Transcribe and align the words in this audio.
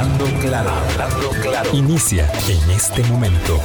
Hablando 0.00 0.24
claro, 0.40 0.70
hablando 0.70 1.30
claro. 1.42 1.70
Inicia 1.74 2.26
en 2.48 2.70
este 2.70 3.04
momento. 3.04 3.60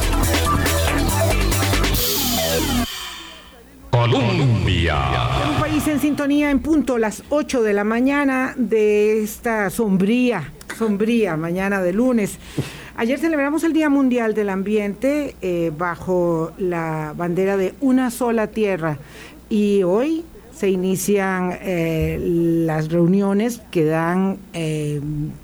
Colombia. 3.90 4.98
Un 5.50 5.62
país 5.62 5.88
en 5.88 6.02
sintonía 6.02 6.52
en 6.52 6.60
punto 6.60 6.98
las 6.98 7.24
8 7.30 7.64
de 7.64 7.72
la 7.72 7.86
mañana 7.86 8.54
de 8.58 9.24
esta 9.24 9.70
sombría, 9.70 10.52
sombría 10.78 11.38
mañana 11.38 11.82
de 11.82 11.94
lunes. 11.94 12.38
Ayer 12.98 13.18
celebramos 13.18 13.64
el 13.64 13.72
Día 13.72 13.88
Mundial 13.88 14.34
del 14.34 14.50
Ambiente 14.50 15.38
eh, 15.42 15.72
bajo 15.78 16.52
la 16.58 17.14
bandera 17.16 17.56
de 17.56 17.76
una 17.80 18.12
sola 18.12 18.48
tierra 18.48 18.98
y 19.48 19.84
hoy 19.84 20.26
se 20.56 20.70
inician 20.70 21.58
eh, 21.62 22.18
las 22.66 22.90
reuniones 22.90 23.62
que 23.72 23.84
dan 23.84 24.38
eh, 24.54 25.02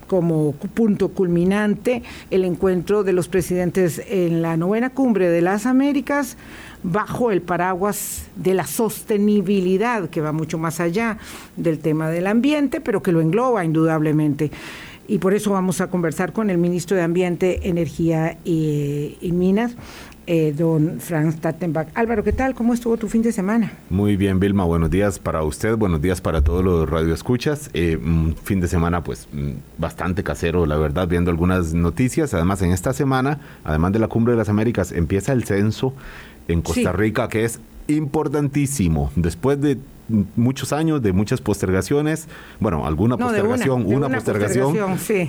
como 0.07 0.53
punto 0.53 1.09
culminante 1.09 2.01
el 2.29 2.45
encuentro 2.45 3.03
de 3.03 3.11
los 3.11 3.27
presidentes 3.27 4.01
en 4.07 4.41
la 4.41 4.55
novena 4.55 4.89
cumbre 4.89 5.29
de 5.29 5.41
las 5.41 5.65
Américas 5.65 6.37
bajo 6.83 7.31
el 7.31 7.41
paraguas 7.41 8.27
de 8.35 8.53
la 8.53 8.65
sostenibilidad, 8.65 10.09
que 10.09 10.21
va 10.21 10.31
mucho 10.31 10.57
más 10.57 10.79
allá 10.79 11.17
del 11.57 11.79
tema 11.79 12.09
del 12.09 12.25
ambiente, 12.25 12.81
pero 12.81 13.03
que 13.03 13.11
lo 13.11 13.21
engloba 13.21 13.65
indudablemente. 13.65 14.49
Y 15.07 15.17
por 15.17 15.33
eso 15.33 15.51
vamos 15.51 15.81
a 15.81 15.87
conversar 15.87 16.31
con 16.31 16.49
el 16.49 16.57
ministro 16.57 16.95
de 16.95 17.03
Ambiente, 17.03 17.67
Energía 17.67 18.37
y, 18.45 19.17
y 19.19 19.31
Minas, 19.33 19.75
eh, 20.33 20.53
don 20.57 21.01
Franz 21.01 21.41
Tattenbach. 21.41 21.89
Álvaro, 21.93 22.23
¿qué 22.23 22.31
tal? 22.31 22.53
¿Cómo 22.55 22.73
estuvo 22.73 22.95
tu 22.95 23.09
fin 23.09 23.21
de 23.21 23.33
semana? 23.33 23.73
Muy 23.89 24.15
bien, 24.15 24.39
Vilma. 24.39 24.63
Buenos 24.63 24.89
días 24.89 25.19
para 25.19 25.43
usted, 25.43 25.75
buenos 25.75 26.01
días 26.01 26.21
para 26.21 26.41
todos 26.41 26.63
los 26.63 26.89
radioescuchas. 26.89 27.69
Eh, 27.73 27.99
un 28.01 28.33
fin 28.41 28.61
de 28.61 28.69
semana, 28.69 29.03
pues, 29.03 29.27
mm, 29.33 29.49
bastante 29.77 30.23
casero, 30.23 30.65
la 30.65 30.77
verdad, 30.77 31.09
viendo 31.09 31.31
algunas 31.31 31.73
noticias. 31.73 32.33
Además, 32.33 32.61
en 32.61 32.71
esta 32.71 32.93
semana, 32.93 33.41
además 33.65 33.91
de 33.91 33.99
la 33.99 34.07
Cumbre 34.07 34.31
de 34.31 34.37
las 34.37 34.47
Américas, 34.47 34.93
empieza 34.93 35.33
el 35.33 35.43
censo 35.43 35.93
en 36.47 36.61
Costa 36.61 36.93
Rica, 36.93 37.27
que 37.27 37.43
es 37.43 37.59
importantísimo. 37.87 39.11
Después 39.17 39.59
de 39.59 39.79
muchos 40.35 40.73
años 40.73 41.01
de 41.01 41.13
muchas 41.13 41.41
postergaciones, 41.41 42.27
bueno, 42.59 42.85
alguna 42.85 43.17
postergación, 43.17 43.85
una, 43.85 44.09
postergación, 44.09 44.77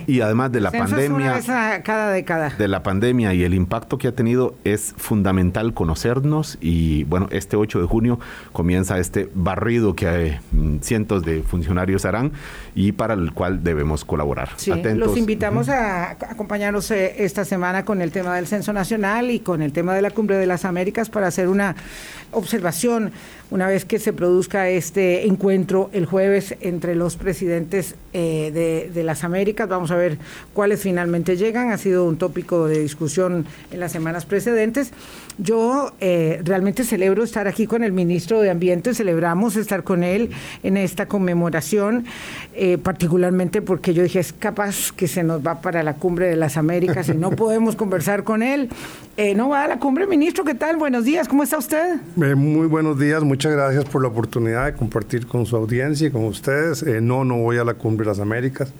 y 0.06 0.20
además 0.20 0.52
de 0.52 0.60
la 0.60 0.70
pandemia, 0.70 1.40
cada 1.82 2.10
década. 2.10 2.50
De 2.50 2.68
la 2.68 2.82
pandemia 2.82 3.34
y 3.34 3.44
el 3.44 3.54
impacto 3.54 3.98
que 3.98 4.08
ha 4.08 4.12
tenido 4.12 4.54
es 4.64 4.94
fundamental 4.96 5.74
conocernos 5.74 6.58
y 6.60 7.04
bueno, 7.04 7.28
este 7.30 7.56
8 7.56 7.80
de 7.80 7.86
junio 7.86 8.18
comienza 8.52 8.98
este 8.98 9.28
barrido 9.34 9.94
que 9.94 10.06
eh, 10.12 10.40
cientos 10.80 11.24
de 11.24 11.42
funcionarios 11.42 12.04
harán 12.04 12.32
y 12.74 12.92
para 12.92 13.14
el 13.14 13.32
cual 13.32 13.62
debemos 13.62 14.04
colaborar. 14.04 14.50
Los 14.96 15.16
invitamos 15.16 15.68
a 15.68 16.12
acompañarnos 16.12 16.90
eh, 16.90 17.24
esta 17.24 17.44
semana 17.44 17.84
con 17.84 18.00
el 18.00 18.10
tema 18.12 18.36
del 18.36 18.46
Censo 18.46 18.72
Nacional 18.72 19.30
y 19.30 19.40
con 19.40 19.62
el 19.62 19.72
tema 19.72 19.94
de 19.94 20.02
la 20.02 20.10
Cumbre 20.10 20.36
de 20.36 20.46
las 20.46 20.64
Américas 20.64 21.10
para 21.10 21.26
hacer 21.26 21.48
una 21.48 21.76
observación 22.32 23.12
una 23.50 23.66
vez 23.66 23.84
que 23.84 23.98
se 23.98 24.14
produzca 24.14 24.70
este 24.70 25.26
encuentro 25.26 25.90
el 25.92 26.06
jueves 26.06 26.56
entre 26.60 26.94
los 26.94 27.16
presidentes 27.16 27.96
eh, 28.14 28.90
de, 28.92 29.02
las 29.02 29.24
Américas. 29.24 29.68
Vamos 29.68 29.90
a 29.90 29.96
ver 29.96 30.16
cuáles 30.54 30.80
finalmente 30.80 31.36
llegan. 31.36 31.70
Ha 31.70 31.76
sido 31.76 32.06
un 32.06 32.16
tópico 32.16 32.66
de 32.66 32.78
discusión 32.80 33.44
en 33.70 33.80
las 33.80 33.92
semanas 33.92 34.24
precedentes. 34.24 34.92
Yo 35.36 35.92
eh, 36.00 36.40
realmente 36.44 36.84
celebro 36.84 37.24
estar 37.24 37.46
aquí 37.46 37.66
con 37.66 37.84
el 37.84 37.92
ministro 37.92 38.40
de 38.40 38.48
Ambiente, 38.48 38.94
celebramos 38.94 39.56
estar 39.56 39.84
con 39.84 40.02
él 40.02 40.30
en 40.62 40.78
esta 40.78 41.06
conmemoración, 41.06 42.06
eh, 42.64 42.78
particularmente 42.78 43.60
porque 43.60 43.92
yo 43.92 44.04
dije, 44.04 44.20
es 44.20 44.32
capaz 44.32 44.92
que 44.92 45.08
se 45.08 45.24
nos 45.24 45.44
va 45.44 45.60
para 45.60 45.82
la 45.82 45.94
cumbre 45.94 46.28
de 46.28 46.36
las 46.36 46.56
Américas 46.56 47.08
y 47.08 47.14
no 47.14 47.30
podemos 47.36 47.74
conversar 47.74 48.22
con 48.22 48.40
él. 48.40 48.68
no 49.34 49.48
va 49.48 49.64
a 49.64 49.66
la 49.66 49.80
cumbre, 49.80 50.06
ministro, 50.06 50.44
¿qué 50.44 50.54
tal? 50.54 50.76
Buenos 50.76 51.04
días, 51.04 51.26
¿cómo 51.26 51.42
está 51.42 51.58
usted? 51.58 51.96
muy 52.14 52.68
buenos 52.68 53.00
días, 53.00 53.24
muchas 53.24 53.50
gracias 53.50 53.84
por 53.86 54.00
la 54.02 54.08
oportunidad 54.08 54.66
de 54.66 54.74
compartir 54.74 55.26
con 55.26 55.44
su 55.44 55.56
audiencia 55.56 56.06
y 56.06 56.10
con 56.12 56.24
ustedes. 56.24 56.84
Eh, 56.84 57.00
no, 57.00 57.24
no 57.24 57.38
voy 57.38 57.58
a 57.58 57.64
la 57.64 57.74
Cumbre 57.74 58.04
de 58.04 58.10
las 58.10 58.20
Américas. 58.20 58.72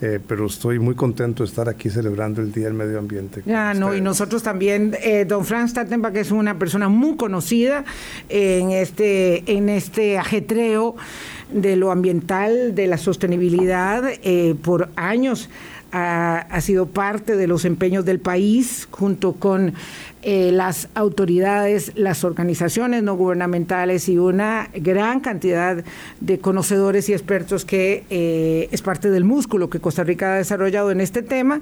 Eh, 0.00 0.20
pero 0.24 0.46
estoy 0.46 0.78
muy 0.78 0.94
contento 0.94 1.42
de 1.42 1.48
estar 1.48 1.68
aquí 1.68 1.90
celebrando 1.90 2.40
el 2.40 2.52
Día 2.52 2.66
del 2.66 2.74
Medio 2.74 3.00
Ambiente. 3.00 3.42
Ya, 3.44 3.74
no, 3.74 3.96
y 3.96 4.00
nosotros 4.00 4.44
también, 4.44 4.96
eh, 5.02 5.24
don 5.24 5.44
Franz 5.44 5.74
Tattenbach 5.74 6.14
es 6.14 6.30
una 6.30 6.56
persona 6.56 6.88
muy 6.88 7.16
conocida 7.16 7.84
en 8.28 8.70
este, 8.70 9.42
en 9.52 9.68
este 9.68 10.16
ajetreo 10.16 10.94
de 11.52 11.76
lo 11.76 11.90
ambiental, 11.90 12.74
de 12.74 12.86
la 12.86 12.98
sostenibilidad, 12.98 14.04
por 14.62 14.90
años 14.96 15.48
ha, 15.92 16.38
ha 16.38 16.60
sido 16.60 16.86
parte 16.86 17.36
de 17.36 17.46
los 17.46 17.64
empeños 17.64 18.04
del 18.04 18.20
país 18.20 18.86
junto 18.90 19.32
con 19.32 19.74
eh, 20.22 20.50
las 20.52 20.88
autoridades, 20.94 21.92
las 21.94 22.24
organizaciones 22.24 23.02
no 23.04 23.16
gubernamentales 23.16 24.08
y 24.08 24.18
una 24.18 24.68
gran 24.74 25.20
cantidad 25.20 25.84
de 26.20 26.38
conocedores 26.38 27.08
y 27.08 27.12
expertos 27.12 27.64
que 27.64 28.04
eh, 28.10 28.68
es 28.72 28.82
parte 28.82 29.10
del 29.10 29.24
músculo 29.24 29.70
que 29.70 29.78
Costa 29.78 30.02
Rica 30.02 30.34
ha 30.34 30.36
desarrollado 30.36 30.90
en 30.90 31.00
este 31.00 31.22
tema. 31.22 31.60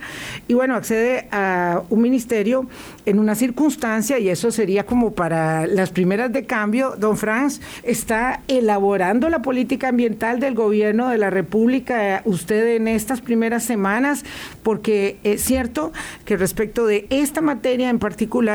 Y 0.48 0.54
bueno, 0.54 0.74
accede 0.74 1.28
a 1.30 1.82
un 1.90 2.00
ministerio 2.00 2.66
en 3.04 3.18
una 3.18 3.34
circunstancia, 3.34 4.18
y 4.18 4.28
eso 4.30 4.50
sería 4.50 4.86
como 4.86 5.12
para 5.12 5.66
las 5.66 5.90
primeras 5.90 6.32
de 6.32 6.46
cambio, 6.46 6.94
don 6.98 7.16
Franz 7.16 7.60
está 7.82 8.40
elaborando 8.48 9.28
la 9.28 9.42
política 9.42 9.88
ambiental 9.88 10.40
del 10.40 10.54
gobierno 10.54 11.08
de 11.08 11.18
la 11.18 11.30
República, 11.30 12.22
usted 12.24 12.76
en 12.76 12.88
estas 12.88 13.20
primeras 13.20 13.64
semanas, 13.64 14.24
porque 14.62 15.18
es 15.24 15.42
cierto 15.42 15.92
que 16.24 16.36
respecto 16.36 16.86
de 16.86 17.06
esta 17.10 17.40
materia 17.40 17.90
en 17.90 17.98
particular, 17.98 18.45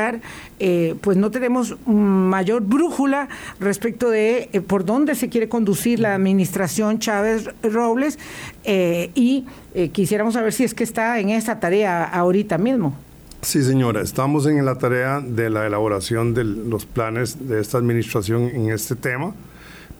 eh, 0.58 0.94
pues 1.00 1.16
no 1.16 1.30
tenemos 1.30 1.76
mayor 1.86 2.62
brújula 2.62 3.28
respecto 3.60 4.10
de 4.10 4.48
eh, 4.52 4.60
por 4.60 4.84
dónde 4.84 5.14
se 5.14 5.28
quiere 5.28 5.48
conducir 5.48 6.00
la 6.00 6.14
administración 6.14 6.98
Chávez 6.98 7.48
Robles 7.62 8.18
eh, 8.64 9.10
y 9.14 9.44
quisiéramos 9.92 10.34
saber 10.34 10.52
si 10.52 10.64
es 10.64 10.74
que 10.74 10.84
está 10.84 11.18
en 11.18 11.30
esa 11.30 11.60
tarea 11.60 12.04
ahorita 12.04 12.58
mismo. 12.58 12.94
Sí, 13.40 13.62
señora, 13.62 14.02
estamos 14.02 14.46
en 14.46 14.64
la 14.64 14.76
tarea 14.76 15.20
de 15.20 15.50
la 15.50 15.66
elaboración 15.66 16.34
de 16.34 16.44
los 16.44 16.86
planes 16.86 17.48
de 17.48 17.60
esta 17.60 17.78
administración 17.78 18.42
en 18.44 18.70
este 18.70 18.94
tema. 18.94 19.34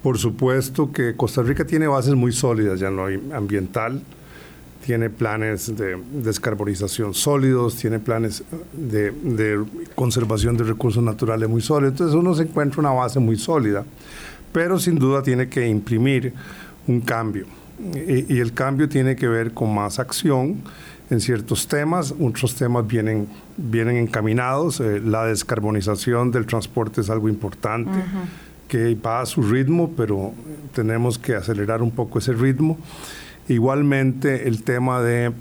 Por 0.02 0.18
supuesto 0.18 0.92
que 0.92 1.16
Costa 1.16 1.42
Rica 1.42 1.64
tiene 1.64 1.86
bases 1.86 2.14
muy 2.14 2.32
sólidas 2.32 2.80
ya 2.80 2.88
en 2.88 2.96
lo 2.96 3.36
ambiental, 3.36 4.02
tiene 4.84 5.10
planes 5.10 5.74
de 5.76 5.96
descarbonización 6.12 7.14
sólidos, 7.14 7.76
tiene 7.76 7.98
planes 7.98 8.42
de, 8.72 9.64
conservación 9.94 10.56
de 10.56 10.64
recursos 10.64 11.02
naturales 11.02 11.48
muy 11.48 11.62
sólidos. 11.62 11.92
Entonces 11.92 12.16
uno 12.16 12.34
se 12.34 12.42
encuentra 12.42 12.80
una 12.80 12.90
base 12.90 13.20
muy 13.20 13.36
sólida, 13.36 13.84
pero 14.52 14.78
sin 14.78 14.98
duda 14.98 15.22
tiene 15.22 15.48
que 15.48 15.66
imprimir 15.66 16.32
un 16.86 17.00
cambio. 17.00 17.46
Y, 17.94 18.38
el 18.38 18.52
cambio 18.52 18.88
tiene 18.88 19.16
que 19.16 19.26
ver 19.26 19.52
con 19.52 19.74
más 19.74 19.98
acción 19.98 20.56
en 21.10 21.20
ciertos 21.20 21.66
temas, 21.66 22.14
otros 22.20 22.54
temas 22.54 22.86
vienen, 22.86 23.28
vienen 23.56 23.96
encaminados. 23.96 24.80
Eh, 24.80 25.00
la 25.00 25.26
descarbonización 25.26 26.30
del 26.30 26.46
transporte 26.46 27.00
es 27.00 27.10
algo 27.10 27.28
importante. 27.28 27.90
que 28.68 28.94
va 28.94 29.20
a 29.20 29.26
su 29.26 29.42
ritmo, 29.42 29.92
pero 29.94 30.32
tenemos 30.74 31.18
que 31.18 31.34
acelerar 31.34 31.82
un 31.82 31.90
poco 31.90 32.18
ese 32.18 32.32
ritmo. 32.32 32.78
Igualmente 33.48 34.46
el 34.46 34.62
tema 34.62 35.02
de, 35.02 35.32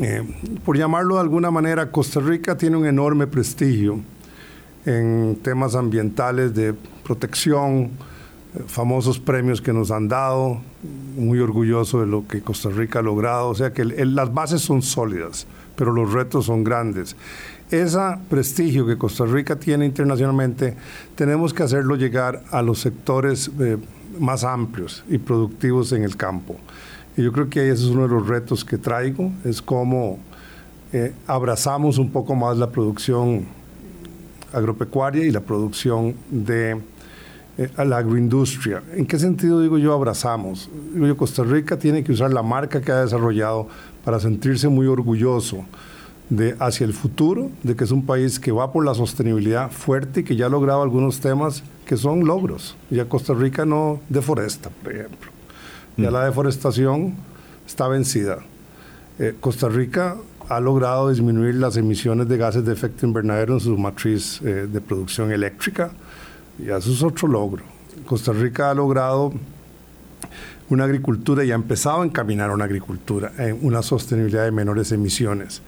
eh, 0.00 0.22
por 0.64 0.76
llamarlo 0.76 1.16
de 1.16 1.20
alguna 1.20 1.50
manera, 1.50 1.90
Costa 1.90 2.20
Rica 2.20 2.56
tiene 2.56 2.76
un 2.76 2.86
enorme 2.86 3.26
prestigio 3.26 4.00
en 4.86 5.38
temas 5.42 5.74
ambientales 5.74 6.54
de 6.54 6.74
protección, 7.04 7.90
eh, 8.54 8.62
famosos 8.66 9.18
premios 9.18 9.60
que 9.60 9.72
nos 9.72 9.90
han 9.90 10.08
dado, 10.08 10.62
muy 11.16 11.40
orgulloso 11.40 12.00
de 12.00 12.06
lo 12.06 12.26
que 12.26 12.40
Costa 12.40 12.70
Rica 12.70 13.00
ha 13.00 13.02
logrado, 13.02 13.48
o 13.48 13.54
sea 13.54 13.72
que 13.72 13.84
las 13.84 14.32
bases 14.32 14.62
son 14.62 14.80
sólidas, 14.80 15.46
pero 15.76 15.92
los 15.92 16.12
retos 16.12 16.46
son 16.46 16.64
grandes. 16.64 17.16
Ese 17.70 17.98
prestigio 18.30 18.86
que 18.86 18.96
Costa 18.96 19.26
Rica 19.26 19.56
tiene 19.56 19.84
internacionalmente, 19.84 20.74
tenemos 21.14 21.52
que 21.52 21.64
hacerlo 21.64 21.96
llegar 21.96 22.42
a 22.50 22.62
los 22.62 22.78
sectores 22.78 23.50
eh, 23.60 23.76
más 24.18 24.44
amplios 24.44 25.04
y 25.08 25.18
productivos 25.18 25.92
en 25.92 26.04
el 26.04 26.16
campo. 26.16 26.56
Y 27.16 27.22
yo 27.22 27.32
creo 27.32 27.48
que 27.48 27.70
ese 27.70 27.84
es 27.84 27.88
uno 27.90 28.02
de 28.02 28.14
los 28.14 28.26
retos 28.26 28.64
que 28.64 28.78
traigo, 28.78 29.32
es 29.44 29.60
cómo 29.60 30.18
eh, 30.92 31.12
abrazamos 31.26 31.98
un 31.98 32.10
poco 32.10 32.34
más 32.34 32.56
la 32.56 32.70
producción 32.70 33.46
agropecuaria 34.52 35.24
y 35.24 35.30
la 35.30 35.40
producción 35.40 36.14
de 36.30 36.80
eh, 37.58 37.70
la 37.84 37.98
agroindustria. 37.98 38.82
¿En 38.94 39.04
qué 39.04 39.18
sentido 39.18 39.60
digo 39.60 39.78
yo 39.78 39.92
abrazamos? 39.92 40.70
Yo, 40.94 41.16
Costa 41.16 41.42
Rica 41.42 41.78
tiene 41.78 42.04
que 42.04 42.12
usar 42.12 42.32
la 42.32 42.42
marca 42.42 42.80
que 42.80 42.92
ha 42.92 43.00
desarrollado 43.00 43.68
para 44.04 44.20
sentirse 44.20 44.68
muy 44.68 44.86
orgulloso 44.86 45.64
de 46.30 46.56
hacia 46.58 46.84
el 46.84 46.92
futuro, 46.92 47.50
de 47.62 47.74
que 47.74 47.84
es 47.84 47.90
un 47.90 48.04
país 48.04 48.38
que 48.38 48.52
va 48.52 48.72
por 48.72 48.84
la 48.84 48.94
sostenibilidad 48.94 49.70
fuerte 49.70 50.20
y 50.20 50.24
que 50.24 50.36
ya 50.36 50.46
ha 50.46 50.50
logrado 50.50 50.82
algunos 50.82 51.20
temas 51.20 51.62
que 51.86 51.96
son 51.96 52.26
logros. 52.26 52.76
Ya 52.90 53.08
Costa 53.08 53.34
Rica 53.34 53.64
no 53.64 54.00
deforesta, 54.08 54.70
por 54.70 54.92
ejemplo. 54.92 55.30
Ya 55.96 56.10
la 56.10 56.24
deforestación 56.24 57.14
está 57.66 57.88
vencida. 57.88 58.38
Eh, 59.18 59.34
Costa 59.40 59.68
Rica 59.68 60.16
ha 60.48 60.60
logrado 60.60 61.10
disminuir 61.10 61.56
las 61.56 61.76
emisiones 61.76 62.28
de 62.28 62.36
gases 62.36 62.64
de 62.64 62.72
efecto 62.72 63.06
invernadero 63.06 63.54
en 63.54 63.60
su 63.60 63.76
matriz 63.76 64.40
eh, 64.42 64.68
de 64.70 64.80
producción 64.80 65.32
eléctrica 65.32 65.90
y 66.58 66.70
eso 66.70 66.92
es 66.92 67.02
otro 67.02 67.28
logro. 67.28 67.64
Costa 68.06 68.32
Rica 68.32 68.70
ha 68.70 68.74
logrado 68.74 69.32
una 70.70 70.84
agricultura 70.84 71.44
y 71.44 71.50
ha 71.50 71.54
empezado 71.54 72.02
a 72.02 72.04
encaminar 72.04 72.50
una 72.50 72.64
agricultura 72.64 73.32
en 73.38 73.58
una 73.62 73.82
sostenibilidad 73.82 74.44
de 74.44 74.52
menores 74.52 74.92
emisiones. 74.92 75.62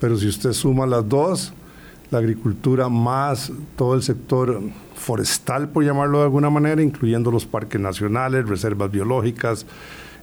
Pero 0.00 0.16
si 0.16 0.28
usted 0.28 0.52
suma 0.52 0.86
las 0.86 1.08
dos, 1.08 1.52
la 2.10 2.18
agricultura 2.18 2.88
más 2.88 3.52
todo 3.76 3.94
el 3.94 4.02
sector 4.02 4.60
forestal, 4.94 5.68
por 5.68 5.84
llamarlo 5.84 6.18
de 6.18 6.24
alguna 6.24 6.50
manera, 6.50 6.82
incluyendo 6.82 7.30
los 7.30 7.46
parques 7.46 7.80
nacionales, 7.80 8.48
reservas 8.48 8.90
biológicas, 8.90 9.66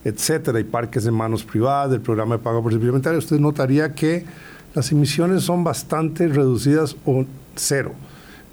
etcétera, 0.04 0.60
y 0.60 0.64
parques 0.64 1.06
en 1.06 1.14
manos 1.14 1.44
privadas, 1.44 1.92
del 1.92 2.02
programa 2.02 2.38
de 2.38 2.44
pago 2.44 2.62
por 2.62 2.72
servicio 2.72 3.18
usted 3.18 3.40
notaría 3.40 3.94
que 3.94 4.26
las 4.74 4.92
emisiones 4.92 5.44
son 5.44 5.64
bastante 5.64 6.28
reducidas 6.28 6.96
o 7.06 7.26
cero. 7.56 7.94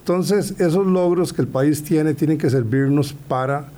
Entonces, 0.00 0.60
esos 0.60 0.86
logros 0.86 1.32
que 1.32 1.42
el 1.42 1.48
país 1.48 1.82
tiene 1.82 2.14
tienen 2.14 2.38
que 2.38 2.50
servirnos 2.50 3.12
para 3.12 3.68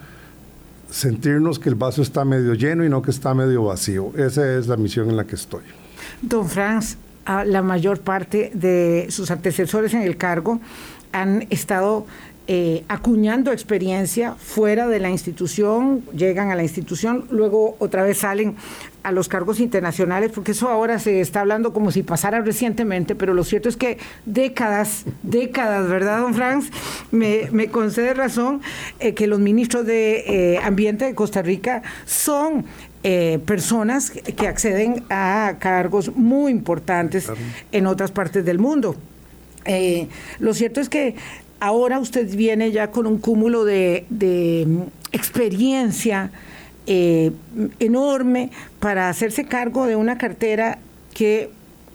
sentirnos 0.91 1.59
que 1.59 1.69
el 1.69 1.75
vaso 1.75 2.03
está 2.03 2.25
medio 2.25 2.55
lleno 2.55 2.85
y 2.85 2.89
no 2.89 3.03
que 3.03 3.11
está 3.11 3.35
medio 3.35 3.65
vacío. 3.65 4.13
Esa 4.17 4.57
es 4.57 4.67
la 4.67 4.77
misión 4.77 5.09
en 5.09 5.17
la 5.17 5.25
que 5.25 5.37
estoy. 5.37 5.63
Don 6.21 6.49
Franz, 6.49 6.97
la 7.27 7.63
mayor 7.63 8.01
parte 8.01 8.51
de 8.55 9.07
sus 9.11 9.31
antecesores 9.31 9.95
en 9.95 10.03
el 10.03 10.17
cargo 10.17 10.61
han 11.13 11.47
estado 11.51 12.07
eh, 12.49 12.83
acuñando 12.89 13.53
experiencia 13.53 14.35
fuera 14.35 14.89
de 14.89 14.99
la 14.99 15.11
institución, 15.11 16.03
llegan 16.13 16.51
a 16.51 16.57
la 16.57 16.65
institución, 16.65 17.25
luego 17.31 17.77
otra 17.79 18.03
vez 18.03 18.19
salen 18.19 18.57
a 19.05 19.13
los 19.13 19.29
cargos 19.29 19.61
internacionales, 19.61 20.33
porque 20.35 20.51
eso 20.51 20.69
ahora 20.69 20.99
se 20.99 21.21
está 21.21 21.43
hablando 21.43 21.73
como 21.73 21.93
si 21.93 22.03
pasara 22.03 22.41
recientemente, 22.41 23.15
pero 23.15 23.33
lo 23.33 23.45
cierto 23.45 23.69
es 23.69 23.77
que 23.77 23.99
décadas, 24.27 25.05
décadas, 25.23 25.89
¿verdad, 25.89 26.19
don 26.19 26.35
Franz? 26.35 26.71
Me, 27.13 27.69
concede 27.69 28.13
razón 28.13 28.61
eh, 28.99 29.15
que 29.15 29.29
los 29.29 29.39
ministros 29.39 29.87
de 29.87 30.55
eh, 30.55 30.59
Ambiente 30.65 31.05
de 31.05 31.15
Costa 31.15 31.43
Rica 31.43 31.83
son 32.07 32.65
personas 33.03 34.11
que 34.11 34.47
acceden 34.47 35.05
a 35.11 35.57
cargos 35.59 36.15
muy 36.15 36.53
importantes 36.53 37.27
en 37.73 37.87
otras 37.87 38.13
partes 38.13 38.45
del 38.45 38.59
mundo. 38.59 38.97
lo 40.39 40.55
cierto 40.55 40.81
es 40.81 40.89
que 40.89 41.17
ahora 41.63 42.01
usted 42.01 42.29
viene 42.35 42.73
ya 42.73 42.91
con 42.91 43.07
un 43.07 43.19
cúmulo 43.19 43.65
de, 43.65 44.05
mm, 44.67 44.81
experiencia 45.13 46.33
eh, 46.89 47.31
enorme 47.79 48.51
para 48.81 49.09
hacerse 49.09 49.45
cargo 49.45 49.87
de 49.87 49.95
una 49.95 50.19
cartera 50.19 50.79
que 51.15 51.51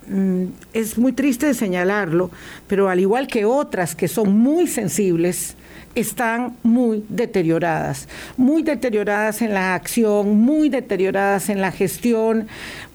mm, 0.08 0.46
es 0.72 0.98
muy 0.98 1.12
triste 1.12 1.48
de 1.48 1.54
señalarlo, 1.54 2.32
pero 2.68 2.88
al 2.88 3.02
igual 3.02 3.28
que 3.28 3.44
otras 3.44 3.94
que 3.94 4.08
son 4.08 4.38
muy 4.38 4.68
sensibles, 4.68 5.57
están 6.00 6.56
muy 6.62 7.04
deterioradas, 7.10 8.08
muy 8.38 8.62
deterioradas 8.62 9.42
en 9.42 9.54
la 9.54 9.74
acción, 9.74 10.38
muy 10.40 10.70
deterioradas 10.70 11.50
en 11.50 11.60
la 11.60 11.72
gestión, 11.72 12.48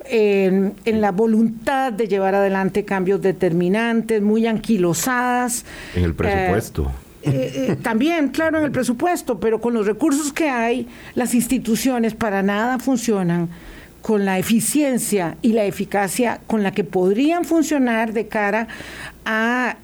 en, 0.05 1.01
la 1.01 1.11
voluntad 1.11 1.93
de 1.93 2.07
llevar 2.07 2.35
adelante 2.35 2.85
cambios 2.85 3.21
determinantes, 3.21 4.23
muy 4.23 4.47
anquilosadas. 4.47 5.65
En 5.95 6.05
el 6.05 6.15
presupuesto. 6.15 6.93
Eh, 7.23 7.31
eh, 7.31 7.67
eh, 7.71 7.77
también, 7.77 8.29
claro, 8.29 8.59
en 8.59 8.65
el 8.65 8.73
presupuesto, 8.73 9.39
pero 9.39 9.61
con 9.61 9.75
los 9.75 9.87
recursos 9.87 10.33
que 10.33 10.49
hay, 10.49 10.89
las 11.15 11.35
instituciones 11.35 12.15
para 12.15 12.43
nada 12.43 12.79
funcionan 12.79 13.49
con 14.01 14.25
la 14.25 14.39
eficiencia 14.39 15.37
y 15.43 15.53
la 15.53 15.65
eficacia 15.65 16.41
con 16.47 16.63
la 16.63 16.73
que 16.73 16.83
podrían 16.83 17.45
funcionar 17.45 18.13
de 18.13 18.27
cara 18.27 18.67
a 19.25 19.77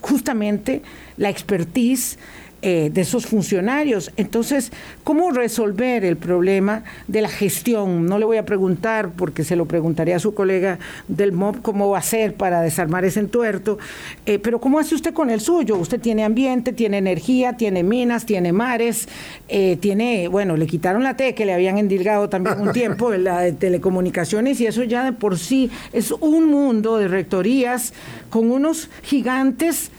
justamente 0.00 0.80
la 1.20 1.28
expertise 1.28 2.18
eh, 2.62 2.90
de 2.92 3.00
esos 3.00 3.26
funcionarios. 3.26 4.10
Entonces, 4.16 4.70
¿cómo 5.02 5.30
resolver 5.30 6.04
el 6.04 6.18
problema 6.18 6.82
de 7.08 7.22
la 7.22 7.28
gestión? 7.28 8.04
No 8.04 8.18
le 8.18 8.24
voy 8.26 8.36
a 8.38 8.44
preguntar, 8.44 9.10
porque 9.16 9.44
se 9.44 9.56
lo 9.56 9.66
preguntaría 9.66 10.16
a 10.16 10.18
su 10.18 10.34
colega 10.34 10.78
del 11.08 11.32
MOB, 11.32 11.62
cómo 11.62 11.88
va 11.88 11.96
a 11.96 12.00
hacer 12.00 12.34
para 12.34 12.60
desarmar 12.60 13.06
ese 13.06 13.20
entuerto, 13.20 13.78
eh, 14.26 14.38
pero 14.38 14.60
¿cómo 14.60 14.78
hace 14.78 14.94
usted 14.94 15.14
con 15.14 15.30
el 15.30 15.40
suyo? 15.40 15.76
Usted 15.76 16.00
tiene 16.00 16.24
ambiente, 16.24 16.74
tiene 16.74 16.98
energía, 16.98 17.54
tiene 17.54 17.82
minas, 17.82 18.26
tiene 18.26 18.52
mares, 18.52 19.08
eh, 19.48 19.78
tiene, 19.80 20.28
bueno, 20.28 20.58
le 20.58 20.66
quitaron 20.66 21.02
la 21.02 21.16
T 21.16 21.34
que 21.34 21.46
le 21.46 21.54
habían 21.54 21.78
endilgado 21.78 22.28
también 22.28 22.60
un 22.60 22.72
tiempo, 22.72 23.10
la 23.16 23.40
de 23.40 23.52
telecomunicaciones, 23.52 24.60
y 24.60 24.66
eso 24.66 24.84
ya 24.84 25.04
de 25.04 25.12
por 25.12 25.38
sí 25.38 25.70
es 25.94 26.12
un 26.12 26.50
mundo 26.50 26.98
de 26.98 27.08
rectorías 27.08 27.94
con 28.28 28.50
unos 28.50 28.90
gigantes 29.02 29.90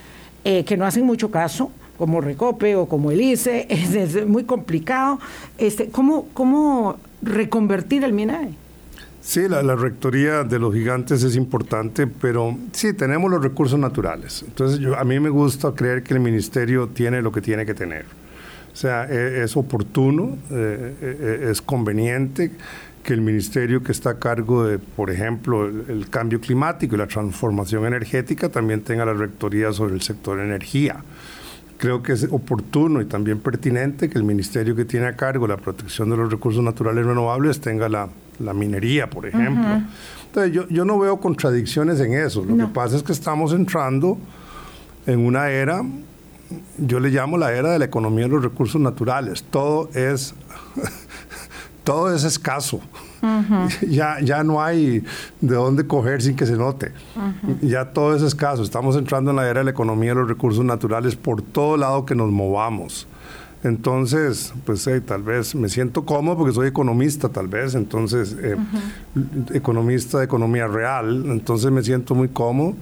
que 0.43 0.77
no 0.77 0.85
hacen 0.85 1.05
mucho 1.05 1.29
caso, 1.29 1.71
como 1.97 2.19
Recope 2.19 2.75
o 2.75 2.87
como 2.87 3.11
el 3.11 3.21
ICE, 3.21 3.67
es, 3.69 4.27
muy 4.27 4.43
complicado. 4.43 5.19
Este, 5.57 5.89
¿cómo, 5.89 6.27
¿Cómo 6.33 6.97
reconvertir 7.21 8.03
el 8.03 8.13
MINAE? 8.13 8.55
Sí, 9.21 9.47
la, 9.47 9.75
rectoría 9.75 10.43
de 10.43 10.57
los 10.57 10.73
gigantes 10.73 11.21
es 11.21 11.35
importante, 11.35 12.07
pero 12.07 12.57
sí, 12.71 12.93
tenemos 12.93 13.29
los 13.29 13.43
recursos 13.43 13.77
naturales. 13.77 14.43
Entonces, 14.47 14.79
yo, 14.79 14.97
a 14.97 15.03
mí 15.03 15.19
me 15.19 15.29
gusta 15.29 15.73
creer 15.73 16.01
que 16.01 16.15
el 16.15 16.19
ministerio 16.19 16.87
tiene 16.87 17.21
lo 17.21 17.31
que 17.31 17.39
tiene 17.39 17.63
que 17.63 17.75
tener. 17.75 18.05
O 18.81 18.83
sea, 18.83 19.05
e, 19.07 19.43
es, 19.43 19.55
oportuno, 19.55 20.39
eh, 20.49 20.95
e, 20.99 21.45
e, 21.45 21.51
es 21.51 21.61
conveniente 21.61 22.51
que 23.03 23.13
el 23.13 23.21
ministerio 23.21 23.83
que 23.83 23.91
está 23.91 24.09
a 24.09 24.17
cargo 24.17 24.65
de, 24.65 24.79
por 24.79 25.11
ejemplo, 25.11 25.67
el, 25.67 25.85
el, 25.87 26.09
cambio 26.09 26.41
climático 26.41 26.95
y 26.95 26.97
la 26.97 27.05
transformación 27.05 27.85
energética 27.85 28.49
también 28.49 28.81
tenga 28.81 29.05
la 29.05 29.13
rectoría 29.13 29.71
sobre 29.71 29.93
el 29.93 30.01
sector 30.01 30.39
energía 30.39 31.03
creo 31.77 32.01
que 32.01 32.13
es 32.13 32.27
oportuno 32.29 33.01
y 33.01 33.05
también 33.05 33.39
pertinente 33.39 34.07
que 34.09 34.17
el 34.17 34.23
ministerio 34.23 34.75
que 34.75 34.85
tiene 34.85 35.07
a 35.07 35.15
cargo 35.15 35.47
la 35.47 35.57
protección 35.57 36.11
de 36.11 36.17
los 36.17 36.31
recursos 36.31 36.63
naturales 36.63 37.05
renovables 37.05 37.59
tenga 37.59 37.89
la, 37.89 38.07
minería, 38.53 39.09
por 39.09 39.27
ejemplo. 39.27 39.81
Entonces, 40.27 40.53
yo, 40.53 40.67
yo, 40.69 40.85
no 40.85 40.97
veo 40.97 41.19
contradicciones 41.19 41.99
en 41.99 42.13
eso. 42.13 42.45
Lo 42.45 42.55
que 42.55 42.71
pasa 42.71 42.97
es 42.97 43.03
que 43.03 43.11
estamos 43.11 43.53
entrando 43.53 44.17
en 45.07 45.19
una 45.19 45.49
era, 45.49 45.83
yo 46.77 46.99
le 46.99 47.09
llamo 47.09 47.37
la 47.37 47.53
era 47.53 47.71
de 47.71 47.79
la 47.79 47.85
economía 47.85 48.25
de 48.25 48.31
los 48.31 48.43
recursos 48.43 48.79
naturales. 48.79 49.43
Todo 49.43 49.89
es, 49.93 50.33
todo 51.83 52.13
es 52.13 52.23
escaso. 52.23 52.81
ya, 53.87 54.19
ya 54.21 54.43
no 54.43 54.61
hay 54.61 55.03
de 55.41 55.55
dónde 55.55 55.85
coger 55.85 56.21
sin 56.21 56.35
que 56.35 56.45
se 56.45 56.57
note. 56.57 56.91
Ya 57.61 57.85
todo 57.85 58.15
es 58.15 58.21
escaso. 58.21 58.63
Estamos 58.63 58.95
entrando 58.95 59.31
en 59.31 59.37
la 59.37 59.47
era 59.47 59.59
de 59.59 59.65
la 59.65 59.71
economía 59.71 60.09
de 60.09 60.15
los 60.15 60.27
recursos 60.27 60.65
naturales 60.65 61.15
por 61.15 61.41
todo 61.41 61.77
lado 61.77 62.05
que 62.05 62.15
nos 62.15 62.31
movamos. 62.31 63.07
Entonces, 63.63 64.53
pues 64.65 64.89
tal 65.05 65.21
vez 65.21 65.53
me 65.53 65.69
siento 65.69 66.03
cómodo 66.03 66.37
porque 66.37 66.53
soy 66.53 66.67
economista, 66.67 67.29
tal 67.29 67.47
vez, 67.47 67.75
entonces, 67.75 68.35
eh, 68.41 68.55
economista 69.53 70.17
de 70.17 70.25
economía 70.25 70.65
real, 70.65 71.25
entonces 71.27 71.71
me 71.71 71.83
siento 71.83 72.15
muy 72.15 72.29
cómodo 72.29 72.73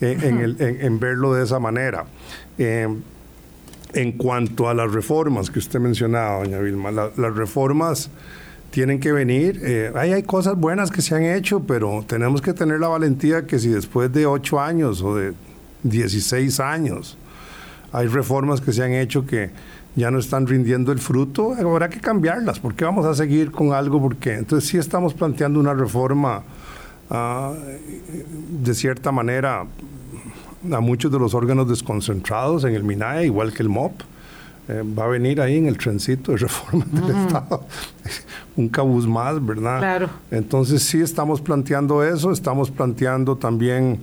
eh, 0.00 0.18
en, 0.22 0.40
el, 0.40 0.56
en, 0.60 0.98
verlo 0.98 1.32
de 1.32 1.44
esa 1.44 1.60
manera. 1.60 2.06
Eh, 2.58 2.88
en 3.92 4.12
cuanto 4.12 4.68
a 4.68 4.74
las 4.74 4.92
reformas 4.92 5.50
que 5.50 5.58
usted 5.58 5.80
mencionaba, 5.80 6.44
doña 6.44 6.58
Vilma, 6.58 6.90
las 6.90 7.34
reformas 7.34 8.10
tienen 8.70 9.00
que 9.00 9.12
venir. 9.12 9.60
Eh, 9.62 9.92
hay 9.94 10.22
cosas 10.22 10.56
buenas 10.56 10.90
que 10.90 11.00
se 11.02 11.14
han 11.14 11.24
hecho, 11.24 11.60
pero 11.60 12.04
tenemos 12.06 12.42
que 12.42 12.52
tener 12.52 12.80
la 12.80 12.88
valentía 12.88 13.46
que 13.46 13.58
si 13.58 13.70
después 13.70 14.12
de 14.12 14.26
ocho 14.26 14.60
años 14.60 15.02
o 15.02 15.16
de 15.16 15.32
16 15.82 16.60
años 16.60 17.16
hay 17.92 18.08
reformas 18.08 18.60
que 18.60 18.72
se 18.72 18.82
han 18.82 18.92
hecho 18.92 19.24
que 19.24 19.50
ya 19.94 20.10
no 20.10 20.18
están 20.18 20.46
rindiendo 20.46 20.92
el 20.92 20.98
fruto, 20.98 21.54
habrá 21.54 21.88
que 21.88 22.00
cambiarlas. 22.00 22.60
¿Por 22.60 22.74
qué 22.74 22.84
vamos 22.84 23.06
a 23.06 23.14
seguir 23.14 23.50
con 23.50 23.72
algo? 23.72 24.00
Porque 24.00 24.34
entonces 24.34 24.68
sí 24.68 24.76
estamos 24.76 25.14
planteando 25.14 25.58
una 25.58 25.72
reforma 25.72 26.42
ah, 27.08 27.54
de 28.62 28.74
cierta 28.74 29.10
manera 29.10 29.64
a 30.72 30.80
muchos 30.80 31.10
de 31.10 31.18
los 31.18 31.34
órganos 31.34 31.68
desconcentrados 31.68 32.64
en 32.64 32.74
el 32.74 32.84
MINAE, 32.84 33.26
igual 33.26 33.52
que 33.52 33.62
el 33.62 33.68
MOP. 33.68 34.02
Eh, 34.68 34.82
va 34.82 35.04
a 35.04 35.06
venir 35.06 35.40
ahí 35.40 35.58
en 35.58 35.66
el 35.66 35.78
trencito 35.78 36.32
de 36.32 36.38
reforma 36.38 36.84
del 36.90 37.16
Estado 37.16 37.64
un 38.56 38.68
cabuz 38.68 39.06
más, 39.06 39.40
¿verdad? 39.44 39.78
Claro. 39.78 40.10
Entonces 40.30 40.82
sí 40.82 41.00
estamos 41.00 41.40
planteando 41.40 42.02
eso, 42.02 42.32
estamos 42.32 42.72
planteando 42.72 43.36
también 43.36 44.00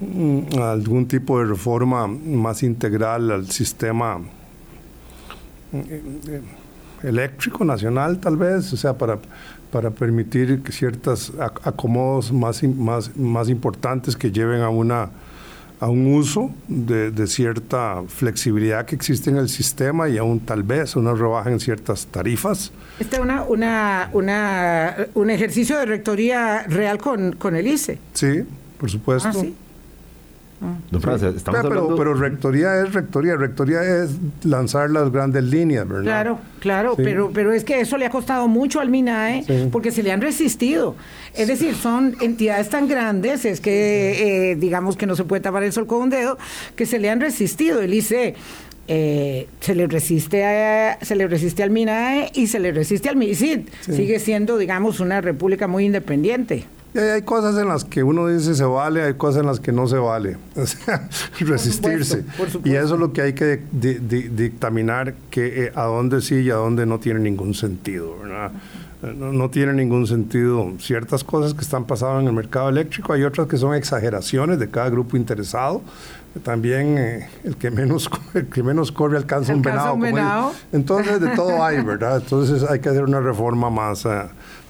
mm, 0.00 0.58
algún 0.58 1.06
tipo 1.06 1.38
de 1.38 1.44
reforma 1.44 2.08
más 2.08 2.64
integral 2.64 3.30
al 3.30 3.48
sistema 3.50 4.18
mm, 4.18 4.24
eléctrico 7.06 7.64
nacional, 7.64 8.18
tal 8.18 8.36
vez, 8.36 8.72
o 8.72 8.76
sea, 8.76 8.98
para, 8.98 9.20
para 9.70 9.90
permitir 9.90 10.60
ciertos 10.70 11.32
acomodos 11.62 12.32
más, 12.32 12.64
más, 12.64 13.16
más 13.16 13.48
importantes 13.48 14.16
que 14.16 14.32
lleven 14.32 14.62
a 14.62 14.70
una 14.70 15.10
a 15.84 15.90
un 15.90 16.06
uso 16.14 16.50
de, 16.66 17.26
cierta 17.26 18.04
flexibilidad 18.08 18.86
que 18.86 18.94
existe 18.94 19.28
en 19.28 19.36
el 19.36 19.50
sistema 19.50 20.08
y 20.08 20.16
aún 20.16 20.40
tal 20.40 20.62
vez 20.62 20.96
una 20.96 21.12
rebaja 21.12 21.50
en 21.50 21.60
ciertas 21.60 22.06
tarifas. 22.06 22.72
Este 22.98 23.16
es 23.16 23.22
una, 23.22 23.42
una, 23.42 24.08
una, 24.14 24.96
un 25.12 25.28
ejercicio 25.28 25.78
de 25.78 25.84
rectoría 25.84 26.62
real 26.62 26.96
con, 26.96 27.32
con 27.32 27.54
el 27.54 27.66
ICE. 27.66 27.98
Sí, 28.14 28.44
por 28.78 28.90
supuesto. 28.90 29.28
Ah, 29.44 29.63
Don 30.90 31.00
Francis, 31.00 31.36
estamos 31.36 31.60
pero, 31.62 31.74
hablando... 31.74 31.96
pero, 31.96 32.14
rectoría 32.14 32.80
es 32.80 32.92
rectoría, 32.92 33.36
rectoría 33.36 33.82
es 33.82 34.12
lanzar 34.44 34.90
las 34.90 35.10
grandes 35.12 35.44
líneas, 35.44 35.86
¿verdad? 35.86 36.04
Claro, 36.04 36.38
claro, 36.60 36.94
pero, 36.96 37.30
pero 37.32 37.52
es 37.52 37.64
que 37.64 37.80
eso 37.80 37.98
le 37.98 38.06
ha 38.06 38.10
costado 38.10 38.48
mucho 38.48 38.80
al 38.80 38.88
MINAE 38.88 39.68
porque 39.70 39.90
se 39.90 40.02
le 40.02 40.12
han 40.12 40.20
resistido. 40.20 40.96
Es 41.34 41.48
decir, 41.48 41.74
son 41.74 42.16
entidades 42.20 42.70
tan 42.70 42.88
grandes, 42.88 43.44
es 43.44 43.60
que 43.60 44.52
eh, 44.52 44.56
digamos 44.56 44.96
que 44.96 45.06
no 45.06 45.16
se 45.16 45.24
puede 45.24 45.42
tapar 45.42 45.64
el 45.64 45.72
sol 45.72 45.86
con 45.86 46.02
un 46.02 46.10
dedo, 46.10 46.38
que 46.76 46.86
se 46.86 46.98
le 46.98 47.10
han 47.10 47.20
resistido. 47.20 47.80
El 47.80 47.92
ICE 47.92 48.34
eh, 48.86 49.48
se 49.60 49.74
le 49.74 49.86
resiste 49.86 50.44
a, 50.44 50.98
se 51.02 51.16
le 51.16 51.26
resiste 51.26 51.62
al 51.62 51.70
MINAE 51.70 52.30
y 52.34 52.46
se 52.46 52.60
le 52.60 52.72
resiste 52.72 53.08
al 53.08 53.16
MISID. 53.16 53.60
Sigue 53.80 54.18
siendo, 54.18 54.58
digamos, 54.58 55.00
una 55.00 55.20
república 55.20 55.66
muy 55.66 55.86
independiente. 55.86 56.64
Y 56.94 56.98
hay 56.98 57.22
cosas 57.22 57.56
en 57.60 57.66
las 57.66 57.84
que 57.84 58.04
uno 58.04 58.28
dice 58.28 58.54
se 58.54 58.64
vale, 58.64 59.02
hay 59.02 59.14
cosas 59.14 59.40
en 59.40 59.46
las 59.46 59.58
que 59.58 59.72
no 59.72 59.88
se 59.88 59.96
vale. 59.96 60.36
resistirse. 61.40 62.24
Y 62.62 62.74
eso 62.74 62.94
es 62.94 63.00
lo 63.00 63.12
que 63.12 63.22
hay 63.22 63.32
que 63.32 63.60
dictaminar 63.72 65.14
que 65.28 65.64
eh, 65.64 65.72
a 65.74 65.84
dónde 65.84 66.20
sí 66.20 66.36
y 66.36 66.50
a 66.50 66.54
dónde 66.54 66.86
no 66.86 67.00
tiene 67.00 67.18
ningún 67.18 67.54
sentido. 67.54 68.14
No, 69.02 69.50
tiene 69.50 69.72
ningún 69.72 70.06
sentido 70.06 70.72
ciertas 70.78 71.24
cosas 71.24 71.52
que 71.52 71.62
están 71.62 71.84
pasando 71.84 72.20
en 72.20 72.26
el 72.28 72.32
mercado 72.32 72.68
eléctrico, 72.68 73.12
hay 73.12 73.24
otras 73.24 73.48
que 73.48 73.58
son 73.58 73.74
exageraciones 73.74 74.58
de 74.60 74.70
cada 74.70 74.88
grupo 74.88 75.16
interesado. 75.16 75.82
También 76.42 76.96
eh, 76.96 77.28
el, 77.44 77.56
que 77.56 77.70
menos, 77.70 78.08
el 78.34 78.46
que 78.46 78.62
menos 78.62 78.92
corre 78.92 79.16
alcanza, 79.16 79.54
un 79.54 79.62
venado. 79.62 80.52
Entonces, 80.72 81.20
de 81.20 81.28
todo 81.30 81.62
hay, 81.62 81.82
¿verdad? 81.82 82.18
Entonces 82.22 82.62
hay 82.68 82.78
que 82.78 82.88
hacer 82.88 83.02
una 83.02 83.20
reforma 83.20 83.68
más, 83.68 84.04
eh, 84.06 84.22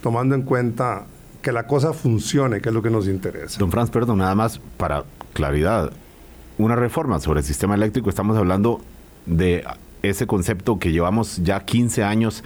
tomando 0.03 0.35
en 0.35 0.43
cuenta 0.43 1.05
que 1.45 1.53
la 1.53 1.69
cosa 1.69 1.93
funcione, 1.93 2.61
que 2.61 2.71
es 2.71 2.75
lo 2.75 2.83
que 2.83 2.91
nos 2.91 3.07
interesa. 3.07 3.59
Don 3.61 3.71
Franz, 3.71 3.91
perdón, 3.91 4.19
nada 4.19 4.35
más 4.35 4.59
para 4.79 5.05
claridad. 5.35 5.93
Una 6.57 6.75
reforma 6.75 7.21
sobre 7.21 7.41
el 7.41 7.47
sistema 7.47 7.75
eléctrico, 7.75 8.09
estamos 8.09 8.37
hablando 8.37 8.81
de 9.27 9.63
ese 10.03 10.27
concepto 10.27 10.79
que 10.79 10.91
llevamos 10.91 11.43
ya 11.43 11.61
15 11.61 12.03
años 12.03 12.43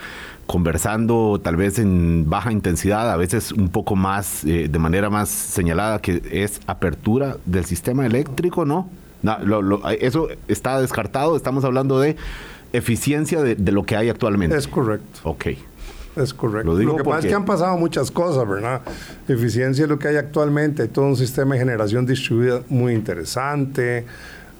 conversando, 0.46 1.40
tal 1.42 1.56
vez 1.56 1.78
en 1.78 2.28
baja 2.28 2.50
intensidad, 2.50 3.10
a 3.10 3.16
veces 3.16 3.52
un 3.52 3.68
poco 3.68 3.94
más, 3.94 4.44
eh, 4.44 4.68
de 4.68 4.78
manera 4.78 5.10
más 5.10 5.28
señalada, 5.28 6.00
que 6.00 6.22
es 6.30 6.60
apertura 6.66 7.36
del 7.46 7.64
sistema 7.64 8.04
eléctrico, 8.04 8.64
¿no? 8.64 8.90
eso 10.00 10.28
está 10.46 10.80
descartado, 10.80 11.36
estamos 11.36 11.64
hablando 11.64 12.00
de 12.00 12.16
eficiencia 12.72 13.42
de, 13.42 13.56
de, 13.56 13.72
lo 13.72 13.82
que 13.84 13.96
hay 13.96 14.08
actualmente. 14.08 14.56
Es 14.56 14.68
correcto. 14.68 15.20
Ok. 15.24 15.46
Es 16.22 16.34
correcto. 16.34 16.74
Lo, 16.74 16.96
que 16.96 17.04
pasa 17.04 17.18
es 17.20 17.26
que 17.26 17.34
han 17.34 17.44
pasado 17.44 17.76
muchas 17.76 18.10
cosas, 18.10 18.48
¿verdad? 18.48 18.82
Eficiencia 19.26 19.84
es 19.84 19.88
lo 19.88 19.98
que 19.98 20.08
hay 20.08 20.16
actualmente, 20.16 20.82
hay 20.82 20.88
todo 20.88 21.06
un 21.06 21.16
sistema 21.16 21.54
de 21.54 21.60
generación 21.60 22.06
distribuida 22.06 22.62
muy 22.68 22.94
interesante. 22.94 24.04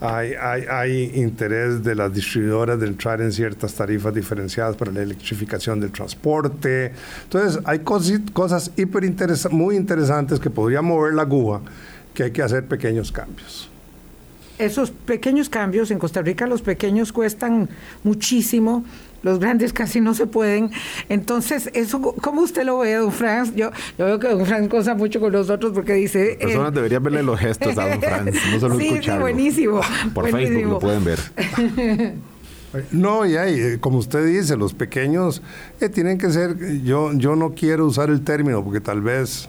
Hay, 0.01 0.35
hay, 0.35 0.63
hay, 0.71 1.13
interés 1.17 1.83
de 1.83 1.97
las 1.97 2.15
distribuidoras 2.15 2.79
de 2.79 2.87
entrar 2.87 3.21
en 3.21 3.33
ciertas 3.33 3.75
tarifas 3.75 4.15
diferenciadas 4.15 4.77
para 4.77 4.93
la 4.93 5.03
electrificación 5.03 5.81
del 5.81 5.91
transporte. 5.91 6.93
Entonces, 7.25 7.61
hay 7.65 7.81
cosas, 7.81 8.21
cosas 8.33 8.71
hiper 8.77 9.03
muy 9.51 9.75
interesantes 9.75 10.39
que 10.39 10.51
podrían 10.51 10.85
mover 10.85 11.15
la 11.15 11.23
aguja, 11.23 11.63
que 12.15 12.23
hay 12.23 12.31
que 12.31 12.43
hacer 12.43 12.67
pequeños 12.67 13.11
cambios. 13.11 13.69
Esos 14.59 14.91
pequeños 14.91 15.49
cambios, 15.49 15.93
en 15.93 16.01
Costa 16.01 16.21
Rica 16.21 16.47
los 16.47 16.63
pequeños 16.63 17.13
cuestan 17.13 17.69
muchísimo 18.03 18.85
los 19.23 19.39
grandes 19.39 19.73
casi 19.73 20.01
no 20.01 20.15
se 20.15 20.27
pueden. 20.27 20.71
Entonces, 21.09 21.71
eso, 21.75 22.01
¿cómo 22.01 22.43
usted 22.43 22.65
lo 22.65 22.79
ve, 22.79 22.95
don 22.95 23.13
Franz? 23.13 23.55
Yo, 23.55 23.71
yo 23.99 24.07
veo 24.07 24.19
que 24.19 24.29
don 24.29 24.47
Franz 24.47 24.69
cosa 24.69 24.95
mucho 24.95 25.21
con 25.21 25.33
nosotros 25.33 25.73
porque 25.75 25.95
dice... 25.95 26.37
Las 26.39 26.47
personas 26.47 26.75
deberían 26.75 27.03
verle 27.03 27.23
los 27.23 27.39
gestos 27.39 27.77
a 27.79 27.89
don 27.89 28.01
Franz, 28.01 28.37
no 28.53 28.61
solo 28.61 28.75
sí, 28.79 28.99
Sí, 29.03 29.11
buenísimo. 29.19 29.81
Por 30.15 30.31
Facebook 30.31 30.71
lo 30.71 30.79
pueden 30.79 31.05
ver. 31.05 31.19
No, 32.93 33.25
y 33.25 33.37
hay, 33.37 33.59
eh, 33.59 33.79
como 33.81 33.99
usted 33.99 34.27
dice, 34.27 34.57
los 34.57 34.75
pequeños 34.75 35.41
eh, 35.81 35.89
tienen 35.89 36.19
que 36.19 36.31
ser, 36.31 36.83
yo, 36.83 37.13
yo 37.15 37.35
no 37.35 37.55
quiero 37.55 37.87
usar 37.87 38.11
el 38.11 38.23
término 38.23 38.63
porque 38.63 38.81
tal 38.81 39.01
vez 39.01 39.49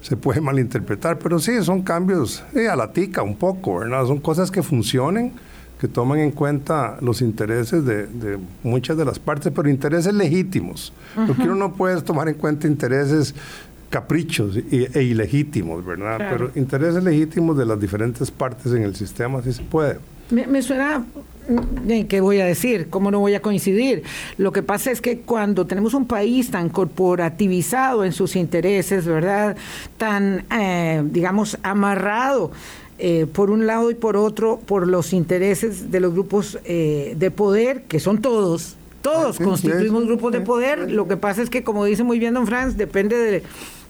se 0.00 0.16
puede 0.16 0.40
malinterpretar, 0.40 1.18
pero 1.18 1.38
sí, 1.38 1.62
son 1.62 1.82
cambios 1.82 2.44
eh, 2.54 2.68
a 2.68 2.76
la 2.76 2.92
tica 2.92 3.22
un 3.22 3.36
poco, 3.36 3.80
¿verdad? 3.80 4.06
Son 4.06 4.20
cosas 4.20 4.50
que 4.50 4.62
funcionen 4.62 5.32
que 5.80 5.88
toman 5.88 6.18
en 6.18 6.30
cuenta 6.30 6.98
los 7.00 7.22
intereses 7.22 7.86
de, 7.86 8.38
muchas 8.62 8.98
de 8.98 9.04
las 9.06 9.18
partes, 9.18 9.50
pero 9.54 9.68
intereses 9.70 10.12
legítimos. 10.12 10.92
Porque 11.26 11.44
uno 11.44 11.54
no 11.54 11.72
puede 11.72 12.02
tomar 12.02 12.28
en 12.28 12.34
cuenta 12.34 12.66
intereses 12.66 13.34
caprichos 13.88 14.56
e, 14.56 15.02
ilegítimos, 15.02 15.84
¿verdad? 15.84 16.18
Pero 16.18 16.50
intereses 16.54 17.02
legítimos 17.02 17.56
de 17.56 17.64
las 17.64 17.80
diferentes 17.80 18.30
partes 18.30 18.72
en 18.72 18.82
el 18.82 18.94
sistema 18.94 19.40
sí 19.42 19.54
se 19.54 19.62
puede. 19.62 19.96
Me, 20.30 20.62
suena, 20.62 20.98
mm, 21.48 22.02
¿qué 22.08 22.20
voy 22.20 22.40
a 22.40 22.44
decir? 22.44 22.88
¿Cómo 22.90 23.10
no 23.10 23.18
voy 23.18 23.34
a 23.34 23.40
coincidir? 23.40 24.02
Lo 24.36 24.52
que 24.52 24.62
pasa 24.62 24.90
es 24.90 25.00
que 25.00 25.20
cuando 25.20 25.66
tenemos 25.66 25.94
un 25.94 26.06
país 26.06 26.50
tan 26.50 26.68
corporativizado 26.68 28.04
en 28.04 28.12
sus 28.12 28.36
intereses, 28.36 29.06
¿verdad? 29.06 29.56
Tan, 29.96 30.44
eh, 30.52 31.02
digamos, 31.06 31.58
amarrado 31.62 32.52
eh, 33.02 33.26
por 33.32 33.50
un 33.50 33.66
lado 33.66 33.90
y 33.90 33.94
por 33.94 34.18
otro, 34.18 34.60
por 34.66 34.86
los 34.86 35.14
intereses 35.14 35.90
de 35.90 36.00
los 36.00 36.12
grupos 36.12 36.58
eh, 36.66 37.14
de 37.18 37.30
poder, 37.30 37.84
que 37.84 37.98
son 37.98 38.20
todos, 38.20 38.76
todos 39.00 39.38
constituimos 39.38 40.04
grupos 40.04 40.32
de 40.32 40.42
poder. 40.42 40.92
Lo 40.92 41.08
que 41.08 41.16
pasa 41.16 41.40
es 41.40 41.48
que, 41.48 41.64
como 41.64 41.86
dice 41.86 42.02
muy 42.02 42.18
bien 42.18 42.34
don 42.34 42.46
Franz, 42.46 42.76
depende 42.76 43.42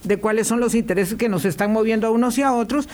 de, 0.05 0.17
cuáles 0.19 0.47
son 0.47 0.61
los 0.61 0.77
intereses 0.77 1.17
que 1.17 1.29
nos 1.29 1.45
están 1.45 1.73
moviendo 1.73 2.07
a 2.07 2.11
unos 2.11 2.39
y 2.39 2.43
a 2.43 2.53
otros. 2.53 2.89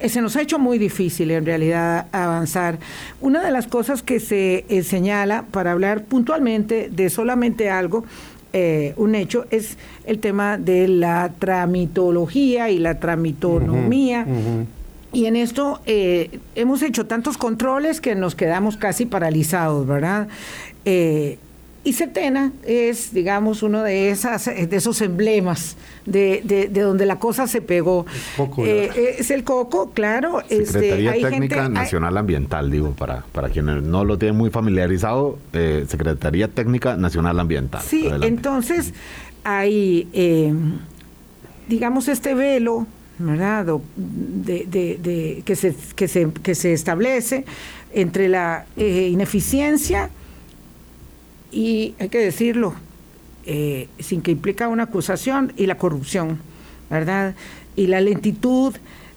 Eh, 0.00 0.08
se 0.08 0.20
nos 0.20 0.34
ha 0.34 0.42
hecho 0.42 0.58
muy 0.58 0.78
difícil 0.78 1.30
en 1.30 1.46
realidad 1.46 2.08
avanzar. 2.10 2.80
Una 3.20 3.44
de 3.44 3.52
las 3.52 3.68
cosas 3.68 4.02
que 4.02 4.18
se 4.18 4.64
señala 4.82 5.44
para 5.52 5.70
hablar 5.70 6.02
puntualmente 6.02 6.90
de 6.90 7.08
solamente 7.08 7.70
algo, 7.70 8.04
un 8.96 9.14
hecho 9.14 9.46
es 9.50 9.78
el 10.04 10.18
tema 10.18 10.58
de 10.58 10.88
la 10.88 11.32
tramitología 11.38 12.68
y 12.68 12.78
la 12.78 12.98
tramitonomía. 12.98 14.26
Y 15.12 15.26
en 15.26 15.36
esto 15.36 15.80
eh, 15.84 16.40
hemos 16.54 16.82
hecho 16.82 17.06
tantos 17.06 17.36
controles 17.36 18.00
que 18.00 18.14
nos 18.14 18.34
quedamos 18.34 18.76
casi 18.76 19.04
paralizados, 19.04 19.86
¿verdad? 19.86 20.28
Eh, 20.84 21.38
y 21.84 21.94
Setena 21.94 22.52
es, 22.64 23.12
digamos, 23.12 23.62
uno 23.62 23.82
de, 23.82 24.10
esas, 24.10 24.46
de 24.46 24.68
esos 24.70 25.00
emblemas 25.02 25.76
de, 26.06 26.40
de, 26.44 26.68
donde 26.68 27.06
la 27.06 27.18
cosa 27.18 27.48
se 27.48 27.60
pegó. 27.60 28.06
Eh, 28.58 29.16
es 29.18 29.32
el 29.32 29.42
coco, 29.42 29.90
claro. 29.90 30.40
Este, 30.42 30.66
Secretaría 30.66 31.12
Técnica 31.12 31.68
Nacional 31.68 32.16
Ambiental, 32.16 32.70
digo, 32.70 32.92
para, 32.92 33.24
para 33.32 33.48
quienes 33.48 33.82
no 33.82 34.04
lo 34.04 34.16
tienen 34.16 34.36
muy 34.36 34.50
familiarizado, 34.50 35.38
Secretaría 35.52 36.46
Técnica 36.46 36.96
Nacional 36.96 37.40
Ambiental. 37.40 37.82
Sí, 37.82 38.08
entonces 38.22 38.94
hay, 39.42 40.06
digamos, 41.68 42.06
este 42.06 42.34
velo 42.34 42.86
¿verdad? 43.22 43.78
De, 43.96 44.66
de, 44.66 45.42
que, 45.44 45.56
se, 45.56 45.74
que, 45.94 46.08
se, 46.08 46.30
que 46.42 46.54
se 46.54 46.72
establece 46.72 47.44
entre 47.92 48.28
la 48.28 48.66
eh, 48.76 49.08
ineficiencia 49.10 50.10
y, 51.50 51.94
hay 51.98 52.08
que 52.08 52.18
decirlo, 52.18 52.74
eh, 53.44 53.88
sin 53.98 54.22
que 54.22 54.30
implica 54.30 54.68
una 54.68 54.84
acusación, 54.84 55.52
y 55.56 55.66
la 55.66 55.76
corrupción, 55.76 56.38
¿verdad? 56.90 57.34
Y 57.76 57.88
la 57.88 58.00
lentitud 58.00 58.74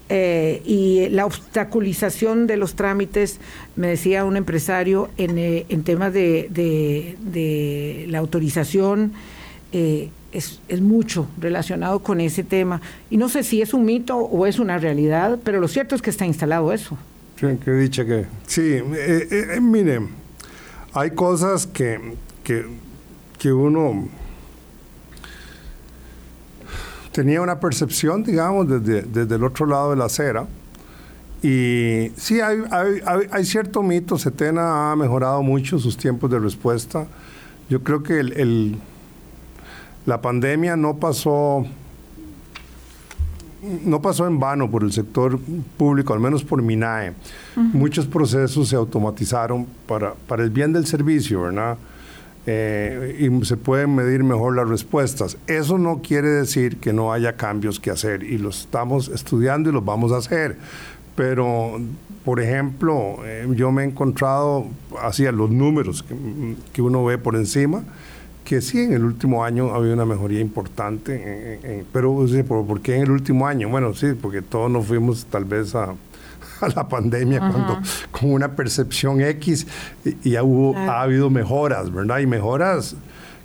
eh, 0.09 0.61
y 0.65 1.07
la 1.09 1.25
obstaculización 1.25 2.45
de 2.45 2.57
los 2.57 2.75
trámites, 2.75 3.39
me 3.75 3.87
decía 3.87 4.25
un 4.25 4.37
empresario, 4.37 5.09
en, 5.17 5.37
en 5.37 5.83
temas 5.83 6.13
de, 6.13 6.47
de, 6.51 8.05
la 8.09 8.19
autorización 8.19 9.13
es, 10.35 10.59
es, 10.67 10.81
mucho 10.81 11.27
relacionado 11.39 11.99
con 11.99 12.19
ese 12.19 12.43
tema. 12.43 12.81
Y 13.09 13.17
no 13.17 13.29
sé 13.29 13.43
si 13.43 13.61
es 13.61 13.73
un 13.73 13.85
mito 13.85 14.17
o 14.17 14.45
es 14.45 14.59
una 14.59 14.77
realidad, 14.77 15.39
pero 15.43 15.59
lo 15.59 15.67
cierto 15.67 15.95
es 15.95 16.01
que 16.01 16.09
está 16.09 16.25
instalado 16.25 16.71
eso. 16.73 16.97
Sí, 17.39 17.47
que 17.63 17.71
dicha 17.71 18.05
que... 18.05 18.25
Sí, 18.47 18.61
eh, 18.61 18.83
eh, 18.93 19.47
eh, 19.55 19.61
mire, 19.61 20.01
hay 20.93 21.11
cosas 21.11 21.67
que, 21.67 22.15
que, 22.43 22.65
que, 23.37 23.51
uno 23.51 24.07
tenía 27.11 27.41
una 27.41 27.59
percepción, 27.59 28.23
digamos, 28.23 28.67
desde, 28.67 29.01
desde 29.01 29.35
el 29.35 29.43
otro 29.43 29.65
lado 29.65 29.91
de 29.91 29.97
la 29.97 30.05
acera. 30.05 30.47
Y 31.43 32.11
sí, 32.15 32.39
hay, 32.39 32.63
hay, 32.71 33.27
hay, 33.29 33.45
cierto 33.45 33.83
mito, 33.83 34.17
Setena 34.17 34.91
ha 34.91 34.95
mejorado 34.95 35.43
mucho 35.43 35.77
sus 35.77 35.97
tiempos 35.97 36.31
de 36.31 36.39
respuesta. 36.39 37.05
Yo 37.69 37.83
creo 37.83 38.01
que 38.01 38.19
el 38.19 38.77
la 40.05 40.21
pandemia 40.21 40.75
no 40.75 40.97
pasó 40.97 41.65
no 43.83 44.01
pasó 44.01 44.27
en 44.27 44.39
vano 44.39 44.69
por 44.69 44.83
el 44.83 44.91
sector 44.91 45.39
público, 45.77 46.13
al 46.13 46.19
menos 46.19 46.43
por 46.43 46.61
MINAE. 46.61 47.13
Muchos 47.55 48.05
procesos 48.05 48.69
se 48.69 48.75
automatizaron 48.75 49.65
para, 49.87 50.13
para 50.13 50.43
el 50.43 50.51
bien 50.51 50.71
del 50.71 50.85
servicio, 50.85 51.41
¿verdad? 51.41 51.77
Eh, 52.47 53.27
y 53.27 53.45
se 53.45 53.57
pueden 53.57 53.95
medir 53.95 54.23
mejor 54.23 54.55
las 54.55 54.69
respuestas. 54.69 55.37
Eso 55.47 55.79
no 55.79 56.01
quiere 56.03 56.27
decir 56.27 56.77
que 56.77 56.93
no 56.93 57.11
haya 57.11 57.37
cambios 57.37 57.79
que 57.79 57.89
hacer 57.89 58.21
y 58.23 58.37
los 58.37 58.61
estamos 58.61 59.07
estudiando 59.07 59.69
y 59.69 59.73
los 59.73 59.83
vamos 59.83 60.11
a 60.11 60.17
hacer. 60.17 60.57
Pero, 61.15 61.79
por 62.23 62.39
ejemplo, 62.39 63.17
eh, 63.25 63.47
yo 63.55 63.71
me 63.71 63.83
he 63.83 63.85
encontrado, 63.85 64.67
hacia 65.01 65.31
los 65.31 65.49
números 65.49 66.03
que, 66.03 66.15
que, 66.71 66.81
uno 66.83 67.03
ve 67.03 67.17
por 67.17 67.35
encima, 67.35 67.83
que 68.45 68.61
sí, 68.61 68.79
en 68.79 68.93
el 68.93 69.03
último 69.03 69.43
año 69.43 69.73
ha 69.73 69.75
habido 69.75 69.93
una 69.93 70.05
mejoría 70.05 70.39
importante. 70.39 71.83
pero, 71.91 72.25
¿por 72.47 72.79
qué 72.81 72.95
en 72.95 73.01
el 73.01 73.11
último 73.11 73.45
año? 73.45 73.67
Bueno, 73.67 73.93
sí, 73.93 74.13
porque 74.13 74.41
todos 74.41 74.71
nos 74.71 74.85
fuimos 74.85 75.25
tal 75.25 75.43
vez 75.43 75.75
a 75.75 75.93
a 76.61 76.69
la 76.69 76.87
pandemia 76.87 77.39
cuando 77.39 77.79
con 78.11 78.31
una 78.31 78.55
percepción 78.55 79.21
X 79.21 79.67
y, 80.03 80.31
ya 80.31 80.43
hubo, 80.43 80.77
ha 80.77 81.01
habido 81.01 81.29
mejoras, 81.29 81.91
¿verdad? 81.91 82.19
Y 82.19 82.27
mejoras 82.27 82.95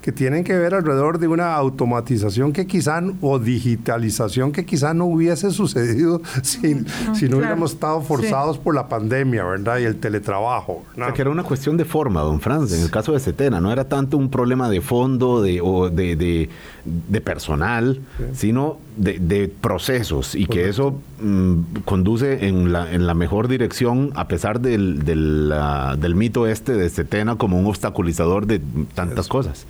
que 0.03 0.13
tienen 0.13 0.45
que 0.45 0.57
ver 0.57 0.75
alrededor 0.75 1.19
de 1.19 1.29
una 1.29 1.55
automatización 1.55 2.53
que 2.53 2.67
quizá 2.67 3.03
o 3.21 3.39
digitalización 3.39 4.53
que 4.53 4.65
quizá 4.65 4.95
no 4.95 5.05
hubiese 5.07 5.51
sucedido 5.51 6.23
si, 6.43 6.85
si 7.15 7.29
no 7.29 7.39
hubiéramos 7.39 7.73
estado 7.73 8.01
forzados 8.03 8.59
por 8.59 8.75
la 8.75 8.89
pandemia, 8.89 9.45
¿verdad? 9.45 9.79
Y 9.79 9.85
el 9.85 9.97
teletrabajo. 9.97 10.85
O 10.93 10.95
sea, 10.95 11.13
que 11.13 11.23
era 11.23 11.31
una 11.31 11.43
cuestión 11.43 11.77
de 11.77 11.85
forma, 11.85 12.21
don 12.23 12.41
Franz, 12.41 12.73
en 12.73 12.83
el 12.83 12.91
caso 12.91 13.13
de 13.13 13.21
Setena, 13.21 13.61
no 13.61 13.73
era 13.73 13.89
tanto 13.89 14.17
un 14.17 14.31
problema 14.31 14.69
de 14.69 14.81
fondo 14.81 15.43
de, 15.43 15.61
o 15.61 15.91
de, 15.91 16.17
de, 16.17 17.21
personal, 17.21 18.01
sino 18.33 18.79
de, 18.97 19.53
procesos 19.61 20.35
y 20.35 20.47
que 20.47 20.69
eso 20.69 21.01
mm, 21.21 21.83
conduce 21.85 22.47
en 22.47 22.73
la, 22.73 22.93
en 22.93 23.07
la 23.07 23.15
mejor 23.15 23.49
dirección 23.49 24.13
a 24.15 24.29
pesar 24.29 24.61
del, 24.61 25.05
del, 25.05 25.53
del 25.99 26.15
mito 26.15 26.47
este 26.47 26.73
de 26.73 26.89
Setena 26.89 27.37
como 27.37 27.59
un 27.59 27.67
obstaculizador 27.67 28.47
de 28.47 28.61
tantas 28.95 29.29
cosas. 29.29 29.67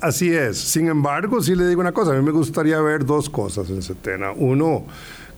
Así 0.00 0.32
es. 0.32 0.58
Sin 0.58 0.88
embargo, 0.88 1.42
sí 1.42 1.54
le 1.54 1.66
digo 1.66 1.80
una 1.80 1.92
cosa, 1.92 2.12
a 2.12 2.14
mí 2.14 2.22
me 2.22 2.32
gustaría 2.32 2.80
ver 2.80 3.04
dos 3.04 3.30
cosas 3.30 3.70
en 3.70 3.82
Setena. 3.82 4.32
Uno, 4.32 4.84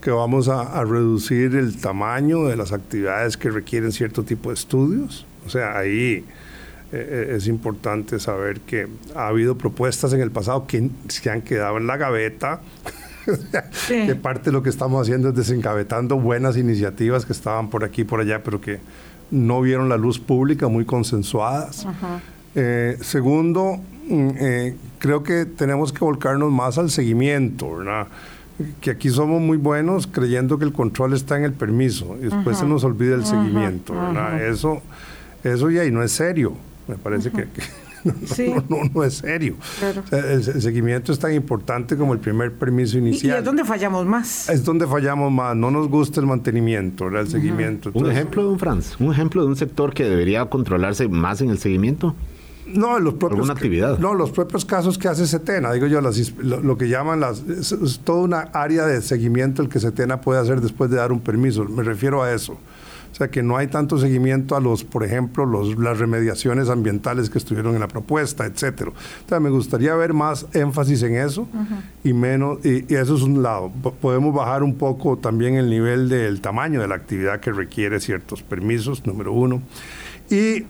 que 0.01 0.11
vamos 0.11 0.49
a, 0.49 0.85
reducir 0.85 1.55
el 1.57 1.77
tamaño 1.77 2.45
de 2.45 2.57
las 2.57 2.73
actividades 2.73 3.37
que 3.37 3.51
requieren 3.51 3.93
cierto 3.93 4.23
tipo 4.23 4.51
de 4.51 4.55
estudios. 4.55 5.27
O 5.47 5.51
sea, 5.51 5.77
ahí 5.77 6.25
eh, 6.25 6.25
eh, 6.93 7.35
es 7.37 7.47
importante 7.49 8.19
saber 8.21 8.61
que 8.61 8.89
ha 9.15 9.29
habido 9.29 9.57
propuestas 9.59 10.13
en 10.13 10.21
el 10.21 10.31
pasado 10.31 10.67
que 10.67 10.91
se 11.09 11.31
han 11.31 11.43
quedado 11.43 11.79
en 11.79 11.87
la 11.87 11.97
gaveta. 11.97 12.61
que 13.89 14.15
parte 14.15 14.47
de 14.47 14.53
lo 14.53 14.63
que 14.63 14.71
estamos 14.71 15.03
haciendo 15.03 15.29
es 15.29 15.35
desencabetando 15.35 16.19
buenas 16.19 16.57
iniciativas 16.57 17.27
que 17.27 17.35
estaban 17.35 17.69
por 17.69 17.85
aquí 17.85 18.03
y 18.03 18.05
por 18.05 18.21
allá, 18.21 18.43
pero 18.43 18.61
que 18.61 18.81
no 19.31 19.61
vieron 19.61 19.89
la 19.89 19.97
luz 19.97 20.19
pública, 20.19 20.69
muy 20.69 20.85
consensuadas. 20.85 21.87
Eh, 22.55 22.97
segundo, 23.03 23.81
eh, 24.11 24.77
creo 24.99 25.23
que 25.23 25.45
tenemos 25.45 25.93
que 25.93 26.01
volcarnos 26.01 26.51
más 26.51 26.79
al 26.79 26.91
seguimiento, 26.91 27.77
¿verdad? 27.77 28.09
Que 28.81 28.91
aquí 28.91 29.11
somos 29.11 29.41
muy 29.41 29.57
buenos 29.57 30.07
creyendo 30.07 30.59
que 30.59 30.65
el 30.65 30.73
control 30.73 31.15
está 31.15 31.37
en 31.37 31.45
el 31.45 31.53
permiso 31.53 32.17
y 32.21 32.25
después 32.25 32.59
se 32.59 32.67
nos 32.67 32.85
olvida 32.85 33.15
el 33.15 33.25
seguimiento, 33.25 33.95
¿verdad? 33.95 34.45
Eso, 34.45 34.83
eso 35.45 35.71
ya 35.71 35.85
y 35.85 35.91
no 35.91 36.03
es 36.03 36.13
serio. 36.13 36.55
Me 36.89 36.97
parece 36.97 37.31
que, 37.31 37.47
no, 38.69 38.83
no, 38.95 39.05
es 39.05 39.15
serio. 39.15 39.57
el, 40.11 40.43
seguimiento 40.63 41.13
es 41.13 41.19
tan 41.19 41.33
importante 41.35 41.97
como 41.97 42.15
el 42.15 42.19
primer 42.19 42.53
permiso 42.53 42.99
inicial. 42.99 43.37
¿Y, 43.37 43.39
es 43.39 43.45
donde 43.45 43.65
fallamos 43.65 44.07
más? 44.07 44.49
Es 44.49 44.65
donde 44.65 44.87
fallamos 44.87 45.31
más. 45.31 45.55
No 45.55 45.71
nos 45.71 45.89
gusta 45.89 46.21
el 46.21 46.27
mantenimiento, 46.27 47.09
el 47.09 47.29
seguimiento. 47.29 47.91
un 47.95 48.11
ejemplo, 48.11 48.43
don 48.43 48.59
Franz, 48.59 48.97
un 48.99 49.13
ejemplo 49.13 49.43
de 49.43 49.49
un 49.49 49.57
sector 49.57 49.93
que 49.93 50.05
debería 50.05 50.45
controlarse 50.47 51.09
más 51.09 51.41
en 51.41 51.51
el 51.51 51.59
seguimiento. 51.59 52.15
No, 52.75 52.99
los 52.99 53.15
propios, 53.15 53.51
actividad? 53.51 53.99
No, 53.99 54.15
los 54.15 54.31
propios 54.31 54.65
casos 54.65 54.99
que 54.99 55.09
hace 55.09 55.27
Setena, 55.27 55.73
digo 55.73 55.87
yo, 55.87 56.01
lo, 56.01 56.79
que 56.79 56.89
llaman 56.89 57.21
las... 57.21 57.41
Es, 57.41 58.01
toda 58.05 58.23
una 58.23 58.41
área 58.53 58.87
de 58.87 59.01
seguimiento 59.03 59.63
el 59.63 59.69
que 59.69 59.81
Setena 59.81 60.21
puede 60.21 60.41
hacer 60.41 60.61
después 60.61 60.91
de 60.91 60.97
dar 60.97 61.13
un 61.13 61.21
permiso, 61.21 61.65
me 61.65 61.83
refiero 61.83 62.23
a 62.23 62.33
eso. 62.33 62.59
O 63.11 63.15
sea, 63.15 63.31
que 63.31 63.43
no 63.43 63.57
hay 63.57 63.67
tanto 63.67 63.99
seguimiento 63.99 64.55
a 64.55 64.61
los, 64.61 64.85
por 64.85 65.03
ejemplo, 65.03 65.47
los, 65.47 65.77
las 65.79 65.99
remediaciones 65.99 66.69
ambientales 66.69 67.31
que 67.31 67.39
estuvieron 67.39 67.75
en 67.75 67.81
la 67.81 67.89
propuesta, 67.89 68.45
etcétera. 68.45 68.93
Entonces, 69.21 69.43
me 69.43 69.51
gustaría 69.51 69.95
ver 69.95 70.13
más 70.13 70.47
énfasis 70.53 71.03
en 71.03 71.17
eso 71.17 71.49
y 72.05 72.13
menos, 72.13 72.65
y, 72.65 72.85
y, 72.93 72.97
eso 72.97 73.17
es 73.17 73.23
un 73.23 73.43
lado. 73.43 73.73
podemos 74.01 74.35
bajar 74.35 74.63
un 74.63 74.75
poco 74.75 75.17
también 75.17 75.55
el 75.55 75.71
nivel 75.71 76.09
del 76.09 76.41
tamaño 76.41 76.81
de 76.81 76.89
la 76.89 76.95
actividad 76.95 77.41
que 77.41 77.51
requiere 77.51 77.99
ciertos 77.99 78.43
permisos, 78.43 79.05
número 79.07 79.33
uno. 79.33 79.63
Y 80.31 80.65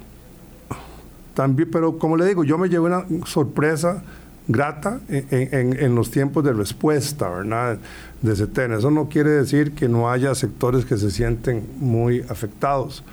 también, 1.38 1.70
pero 1.70 1.98
como 1.98 2.16
le 2.16 2.26
digo, 2.26 2.42
yo 2.42 2.58
me 2.58 2.68
llevo 2.68 2.86
una 2.86 3.04
sorpresa 3.24 4.02
grata 4.48 4.98
en, 5.08 5.94
los 5.94 6.10
tiempos 6.10 6.42
de 6.42 6.52
respuesta, 6.52 7.28
¿verdad? 7.28 7.78
De 8.20 8.34
CETEN. 8.34 8.72
Eso 8.72 8.90
no 8.90 9.08
quiere 9.08 9.30
decir 9.30 9.70
que 9.70 9.88
no 9.88 10.10
haya 10.10 10.34
sectores 10.34 10.84
que 10.84 10.96
se 10.96 11.12
sienten 11.12 11.64
muy 11.78 12.22
afectados, 12.28 13.04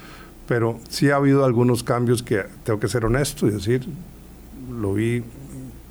pero 0.48 0.80
sí 0.90 1.12
ha 1.12 1.18
habido 1.18 1.46
algunos 1.46 1.84
cambios 1.84 2.24
que 2.24 2.46
tengo 2.64 2.80
que 2.80 2.88
ser 2.88 3.06
honesto 3.06 3.46
y 3.46 3.52
decir, 3.52 3.88
lo 4.72 4.96
vi 4.96 5.24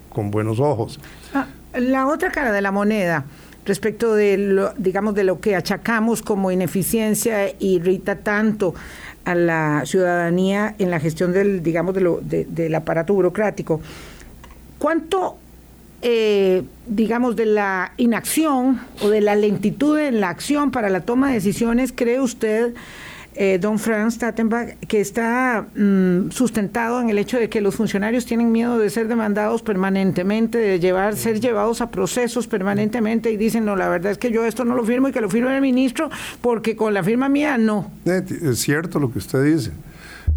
con 0.09 0.33
buenos 0.33 0.59
ojos. 0.59 0.99
Ah, 1.35 1.47
la 1.73 2.09
otra 2.09 2.33
cara 2.33 2.51
de 2.51 2.63
la 2.63 2.73
moneda 2.73 3.27
respecto 3.65 4.13
de 4.17 4.39
lo, 4.39 4.75
digamos 4.75 5.15
de 5.15 5.23
lo 5.23 5.39
que 5.39 5.55
achacamos 5.55 6.21
como 6.21 6.51
ineficiencia 6.51 7.49
irrita 7.61 8.17
tanto 8.17 8.75
a 9.25 9.35
la 9.35 9.83
ciudadanía 9.87 10.75
en 10.79 10.91
la 10.91 11.01
gestión 11.01 11.33
del, 11.33 11.63
digamos, 11.63 11.95
de 11.95 12.01
lo, 12.01 12.21
del 12.23 12.75
aparato 12.75 13.15
burocrático. 13.15 13.81
¿Cuánto, 14.79 15.37
eh, 16.03 16.63
digamos, 16.87 17.37
de 17.37 17.47
la 17.47 17.93
inacción 17.97 18.81
o 19.03 19.09
de 19.09 19.21
la 19.21 19.35
lentitud 19.35 19.99
en 19.99 20.21
la 20.21 20.29
acción 20.29 20.71
para 20.71 20.91
la 20.91 21.01
toma 21.01 21.29
de 21.29 21.35
decisiones 21.35 21.93
cree 21.95 22.21
usted 22.21 22.75
eh, 23.37 23.59
don 23.61 23.79
Franz 23.79 24.19
Tattenbach, 24.19 24.77
que 24.87 25.01
está 25.01 25.67
mm, 25.75 26.31
sustentado 26.31 27.01
en 27.01 27.11
el 27.11 27.19
hecho 27.19 27.39
de 27.39 27.49
que 27.49 27.61
los 27.61 27.75
funcionarios 27.75 28.27
tienen 28.27 28.53
miedo 28.53 28.79
de 28.79 28.89
ser 28.91 29.09
demandados 29.09 29.63
permanentemente, 29.63 30.59
de 30.59 30.79
llevar, 30.79 31.17
ser 31.17 31.41
llevados 31.41 31.81
a 31.81 31.91
procesos 31.91 32.47
permanentemente 32.47 33.33
y 33.33 33.37
dicen, 33.37 33.65
no, 33.65 33.75
la 33.75 33.89
verdad 33.89 34.13
es 34.13 34.19
que 34.19 34.31
yo 34.31 34.45
esto 34.45 34.65
no 34.65 34.75
lo 34.75 34.85
firmo 34.85 35.09
y 35.09 35.13
que 35.13 35.21
lo 35.21 35.29
firme 35.29 35.55
el 35.55 35.63
ministro 35.63 36.11
porque 36.41 36.77
con 36.77 36.95
la 36.95 37.03
firma 37.03 37.29
mía 37.29 37.59
no. 37.59 37.91
Eh, 38.05 38.23
es 38.43 38.61
cierto 38.61 39.01
lo 39.01 39.11
que 39.11 39.19
usted 39.19 39.43
dice. 39.43 39.71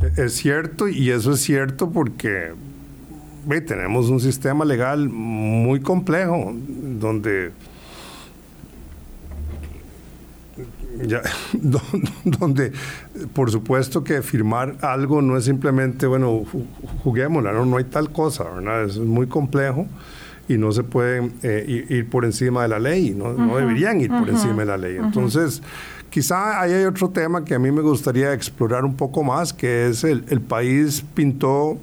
Eh, 0.01 0.23
es 0.25 0.33
cierto 0.33 0.87
y 0.87 1.11
eso 1.11 1.33
es 1.33 1.41
cierto 1.41 1.91
porque 1.91 2.51
tenemos 3.67 4.09
un 4.09 4.19
sistema 4.19 4.65
legal 4.65 5.07
muy 5.07 5.79
complejo 5.79 6.53
donde 6.67 7.51
ya, 11.05 11.21
donde 12.23 12.71
por 13.33 13.51
supuesto 13.51 14.03
que 14.03 14.21
firmar 14.21 14.77
algo 14.81 15.21
no 15.21 15.37
es 15.37 15.45
simplemente, 15.45 16.07
bueno, 16.07 16.43
juguémosla, 17.03 17.51
no, 17.53 17.65
no 17.65 17.77
hay 17.77 17.85
tal 17.85 18.11
cosa, 18.11 18.43
¿verdad? 18.43 18.85
Es 18.85 18.97
muy 18.97 19.27
complejo 19.27 19.87
y 20.47 20.57
no 20.57 20.71
se 20.71 20.83
puede 20.83 21.31
eh, 21.43 21.85
ir, 21.89 22.09
por 22.09 22.25
encima 22.25 22.63
de 22.63 22.69
la 22.69 22.79
ley, 22.79 23.11
no, 23.11 23.33
no 23.33 23.57
deberían 23.57 23.99
ir 23.99 24.09
por 24.09 24.29
encima 24.29 24.59
de 24.59 24.65
la 24.65 24.77
ley. 24.77 24.95
Entonces, 24.97 25.61
quizá 26.09 26.61
ahí 26.61 26.71
hay 26.71 26.85
otro 26.85 27.09
tema 27.09 27.43
que 27.43 27.55
a 27.55 27.59
mí 27.59 27.71
me 27.71 27.81
gustaría 27.81 28.33
explorar 28.33 28.85
un 28.85 28.95
poco 28.95 29.23
más, 29.23 29.51
que 29.53 29.87
es 29.87 30.03
el, 30.03 30.23
el 30.29 30.41
país 30.41 31.03
pintó 31.13 31.77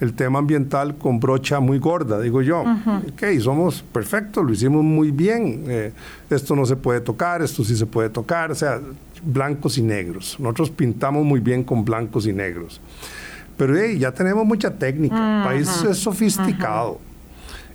el 0.00 0.14
tema 0.14 0.38
ambiental 0.38 0.96
con 0.96 1.20
brocha 1.20 1.60
muy 1.60 1.78
gorda, 1.78 2.18
digo 2.20 2.40
yo. 2.42 2.62
Ok, 2.62 3.38
somos 3.40 3.82
perfectos, 3.82 4.44
lo 4.44 4.52
hicimos 4.52 4.82
muy 4.82 5.10
bien. 5.10 5.64
Eh, 5.68 5.92
esto 6.30 6.56
no 6.56 6.64
se 6.64 6.76
puede 6.76 7.00
tocar, 7.00 7.42
esto 7.42 7.62
sí 7.64 7.76
se 7.76 7.86
puede 7.86 8.08
tocar, 8.08 8.50
o 8.50 8.54
sea, 8.54 8.80
blancos 9.22 9.76
y 9.76 9.82
negros. 9.82 10.36
Nosotros 10.40 10.70
pintamos 10.70 11.24
muy 11.24 11.40
bien 11.40 11.62
con 11.62 11.84
blancos 11.84 12.26
y 12.26 12.32
negros. 12.32 12.80
Pero 13.58 13.76
ya 13.86 14.10
tenemos 14.12 14.46
mucha 14.46 14.70
técnica, 14.70 15.38
el 15.38 15.44
país 15.44 15.84
es 15.88 15.98
sofisticado. 15.98 16.98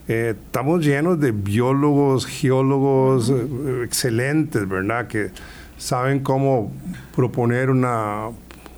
Eh, 0.07 0.35
estamos 0.35 0.83
llenos 0.83 1.19
de 1.19 1.31
biólogos, 1.31 2.25
geólogos 2.25 3.29
eh, 3.29 3.81
excelentes, 3.83 4.67
¿verdad? 4.67 5.07
Que 5.07 5.29
saben 5.77 6.21
cómo 6.21 6.71
proponer 7.15 7.69
una 7.69 8.29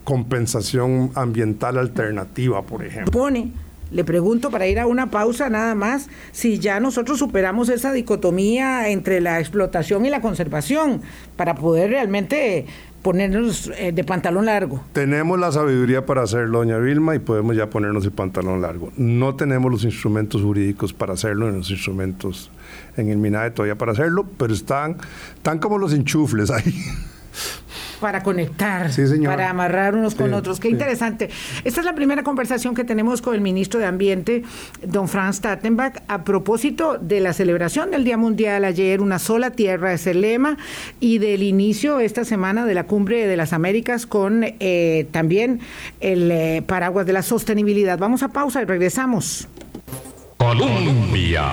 compensación 0.08 1.12
ambiental 1.16 1.78
alternativa, 1.78 2.62
por 2.62 2.86
ejemplo. 2.86 3.12
Supone 3.12 3.52
Le 3.92 4.06
pregunto 4.06 4.50
para 4.50 4.66
ir 4.66 4.80
a 4.80 4.88
una 4.88 5.12
pausa 5.12 5.50
nada 5.50 5.76
más 5.76 6.08
si 6.32 6.60
ya 6.60 6.80
nosotros 6.80 7.20
superamos 7.20 7.68
esa 7.68 7.92
dicotomía 7.92 8.88
entre 8.88 9.20
la 9.20 9.42
explotación 9.42 10.06
y 10.06 10.10
la 10.10 10.22
conservación 10.22 11.02
para 11.36 11.56
poder 11.56 11.90
realmente 11.90 12.66
ponernos 13.02 13.70
eh, 13.78 13.92
de 13.92 14.04
pantalón 14.06 14.46
largo. 14.46 14.82
Tenemos 14.94 15.38
la 15.40 15.52
sabiduría 15.52 16.06
para 16.06 16.24
hacerlo, 16.24 16.60
doña 16.60 16.78
Vilma, 16.78 17.14
y 17.14 17.20
podemos 17.20 17.58
ya 17.58 17.70
ponernos 17.70 18.06
de 18.06 18.12
pantalón 18.12 18.62
largo. 18.62 18.94
No 18.96 19.36
tenemos 19.36 19.70
los 19.70 19.84
instrumentos 19.84 20.42
jurídicos 20.42 20.94
para 20.94 21.16
hacerlo, 21.16 21.50
en 21.50 21.58
los 21.58 21.70
instrumentos 21.70 22.50
en 22.96 23.10
el 23.10 23.18
MINAE 23.18 23.52
todavía 23.52 23.78
para 23.78 23.92
hacerlo, 23.92 24.26
pero 24.38 24.54
están, 24.54 24.96
están 25.36 25.60
como 25.60 25.78
los 25.78 25.92
enchufles 25.92 26.50
ahí 26.50 26.64
para 28.00 28.24
conectar, 28.24 28.90
para 29.26 29.50
amarrar 29.50 29.96
unos 29.96 30.16
con 30.16 30.34
otros. 30.34 30.60
Qué 30.60 30.70
interesante. 30.70 31.30
Esta 31.64 31.80
es 31.82 31.86
la 31.86 31.96
primera 31.96 32.24
conversación 32.24 32.76
que 32.76 32.84
tenemos 32.84 33.22
con 33.22 33.36
el 33.36 33.42
ministro 33.42 33.80
de 33.80 33.86
Ambiente, 33.86 34.44
don 34.84 35.08
Franz 35.08 35.42
Tattenbach, 35.42 36.04
a 36.08 36.24
propósito 36.24 36.98
de 36.98 37.20
la 37.20 37.34
celebración 37.34 37.92
del 37.92 38.04
Día 38.04 38.18
Mundial 38.18 38.66
ayer, 38.66 39.02
una 39.02 39.20
sola 39.20 39.52
tierra 39.52 39.94
es 39.94 40.08
el 40.08 40.22
lema, 40.22 40.58
y 41.00 41.18
del 41.18 41.44
inicio 41.44 42.00
esta 42.00 42.26
semana 42.26 42.66
de 42.66 42.74
la 42.74 42.86
Cumbre 42.86 43.28
de 43.28 43.38
las 43.38 43.54
Américas 43.54 44.06
con 44.06 44.44
eh, 44.44 45.08
también 45.12 45.60
el 46.00 46.32
eh, 46.32 46.64
paraguas 46.66 47.06
de 47.06 47.14
la 47.14 47.22
sostenibilidad. 47.22 47.98
Vamos 47.98 48.24
a 48.24 48.30
pausa 48.30 48.62
y 48.62 48.66
regresamos. 48.66 49.48
Colombia. 50.38 51.44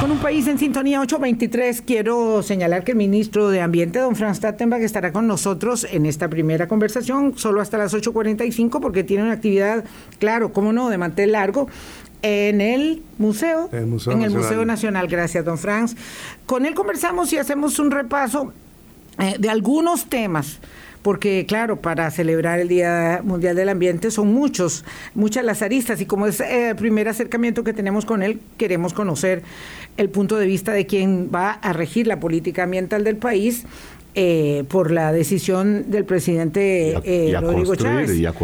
Con 0.00 0.10
un 0.10 0.18
país 0.18 0.46
en 0.46 0.58
sintonía 0.58 1.00
823, 1.00 1.82
quiero 1.82 2.42
señalar 2.42 2.82
que 2.82 2.92
el 2.92 2.96
ministro 2.96 3.50
de 3.50 3.60
Ambiente, 3.60 3.98
don 3.98 4.16
Franz 4.16 4.40
Tattenbach, 4.40 4.80
estará 4.80 5.12
con 5.12 5.26
nosotros 5.26 5.86
en 5.90 6.06
esta 6.06 6.28
primera 6.28 6.66
conversación, 6.66 7.36
solo 7.36 7.60
hasta 7.60 7.76
las 7.76 7.94
8.45, 7.94 8.80
porque 8.80 9.04
tiene 9.04 9.24
una 9.24 9.32
actividad, 9.32 9.84
claro, 10.18 10.52
cómo 10.52 10.72
no, 10.72 10.88
de 10.88 10.96
mantel 10.96 11.32
largo, 11.32 11.68
en 12.22 12.60
el 12.60 13.02
museo, 13.18 13.68
en 13.72 14.22
el 14.22 14.30
Museo 14.30 14.64
Nacional. 14.64 15.08
Gracias, 15.08 15.44
don 15.44 15.58
Franz. 15.58 15.94
Con 16.46 16.64
él 16.64 16.74
conversamos 16.74 17.32
y 17.32 17.38
hacemos 17.38 17.78
un 17.78 17.90
repaso 17.90 18.52
eh, 19.18 19.36
de 19.38 19.50
algunos 19.50 20.06
temas 20.06 20.58
porque 21.02 21.44
claro, 21.46 21.76
para 21.80 22.10
celebrar 22.10 22.60
el 22.60 22.68
Día 22.68 23.20
Mundial 23.24 23.56
del 23.56 23.68
Ambiente 23.68 24.10
son 24.10 24.32
muchos, 24.32 24.84
muchas 25.14 25.44
las 25.44 25.62
aristas 25.62 26.00
y 26.00 26.06
como 26.06 26.26
es 26.26 26.40
eh, 26.40 26.70
el 26.70 26.76
primer 26.76 27.08
acercamiento 27.08 27.64
que 27.64 27.72
tenemos 27.72 28.04
con 28.04 28.22
él, 28.22 28.40
queremos 28.56 28.94
conocer 28.94 29.42
el 29.96 30.08
punto 30.08 30.36
de 30.36 30.46
vista 30.46 30.72
de 30.72 30.86
quien 30.86 31.30
va 31.34 31.52
a 31.52 31.72
regir 31.72 32.06
la 32.06 32.20
política 32.20 32.62
ambiental 32.62 33.04
del 33.04 33.16
país. 33.16 33.64
Eh, 34.14 34.64
por 34.68 34.90
la 34.90 35.10
decisión 35.10 35.90
del 35.90 36.04
presidente 36.04 36.98
eh, 37.02 37.34
Rodrigo 37.40 37.74
Chávez. 37.74 38.14
Y, 38.14 38.26
a 38.26 38.34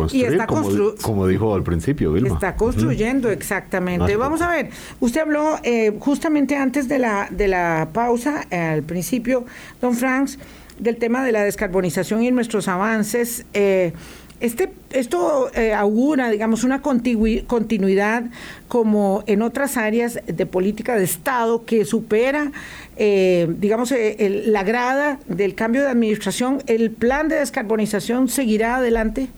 construir, 0.46 0.94
como, 1.02 1.26
dijo 1.26 1.54
al 1.54 1.62
principio, 1.62 2.10
Vilma. 2.10 2.32
Está 2.32 2.56
construyendo, 2.56 3.28
exactamente. 3.28 4.16
Vamos 4.16 4.40
a 4.40 4.48
ver, 4.48 4.70
usted 4.98 5.20
habló 5.20 5.56
justamente 5.98 6.56
antes 6.56 6.88
de 6.88 6.98
la, 6.98 7.28
de 7.30 7.48
la 7.48 7.90
pausa, 7.92 8.46
al 8.50 8.82
principio, 8.82 9.44
don 9.78 9.94
Franks, 9.94 10.38
del 10.78 10.96
tema 10.96 11.24
de 11.24 11.32
la 11.32 11.42
descarbonización 11.42 12.22
y 12.22 12.30
nuestros 12.30 12.68
avances. 12.68 13.44
Eh, 13.54 13.92
este, 14.40 14.72
esto 14.90 15.50
eh, 15.54 15.74
augura, 15.74 16.30
digamos, 16.30 16.62
una 16.62 16.80
continuidad 16.80 18.24
como 18.68 19.24
en 19.26 19.42
otras 19.42 19.76
áreas 19.76 20.20
de 20.26 20.46
política 20.46 20.94
de 20.94 21.04
Estado 21.04 21.64
que 21.64 21.84
supera, 21.84 22.52
eh, 22.96 23.52
digamos, 23.58 23.92
la 24.18 24.62
grada 24.62 25.18
del 25.26 25.56
cambio 25.56 25.82
de 25.82 25.88
administración. 25.88 26.62
¿El 26.66 26.92
plan 26.92 27.28
de 27.28 27.36
descarbonización 27.36 28.28
seguirá 28.28 28.76
adelante? 28.76 29.28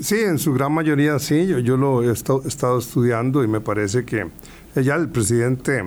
Sí, 0.00 0.16
en 0.16 0.38
su 0.38 0.52
gran 0.52 0.72
mayoría 0.72 1.18
sí. 1.18 1.46
Yo, 1.46 1.58
yo 1.60 1.78
lo 1.78 2.02
he 2.02 2.12
estado 2.12 2.78
estudiando 2.78 3.42
y 3.42 3.48
me 3.48 3.62
parece 3.62 4.04
que 4.04 4.26
ya 4.74 4.96
el 4.96 5.08
presidente 5.08 5.82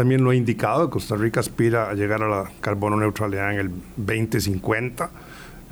también 0.00 0.24
lo 0.24 0.30
ha 0.30 0.34
indicado, 0.34 0.88
Costa 0.88 1.14
Rica 1.14 1.40
aspira 1.40 1.90
a 1.90 1.92
llegar 1.92 2.22
a 2.22 2.26
la 2.26 2.50
carbono 2.62 2.96
neutralidad 2.96 3.52
en 3.52 3.60
el 3.60 3.70
2050. 3.98 5.10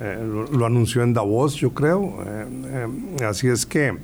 Eh, 0.01 0.45
lo, 0.51 0.67
anunció 0.67 1.01
en 1.01 1.15
Davos, 1.15 1.55
yo 1.55 1.73
creo. 1.73 2.23
Eh, 2.27 2.45
eh, 3.21 3.25
así 3.25 3.47
es 3.47 3.65
que 3.65 3.97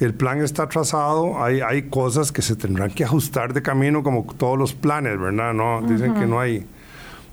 el 0.00 0.14
plan 0.14 0.42
está 0.42 0.68
trazado, 0.68 1.40
hay, 1.40 1.60
hay 1.60 1.82
cosas 1.82 2.32
que 2.32 2.42
se 2.42 2.56
tendrán 2.56 2.90
que 2.90 3.04
ajustar 3.04 3.54
de 3.54 3.62
camino 3.62 4.02
como 4.02 4.26
todos 4.36 4.58
los 4.58 4.74
planes, 4.74 5.16
¿verdad? 5.16 5.54
No, 5.54 5.80
Dicen 5.82 6.14
que 6.14 6.26
no 6.26 6.40
hay, 6.40 6.66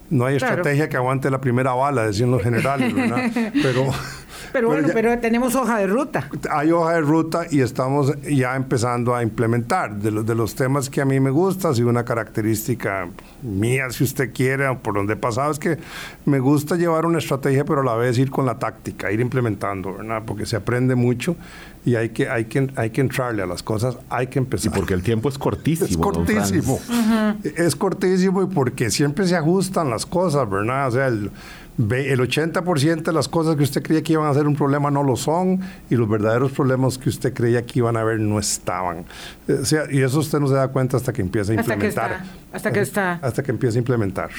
no 0.09 0.25
hay 0.25 0.37
estrategia 0.37 0.89
que 0.89 0.97
aguante 0.97 1.29
la 1.29 1.41
primera 1.41 1.73
bala, 1.73 2.05
decían 2.05 2.31
los 2.31 2.41
generales, 2.41 2.93
¿verdad? 2.93 3.31
Pero 3.61 3.91
pero 4.51 4.67
bueno, 4.67 4.87
pero 4.93 5.17
tenemos 5.19 5.55
hoja 5.55 5.77
de 5.77 5.87
ruta. 5.87 6.29
Hay 6.49 6.71
hoja 6.71 6.93
de 6.93 7.01
ruta 7.01 7.45
y 7.49 7.61
estamos 7.61 8.13
ya 8.23 8.55
empezando 8.55 9.15
a 9.15 9.21
implementar. 9.21 9.95
De, 9.95 10.11
los, 10.11 10.25
de 10.25 10.35
los 10.35 10.55
temas 10.55 10.89
que 10.89 11.01
a 11.01 11.05
mí 11.05 11.19
me 11.19 11.29
gusta, 11.29 11.73
si 11.73 11.83
una 11.83 12.03
característica 12.03 13.07
mía, 13.43 13.89
si 13.91 14.03
usted 14.03 14.33
quiere, 14.33 14.73
por 14.77 14.95
donde 14.95 15.13
he 15.13 15.17
pasado, 15.17 15.51
es 15.51 15.59
que 15.59 15.77
me 16.25 16.39
gusta 16.39 16.75
llevar 16.75 17.05
una 17.05 17.19
estrategia, 17.19 17.63
pero 17.63 17.81
a 17.81 17.83
la 17.83 17.95
vez 17.95 18.17
ir 18.17 18.31
con 18.31 18.45
la 18.45 18.57
táctica, 18.57 19.11
ir 19.11 19.19
implementando, 19.19 19.93
¿verdad? 19.93 20.23
Porque 20.25 20.45
se 20.45 20.55
aprende 20.55 20.95
mucho 20.95 21.35
y 21.85 21.95
hay 21.95 22.09
que, 22.09 22.29
hay 22.29 22.45
que, 22.45 22.69
hay 22.75 22.89
que 22.89 23.01
entrarle 23.01 23.41
a 23.41 23.45
las 23.45 23.63
cosas, 23.63 23.97
hay 24.09 24.27
que 24.27 24.39
empezar. 24.39 24.71
Y 24.71 24.75
porque 24.75 24.93
el 24.93 25.01
tiempo 25.01 25.29
es 25.29 25.37
cortísimo. 25.37 25.89
Es 25.89 25.97
cortísimo. 25.97 26.79
Es 27.43 27.75
cortísimo 27.75 28.43
y 28.43 28.47
porque 28.47 28.89
siempre 28.89 29.27
se 29.27 29.35
ajustan 29.35 29.89
las 29.89 30.05
cosas, 30.05 30.49
¿verdad? 30.49 30.87
O 30.87 30.91
sea, 30.91 31.07
el, 31.07 31.31
el 31.79 32.19
80% 32.19 33.03
de 33.03 33.13
las 33.13 33.29
cosas 33.29 33.55
que 33.55 33.63
usted 33.63 33.81
creía 33.81 34.03
que 34.03 34.13
iban 34.13 34.27
a 34.27 34.33
ser 34.33 34.47
un 34.47 34.55
problema 34.55 34.91
no 34.91 35.01
lo 35.01 35.15
son 35.15 35.61
y 35.89 35.95
los 35.95 36.09
verdaderos 36.09 36.51
problemas 36.51 36.97
que 36.97 37.07
usted 37.07 37.33
creía 37.33 37.65
que 37.65 37.79
iban 37.79 37.95
a 37.95 38.01
haber 38.01 38.19
no 38.19 38.37
estaban. 38.37 39.05
O 39.47 39.63
sea, 39.63 39.83
y 39.89 40.01
eso 40.01 40.19
usted 40.19 40.39
no 40.39 40.47
se 40.49 40.55
da 40.55 40.67
cuenta 40.67 40.97
hasta 40.97 41.13
que 41.13 41.21
empieza 41.21 41.53
a 41.53 41.55
implementar. 41.55 42.23
Hasta 42.51 42.71
que 42.71 42.81
está. 42.81 43.13
Hasta 43.21 43.43
que 43.43 43.51
empieza 43.51 43.77
a 43.77 43.79
implementar. 43.79 44.29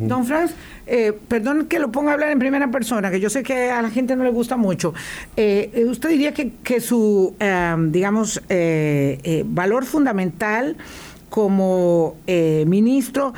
Don 0.00 0.26
Franz, 0.26 0.52
eh, 0.86 1.14
perdón 1.26 1.66
que 1.66 1.78
lo 1.78 1.90
ponga 1.90 2.10
a 2.10 2.14
hablar 2.14 2.30
en 2.30 2.38
primera 2.38 2.70
persona, 2.70 3.10
que 3.10 3.18
yo 3.18 3.30
sé 3.30 3.42
que 3.42 3.70
a 3.70 3.80
la 3.80 3.88
gente 3.88 4.14
no 4.14 4.22
le 4.22 4.30
gusta 4.30 4.58
mucho. 4.58 4.92
Eh, 5.36 5.86
¿Usted 5.88 6.10
diría 6.10 6.34
que, 6.34 6.52
que 6.62 6.80
su, 6.80 7.34
em, 7.38 7.92
digamos, 7.92 8.42
eh, 8.50 9.42
valor 9.46 9.86
fundamental 9.86 10.76
como 11.30 12.16
ministro 12.26 13.32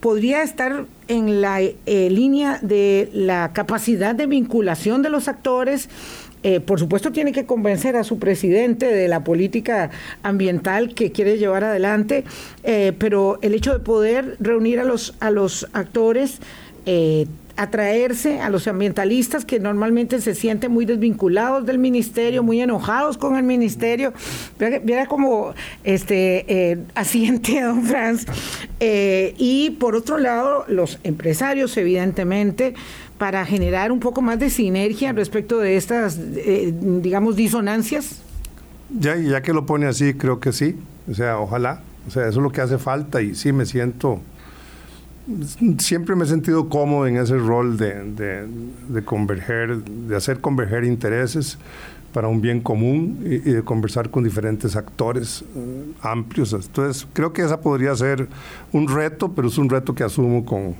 podría 0.00 0.42
estar 0.42 0.86
en 1.08 1.40
la 1.40 1.60
eh, 1.60 1.74
línea 2.10 2.58
de 2.62 3.10
la 3.12 3.52
capacidad 3.52 4.14
de 4.14 4.26
vinculación 4.26 5.02
de 5.02 5.10
los 5.10 5.28
actores. 5.28 5.88
Eh, 6.42 6.60
por 6.60 6.78
supuesto, 6.78 7.10
tiene 7.10 7.32
que 7.32 7.46
convencer 7.46 7.96
a 7.96 8.04
su 8.04 8.18
presidente 8.18 8.86
de 8.86 9.08
la 9.08 9.24
política 9.24 9.90
ambiental 10.22 10.94
que 10.94 11.10
quiere 11.10 11.38
llevar 11.38 11.64
adelante, 11.64 12.24
eh, 12.64 12.92
pero 12.98 13.38
el 13.40 13.54
hecho 13.54 13.72
de 13.72 13.80
poder 13.80 14.36
reunir 14.40 14.78
a 14.78 14.84
los, 14.84 15.14
a 15.20 15.30
los 15.30 15.66
actores 15.72 16.40
atraerse 17.56 18.40
a 18.40 18.50
los 18.50 18.66
ambientalistas 18.66 19.44
que 19.44 19.60
normalmente 19.60 20.20
se 20.20 20.34
sienten 20.34 20.72
muy 20.72 20.86
desvinculados 20.86 21.64
del 21.66 21.78
ministerio, 21.78 22.42
muy 22.42 22.60
enojados 22.60 23.16
con 23.16 23.36
el 23.36 23.44
ministerio. 23.44 24.12
Viera 24.82 25.06
como 25.06 25.54
este 25.84 26.44
eh, 26.48 26.78
asiente 26.94 27.60
a 27.60 27.68
don 27.68 27.84
Franz. 27.84 28.26
Eh, 28.80 29.34
y 29.38 29.70
por 29.70 29.94
otro 29.94 30.18
lado, 30.18 30.64
los 30.68 30.98
empresarios, 31.04 31.76
evidentemente, 31.76 32.74
para 33.18 33.46
generar 33.46 33.92
un 33.92 34.00
poco 34.00 34.20
más 34.20 34.38
de 34.38 34.50
sinergia 34.50 35.12
respecto 35.12 35.58
de 35.58 35.76
estas, 35.76 36.18
eh, 36.18 36.74
digamos, 36.76 37.36
disonancias. 37.36 38.20
Ya, 38.90 39.16
ya 39.16 39.42
que 39.42 39.52
lo 39.52 39.66
pone 39.66 39.86
así, 39.86 40.14
creo 40.14 40.40
que 40.40 40.52
sí. 40.52 40.76
O 41.10 41.14
sea, 41.14 41.38
ojalá. 41.38 41.82
O 42.06 42.10
sea, 42.10 42.28
eso 42.28 42.40
es 42.40 42.42
lo 42.42 42.52
que 42.52 42.60
hace 42.60 42.78
falta 42.78 43.22
y 43.22 43.34
sí 43.34 43.52
me 43.52 43.64
siento 43.64 44.20
siempre 45.78 46.14
me 46.16 46.24
he 46.24 46.26
sentido 46.26 46.68
cómodo 46.68 47.06
en 47.06 47.16
ese 47.16 47.36
rol 47.36 47.76
de, 47.76 49.02
converger, 49.04 49.82
de 49.82 50.16
hacer 50.16 50.40
converger 50.40 50.84
intereses 50.84 51.58
para 52.12 52.28
un 52.28 52.40
bien 52.40 52.60
común 52.60 53.20
y, 53.24 53.38
de 53.38 53.62
conversar 53.62 54.10
con 54.10 54.22
diferentes 54.22 54.76
actores 54.76 55.44
eh, 55.56 55.84
amplios. 56.00 56.52
Entonces, 56.52 57.06
creo 57.12 57.32
que 57.32 57.42
esa 57.42 57.60
podría 57.60 57.94
ser 57.96 58.28
un 58.72 58.88
reto, 58.88 59.32
pero 59.32 59.48
es 59.48 59.58
un 59.58 59.68
reto 59.68 59.94
que 59.94 60.04
asumo 60.04 60.44
con, 60.44 60.74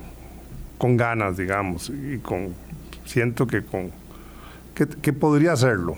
con 0.77 0.95
ganas, 0.95 1.37
digamos, 1.37 1.89
y 1.89 2.19
con 2.19 2.53
siento 3.05 3.47
que 3.47 3.63
con 3.63 3.91
que 4.73 5.13
podría 5.13 5.53
hacerlo 5.53 5.95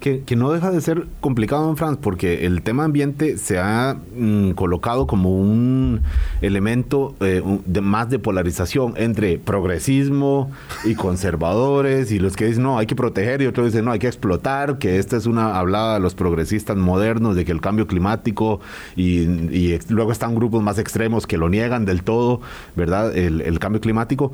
que, 0.00 0.36
no 0.36 0.52
deja 0.52 0.70
de 0.70 0.80
ser 0.80 1.06
complicado 1.20 1.68
en 1.68 1.76
Francia 1.76 2.00
porque 2.00 2.46
el 2.46 2.62
tema 2.62 2.84
ambiente 2.84 3.38
se 3.38 3.58
ha 3.58 3.96
mm, 4.16 4.52
colocado 4.52 5.06
como 5.06 5.36
un 5.36 6.02
elemento 6.40 7.14
eh, 7.20 7.42
más 7.80 8.08
de 8.10 8.18
polarización 8.18 8.94
entre 8.96 9.38
progresismo 9.38 10.50
y 10.84 10.94
conservadores 10.94 12.12
y 12.12 12.18
los 12.18 12.36
que 12.36 12.46
dicen 12.46 12.62
no, 12.62 12.78
hay 12.78 12.86
que 12.86 12.94
proteger 12.94 13.42
y 13.42 13.46
otros 13.46 13.66
dicen 13.66 13.84
no, 13.84 13.92
hay 13.92 13.98
que 13.98 14.06
explotar, 14.06 14.78
que 14.78 14.98
esta 14.98 15.16
es 15.16 15.26
una 15.26 15.58
hablada 15.58 15.94
de 15.94 16.00
los 16.00 16.14
progresistas 16.14 16.76
modernos 16.76 17.36
de 17.36 17.44
que 17.44 17.52
el 17.52 17.60
cambio 17.60 17.86
climático 17.86 18.60
y, 18.96 19.78
luego 19.88 20.12
están 20.12 20.34
grupos 20.34 20.62
más 20.62 20.78
extremos 20.78 21.26
que 21.26 21.38
lo 21.38 21.48
niegan 21.48 21.84
del 21.84 22.02
todo, 22.02 22.40
¿verdad? 22.76 23.16
El 23.16 23.58
cambio 23.58 23.80
climático 23.80 24.32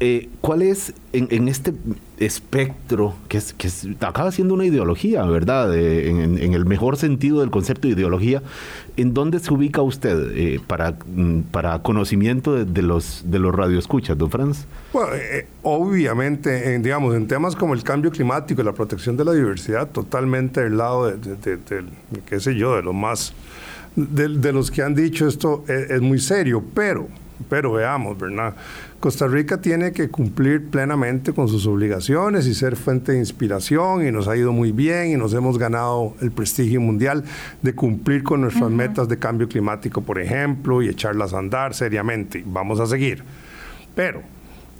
eh, 0.00 0.28
¿cuál 0.40 0.62
es 0.62 0.92
en, 1.12 1.46
este 1.46 1.72
espectro 2.18 3.14
que, 3.28 3.38
es, 3.38 3.52
que 3.52 3.68
acaba 4.00 4.32
siendo 4.32 4.54
una 4.54 4.64
ideología, 4.64 5.22
verdad? 5.24 5.72
en, 5.76 6.52
el 6.52 6.66
mejor 6.66 6.96
sentido 6.96 7.40
del 7.40 7.50
concepto 7.50 7.86
de 7.86 7.94
ideología, 7.94 8.42
¿en 8.96 9.14
dónde 9.14 9.38
se 9.38 9.54
ubica 9.54 9.82
usted 9.82 10.32
eh, 10.34 10.60
para, 10.66 10.96
mm, 11.14 11.42
para 11.52 11.78
conocimiento 11.80 12.64
de, 12.64 12.82
los, 12.82 13.22
de 13.26 13.38
los 13.38 13.54
radioescuchas, 13.54 14.18
don 14.18 14.30
Franz? 14.30 14.66
Bueno, 14.92 15.14
eh, 15.14 15.46
obviamente, 15.62 16.74
en, 16.74 16.82
digamos, 16.82 17.14
en 17.14 17.28
temas 17.28 17.54
como 17.54 17.74
el 17.74 17.84
cambio 17.84 18.10
climático 18.10 18.62
y 18.62 18.64
la 18.64 18.72
protección 18.72 19.16
de 19.16 19.24
la 19.24 19.32
diversidad, 19.32 19.88
totalmente 19.90 20.60
del 20.60 20.76
lado 20.76 21.06
de, 21.06 21.38
qué 22.26 22.40
sé 22.40 22.56
yo, 22.56 22.74
de 22.74 22.82
lo 22.82 22.92
más, 22.92 23.32
de, 23.94 24.52
los 24.52 24.72
que 24.72 24.82
han 24.82 24.96
dicho 24.96 25.28
esto 25.28 25.64
es 25.68 26.00
muy 26.00 26.18
serio, 26.18 26.64
pero, 26.74 27.06
pero 27.48 27.72
veamos, 27.72 28.18
¿verdad? 28.18 28.54
Costa 29.04 29.26
Rica 29.26 29.60
tiene 29.60 29.92
que 29.92 30.08
cumplir 30.08 30.70
plenamente 30.70 31.34
con 31.34 31.46
sus 31.46 31.66
obligaciones 31.66 32.46
y 32.46 32.54
ser 32.54 32.74
fuente 32.74 33.12
de 33.12 33.18
inspiración 33.18 34.08
y 34.08 34.10
nos 34.10 34.28
ha 34.28 34.34
ido 34.34 34.50
muy 34.50 34.72
bien 34.72 35.10
y 35.10 35.16
nos 35.16 35.34
hemos 35.34 35.58
ganado 35.58 36.14
el 36.22 36.32
prestigio 36.32 36.80
mundial 36.80 37.22
de 37.60 37.74
cumplir 37.74 38.22
con 38.22 38.40
nuestras 38.40 38.70
metas 38.70 39.06
de 39.06 39.18
cambio 39.18 39.46
climático, 39.46 40.00
por 40.00 40.18
ejemplo, 40.18 40.80
y 40.80 40.88
echarlas 40.88 41.34
a 41.34 41.38
andar 41.38 41.74
seriamente. 41.74 42.42
Vamos 42.46 42.80
a 42.80 42.86
seguir. 42.86 43.22
Pero 43.94 44.22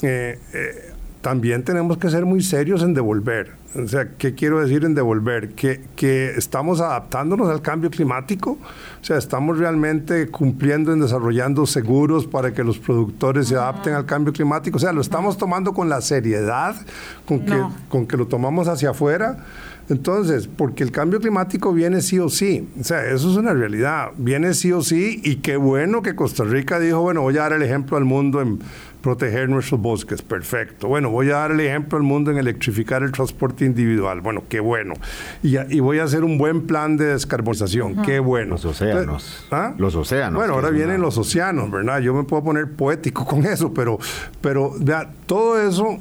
eh, 0.00 0.38
eh, 0.54 0.93
también 1.24 1.64
tenemos 1.64 1.96
que 1.96 2.10
ser 2.10 2.26
muy 2.26 2.42
serios 2.42 2.82
en 2.82 2.92
devolver. 2.92 3.52
O 3.82 3.88
sea, 3.88 4.10
¿qué 4.18 4.34
quiero 4.34 4.60
decir 4.60 4.84
en 4.84 4.94
devolver? 4.94 5.54
Que, 5.54 5.80
que 5.96 6.32
estamos 6.36 6.82
adaptándonos 6.82 7.48
al 7.48 7.62
cambio 7.62 7.88
climático, 7.88 8.58
o 9.00 9.04
sea, 9.04 9.16
estamos 9.16 9.58
realmente 9.58 10.28
cumpliendo 10.28 10.94
y 10.94 11.00
desarrollando 11.00 11.64
seguros 11.64 12.26
para 12.26 12.52
que 12.52 12.62
los 12.62 12.78
productores 12.78 13.48
se 13.48 13.54
adapten 13.54 13.94
al 13.94 14.04
cambio 14.04 14.34
climático, 14.34 14.76
o 14.76 14.80
sea, 14.80 14.92
lo 14.92 15.00
estamos 15.00 15.38
tomando 15.38 15.72
con 15.72 15.88
la 15.88 16.02
seriedad 16.02 16.76
con 17.24 17.40
que, 17.40 17.58
con 17.88 18.06
que 18.06 18.18
lo 18.18 18.26
tomamos 18.26 18.68
hacia 18.68 18.90
afuera. 18.90 19.38
Entonces, 19.88 20.48
porque 20.48 20.82
el 20.82 20.90
cambio 20.90 21.20
climático 21.20 21.72
viene 21.72 22.00
sí 22.00 22.18
o 22.18 22.28
sí, 22.28 22.68
o 22.80 22.84
sea, 22.84 23.04
eso 23.06 23.30
es 23.30 23.36
una 23.36 23.52
realidad, 23.52 24.12
viene 24.16 24.54
sí 24.54 24.72
o 24.72 24.82
sí 24.82 25.20
y 25.22 25.36
qué 25.36 25.56
bueno 25.56 26.02
que 26.02 26.14
Costa 26.14 26.44
Rica 26.44 26.80
dijo, 26.80 27.00
bueno, 27.00 27.20
voy 27.20 27.36
a 27.36 27.42
dar 27.42 27.52
el 27.52 27.62
ejemplo 27.62 27.96
al 27.96 28.04
mundo 28.04 28.40
en 28.40 28.60
proteger 29.04 29.50
nuestros 29.50 29.78
bosques, 29.82 30.22
perfecto. 30.22 30.88
Bueno, 30.88 31.10
voy 31.10 31.28
a 31.28 31.34
dar 31.34 31.50
el 31.50 31.60
ejemplo 31.60 31.98
al 31.98 32.04
mundo 32.04 32.30
en 32.30 32.38
electrificar 32.38 33.02
el 33.02 33.12
transporte 33.12 33.66
individual, 33.66 34.22
bueno, 34.22 34.44
qué 34.48 34.60
bueno. 34.60 34.94
Y, 35.42 35.58
y 35.58 35.80
voy 35.80 35.98
a 35.98 36.04
hacer 36.04 36.24
un 36.24 36.38
buen 36.38 36.66
plan 36.66 36.96
de 36.96 37.08
descarbonización, 37.08 38.02
qué 38.02 38.18
bueno. 38.18 38.52
Los 38.52 38.64
océanos. 38.64 39.46
¿ah? 39.50 39.74
Los 39.76 39.94
océanos. 39.94 40.38
Bueno, 40.38 40.54
ahora 40.54 40.70
vienen 40.70 41.02
los 41.02 41.18
océanos, 41.18 41.70
¿verdad? 41.70 42.00
Yo 42.00 42.14
me 42.14 42.24
puedo 42.24 42.42
poner 42.44 42.72
poético 42.72 43.26
con 43.26 43.44
eso, 43.44 43.74
pero, 43.74 43.98
pero 44.40 44.72
vea, 44.80 45.10
todo 45.26 45.60
eso, 45.60 45.98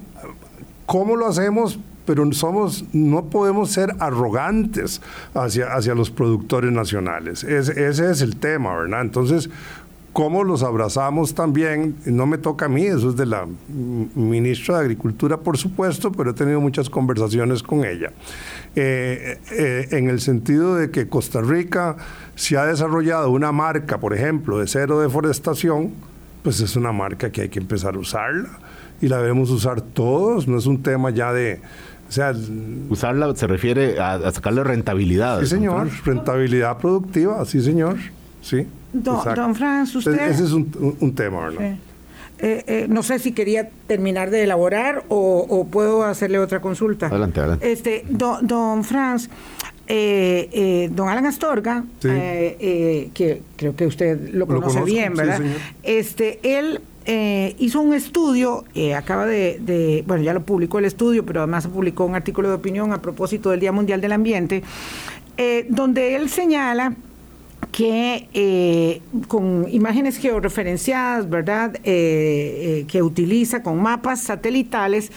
¿cómo 0.85 1.17
lo 1.17 1.27
hacemos? 1.27 1.77
Pero 2.05 2.31
somos, 2.33 2.85
no 2.93 3.25
podemos 3.25 3.71
ser 3.71 3.95
arrogantes 3.99 5.01
hacia, 5.33 5.73
hacia 5.73 5.95
los 5.95 6.11
productores 6.11 6.71
nacionales. 6.71 7.43
ese 7.43 8.11
es 8.11 8.21
el 8.21 8.37
tema, 8.37 8.75
¿verdad? 8.75 9.01
Entonces, 9.01 9.49
cómo 10.13 10.43
los 10.43 10.61
abrazamos 10.61 11.33
también, 11.33 11.95
no 12.05 12.27
me 12.27 12.37
toca 12.37 12.65
a 12.65 12.69
mí, 12.69 12.85
eso 12.85 13.09
es 13.09 13.15
de 13.15 13.25
la 13.25 13.47
ministra 13.67 14.77
de 14.77 14.81
Agricultura, 14.81 15.37
por 15.37 15.57
supuesto, 15.57 16.11
pero 16.11 16.31
he 16.31 16.33
tenido 16.33 16.61
muchas 16.61 16.89
conversaciones 16.89 17.63
con 17.63 17.83
ella. 17.83 18.13
Eh, 18.75 19.39
eh, 19.51 19.87
en 19.91 20.09
el 20.09 20.21
sentido 20.21 20.75
de 20.75 20.91
que 20.91 21.09
Costa 21.09 21.41
Rica 21.41 21.97
se 22.35 22.57
ha 22.57 22.65
desarrollado 22.65 23.31
una 23.31 23.51
marca, 23.51 23.99
por 23.99 24.13
ejemplo, 24.13 24.59
de 24.59 24.67
cero 24.67 24.99
deforestación, 24.99 25.91
pues 26.43 26.59
es 26.59 26.75
una 26.75 26.91
marca 26.91 27.31
que 27.31 27.41
hay 27.41 27.49
que 27.49 27.59
empezar 27.59 27.95
a 27.95 27.99
usarla 27.99 28.59
y 29.01 29.07
la 29.07 29.17
debemos 29.17 29.49
usar 29.49 29.81
todos, 29.81 30.47
no 30.47 30.57
es 30.57 30.65
un 30.67 30.81
tema 30.83 31.09
ya 31.09 31.33
de... 31.33 31.59
O 32.13 32.15
sea, 32.15 32.31
Usarla 32.89 33.35
se 33.35 33.47
refiere 33.47 33.99
a, 33.99 34.31
sacarle 34.31 34.63
rentabilidad. 34.63 35.39
Sí, 35.39 35.47
señor, 35.47 35.89
rentabilidad 36.05 36.77
productiva, 36.77 37.43
sí, 37.45 37.59
señor, 37.59 37.97
sí. 38.39 38.67
Don, 38.93 39.55
Franz, 39.55 39.95
usted... 39.95 40.29
Ese 40.29 40.43
es 40.43 40.51
un, 40.51 41.15
tema, 41.15 41.49
¿verdad? 41.49 41.75
Eh, 42.37 42.63
eh, 42.67 42.85
no 42.87 43.01
sé 43.01 43.17
si 43.17 43.31
quería 43.31 43.69
terminar 43.87 44.29
de 44.29 44.43
elaborar 44.43 45.05
o, 45.09 45.67
puedo 45.71 46.03
hacerle 46.03 46.37
otra 46.37 46.61
consulta. 46.61 47.07
Adelante, 47.07 47.39
adelante. 47.39 47.71
Este, 47.71 48.05
don, 48.07 48.45
don 48.45 48.83
Franz, 48.83 49.27
eh, 49.87 50.89
don 50.91 51.09
Alan 51.09 51.25
Astorga, 51.25 51.83
que 51.99 53.41
creo 53.55 53.75
que 53.75 53.87
usted 53.87 54.29
lo 54.35 54.45
conoce 54.45 54.83
bien, 54.83 55.15
¿verdad? 55.15 55.41
este, 55.81 56.39
él 56.43 56.79
hizo 57.05 57.81
un 57.81 57.93
estudio, 57.93 58.63
acaba 58.95 59.25
de, 59.25 60.03
bueno, 60.07 60.23
ya 60.23 60.33
lo 60.33 60.43
publicó 60.43 60.79
el 60.79 60.85
estudio, 60.85 61.25
pero 61.25 61.41
además 61.41 61.67
publicó 61.67 62.05
un 62.05 62.15
artículo 62.15 62.49
de 62.49 62.55
opinión 62.55 62.93
a 62.93 63.01
propósito 63.01 63.49
del 63.49 63.59
Día 63.59 63.71
Mundial 63.71 64.01
del 64.01 64.11
Ambiente, 64.11 64.63
donde 65.69 66.15
él 66.15 66.29
señala 66.29 66.95
que 67.73 68.29
eh, 68.33 69.01
con 69.27 69.67
imágenes 69.69 70.17
georreferenciadas, 70.17 71.29
¿verdad? 71.29 71.75
Eh, 71.77 71.81
eh, 71.83 72.85
que 72.87 73.01
utiliza 73.01 73.63
con 73.63 73.81
mapas 73.81 74.21
satelitales, 74.21 75.11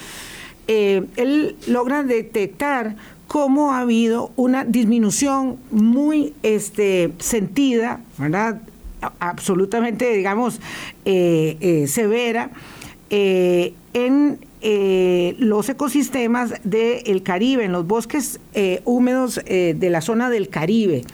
él 0.66 1.54
logra 1.68 2.02
detectar 2.02 2.96
cómo 3.28 3.72
ha 3.72 3.80
habido 3.80 4.32
una 4.34 4.64
disminución 4.64 5.58
muy 5.70 6.34
este, 6.42 7.12
sentida, 7.18 8.00
¿verdad? 8.18 8.62
Absolutamente, 9.18 10.12
digamos, 10.14 10.60
severa 11.04 12.50
en 13.10 14.38
los 15.38 15.68
ecosistemas 15.68 16.54
del 16.64 17.22
Caribe, 17.22 17.64
en 17.64 17.72
los 17.72 17.86
bosques 17.86 18.40
húmedos 18.84 19.40
de 19.44 19.88
la 19.90 20.00
zona 20.00 20.30
del 20.30 20.48
Caribe 20.48 21.04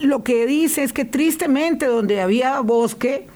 lo 0.00 0.22
que 0.22 0.46
dice 0.46 0.82
es 0.82 0.92
que 0.92 1.04
tristemente 1.04 1.86
donde 1.86 2.20
había 2.20 2.60
bosque, 2.60 3.26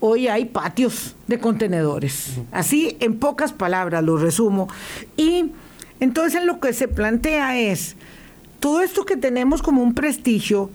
hoy 0.00 0.28
hay 0.28 0.46
patios 0.46 1.16
de 1.26 1.38
contenedores. 1.38 2.38
Así, 2.52 2.96
en 3.00 3.18
pocas 3.18 3.52
palabras, 3.52 4.04
lo 4.04 4.16
resumo. 4.16 4.68
Y 5.16 5.52
entonces 5.98 6.44
lo 6.44 6.60
que 6.60 6.72
se 6.72 6.88
plantea 6.88 7.58
es, 7.58 7.96
todo 8.58 8.82
esto 8.82 9.04
que 9.04 9.16
tenemos 9.16 9.62
como 9.62 9.82
un 9.82 9.94
prestigio, 9.94 10.70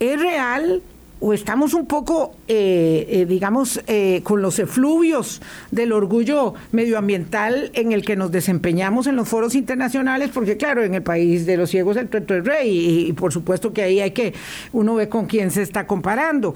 ¿es 0.00 0.18
real 0.18 0.82
o 1.24 1.32
estamos 1.32 1.72
un 1.72 1.86
poco, 1.86 2.34
eh, 2.48 3.06
eh, 3.08 3.26
digamos, 3.26 3.80
eh, 3.86 4.22
con 4.24 4.42
los 4.42 4.58
efluvios 4.58 5.40
del 5.70 5.92
orgullo 5.92 6.54
medioambiental 6.72 7.70
en 7.74 7.92
el 7.92 8.04
que 8.04 8.16
nos 8.16 8.32
desempeñamos 8.32 9.06
en 9.06 9.14
los 9.14 9.28
foros 9.28 9.54
internacionales, 9.54 10.30
porque 10.34 10.56
claro, 10.56 10.82
en 10.82 10.94
el 10.94 11.02
país 11.02 11.46
de 11.46 11.56
los 11.56 11.70
ciegos 11.70 11.96
el 11.96 12.08
tuerto 12.08 12.34
es 12.34 12.44
rey 12.44 13.06
y, 13.08 13.12
por 13.12 13.32
supuesto 13.32 13.72
que 13.72 13.82
ahí 13.82 14.00
hay 14.00 14.10
que, 14.10 14.34
uno 14.72 14.96
ve 14.96 15.08
con 15.08 15.26
quién 15.26 15.52
se 15.52 15.62
está 15.62 15.86
comparando. 15.86 16.54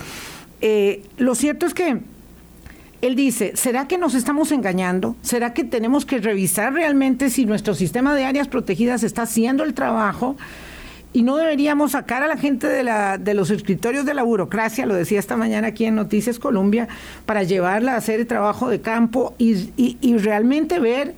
lo 1.19 1.35
cierto 1.37 1.67
es 1.67 1.73
que 1.73 1.99
él 3.03 3.15
dice, 3.15 3.53
¿será 3.55 3.87
que 3.87 3.99
nos 3.99 4.15
estamos 4.15 4.51
engañando? 4.51 5.15
¿Será 5.23 5.55
que 5.55 5.63
tenemos 5.63 6.05
que 6.05 6.19
revisar 6.19 6.73
realmente 6.73 7.31
si 7.31 7.47
nuestro 7.47 7.75
sistema 7.75 8.17
de 8.17 8.25
áreas 8.25 8.49
protegidas 8.49 9.05
está 9.05 9.23
haciendo 9.23 9.63
el 9.63 9.75
trabajo? 9.75 10.37
Y 11.17 11.23
no 11.23 11.39
deberíamos 11.39 11.93
sacar 11.93 12.23
a 12.23 12.27
la 12.27 12.37
gente 12.37 12.69
de, 12.69 12.83
la, 12.83 13.17
de 13.17 13.33
los 13.33 13.49
escritorios 13.49 14.05
de 14.05 14.13
la 14.13 14.23
burocracia, 14.23 14.85
lo 14.85 14.95
decía 14.95 15.19
esta 15.19 15.35
mañana 15.35 15.69
aquí 15.69 15.87
en 15.87 15.95
Noticias 15.95 16.39
Colombia, 16.39 16.89
para 17.25 17.43
llevarla 17.43 17.95
a 17.95 17.97
hacer 17.97 18.21
el 18.21 18.27
trabajo 18.27 18.69
de 18.69 18.83
campo 18.83 19.35
y, 19.39 19.71
y, 19.79 20.19
realmente 20.19 20.79
ver 20.79 21.15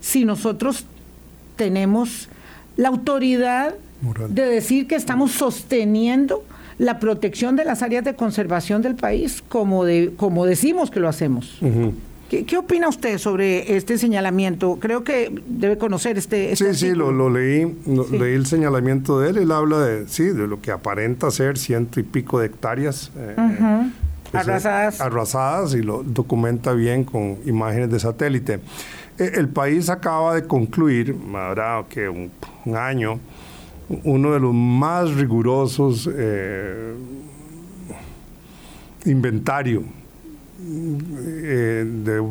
si 0.00 0.24
nosotros 0.24 0.86
tenemos 1.56 2.28
la 2.76 2.86
autoridad 2.86 3.74
de 4.28 4.42
decir 4.44 4.86
que 4.86 4.94
estamos 4.94 5.32
sosteniendo 5.32 6.44
la 6.78 7.00
protección 7.00 7.56
de 7.56 7.64
las 7.64 7.82
áreas 7.82 8.04
de 8.04 8.14
conservación 8.14 8.80
del 8.80 8.94
país 8.94 9.42
como, 9.48 9.84
de, 9.84 10.12
como 10.16 10.46
decimos 10.46 10.88
que 10.88 11.00
lo 11.00 11.08
hacemos. 11.08 11.58
¿Qué, 12.28 12.58
opina 12.58 12.88
usted 12.88 13.18
sobre 13.18 13.76
este 13.76 13.98
señalamiento? 13.98 14.78
Creo 14.80 15.04
que 15.04 15.32
debe 15.46 15.78
conocer 15.78 16.18
este. 16.18 16.52
este 16.52 16.74
sí, 16.74 16.88
sí, 16.88 16.94
lo, 16.94 17.30
leí, 17.30 17.76
leí 18.10 18.34
el 18.34 18.46
señalamiento 18.46 19.20
de 19.20 19.30
él. 19.30 19.38
Él 19.38 19.52
habla 19.52 19.78
de, 19.78 20.08
sí, 20.08 20.24
de 20.24 20.48
lo 20.48 20.60
que 20.60 20.72
aparenta 20.72 21.30
ser 21.30 21.56
ciento 21.56 22.00
y 22.00 22.02
pico 22.02 22.40
de 22.40 22.46
hectáreas. 22.46 23.12
Eh, 23.16 23.34
pues, 23.36 24.34
eh, 24.34 24.50
arrasadas. 24.50 25.00
arrasadas 25.00 25.74
y 25.74 25.82
lo 25.82 26.02
documenta 26.02 26.72
bien 26.72 27.04
con 27.04 27.38
imágenes 27.46 27.92
de 27.92 28.00
satélite. 28.00 28.54
Eh, 29.18 29.32
el 29.34 29.48
país 29.48 29.88
acaba 29.88 30.34
de 30.34 30.44
concluir, 30.44 31.14
habrá 31.32 31.84
que 31.88 32.08
un, 32.08 32.30
año, 32.76 33.20
uno 34.02 34.32
de 34.32 34.40
los 34.40 34.52
más 34.52 35.14
rigurosos 35.14 36.10
inventarios 39.04 39.84
eh, 40.68 41.84
de 42.04 42.22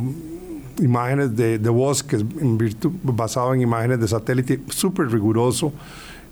imágenes 0.84 1.36
de, 1.36 1.58
bosques 1.70 2.22
en 2.22 2.58
basado 3.04 3.54
en 3.54 3.62
imágenes 3.62 4.00
de 4.00 4.08
satélite, 4.08 4.60
súper 4.70 5.08
riguroso, 5.08 5.72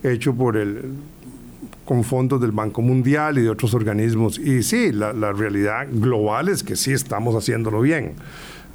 hecho 0.03 0.33
por 0.33 0.57
el 0.57 0.93
con 1.85 2.03
fondos 2.03 2.39
del 2.39 2.51
Banco 2.51 2.81
Mundial 2.81 3.37
y 3.37 3.41
de 3.41 3.49
otros 3.49 3.73
organismos. 3.73 4.39
Y 4.39 4.63
sí, 4.63 4.91
la, 4.91 5.33
realidad 5.33 5.87
global 5.91 6.47
es 6.49 6.63
que 6.63 6.75
sí 6.75 6.93
estamos 6.93 7.35
haciéndolo 7.35 7.81
bien. 7.81 8.13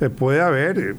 Eh, 0.01 0.11
puede 0.11 0.41
haber 0.43 0.79
eh, 0.79 0.95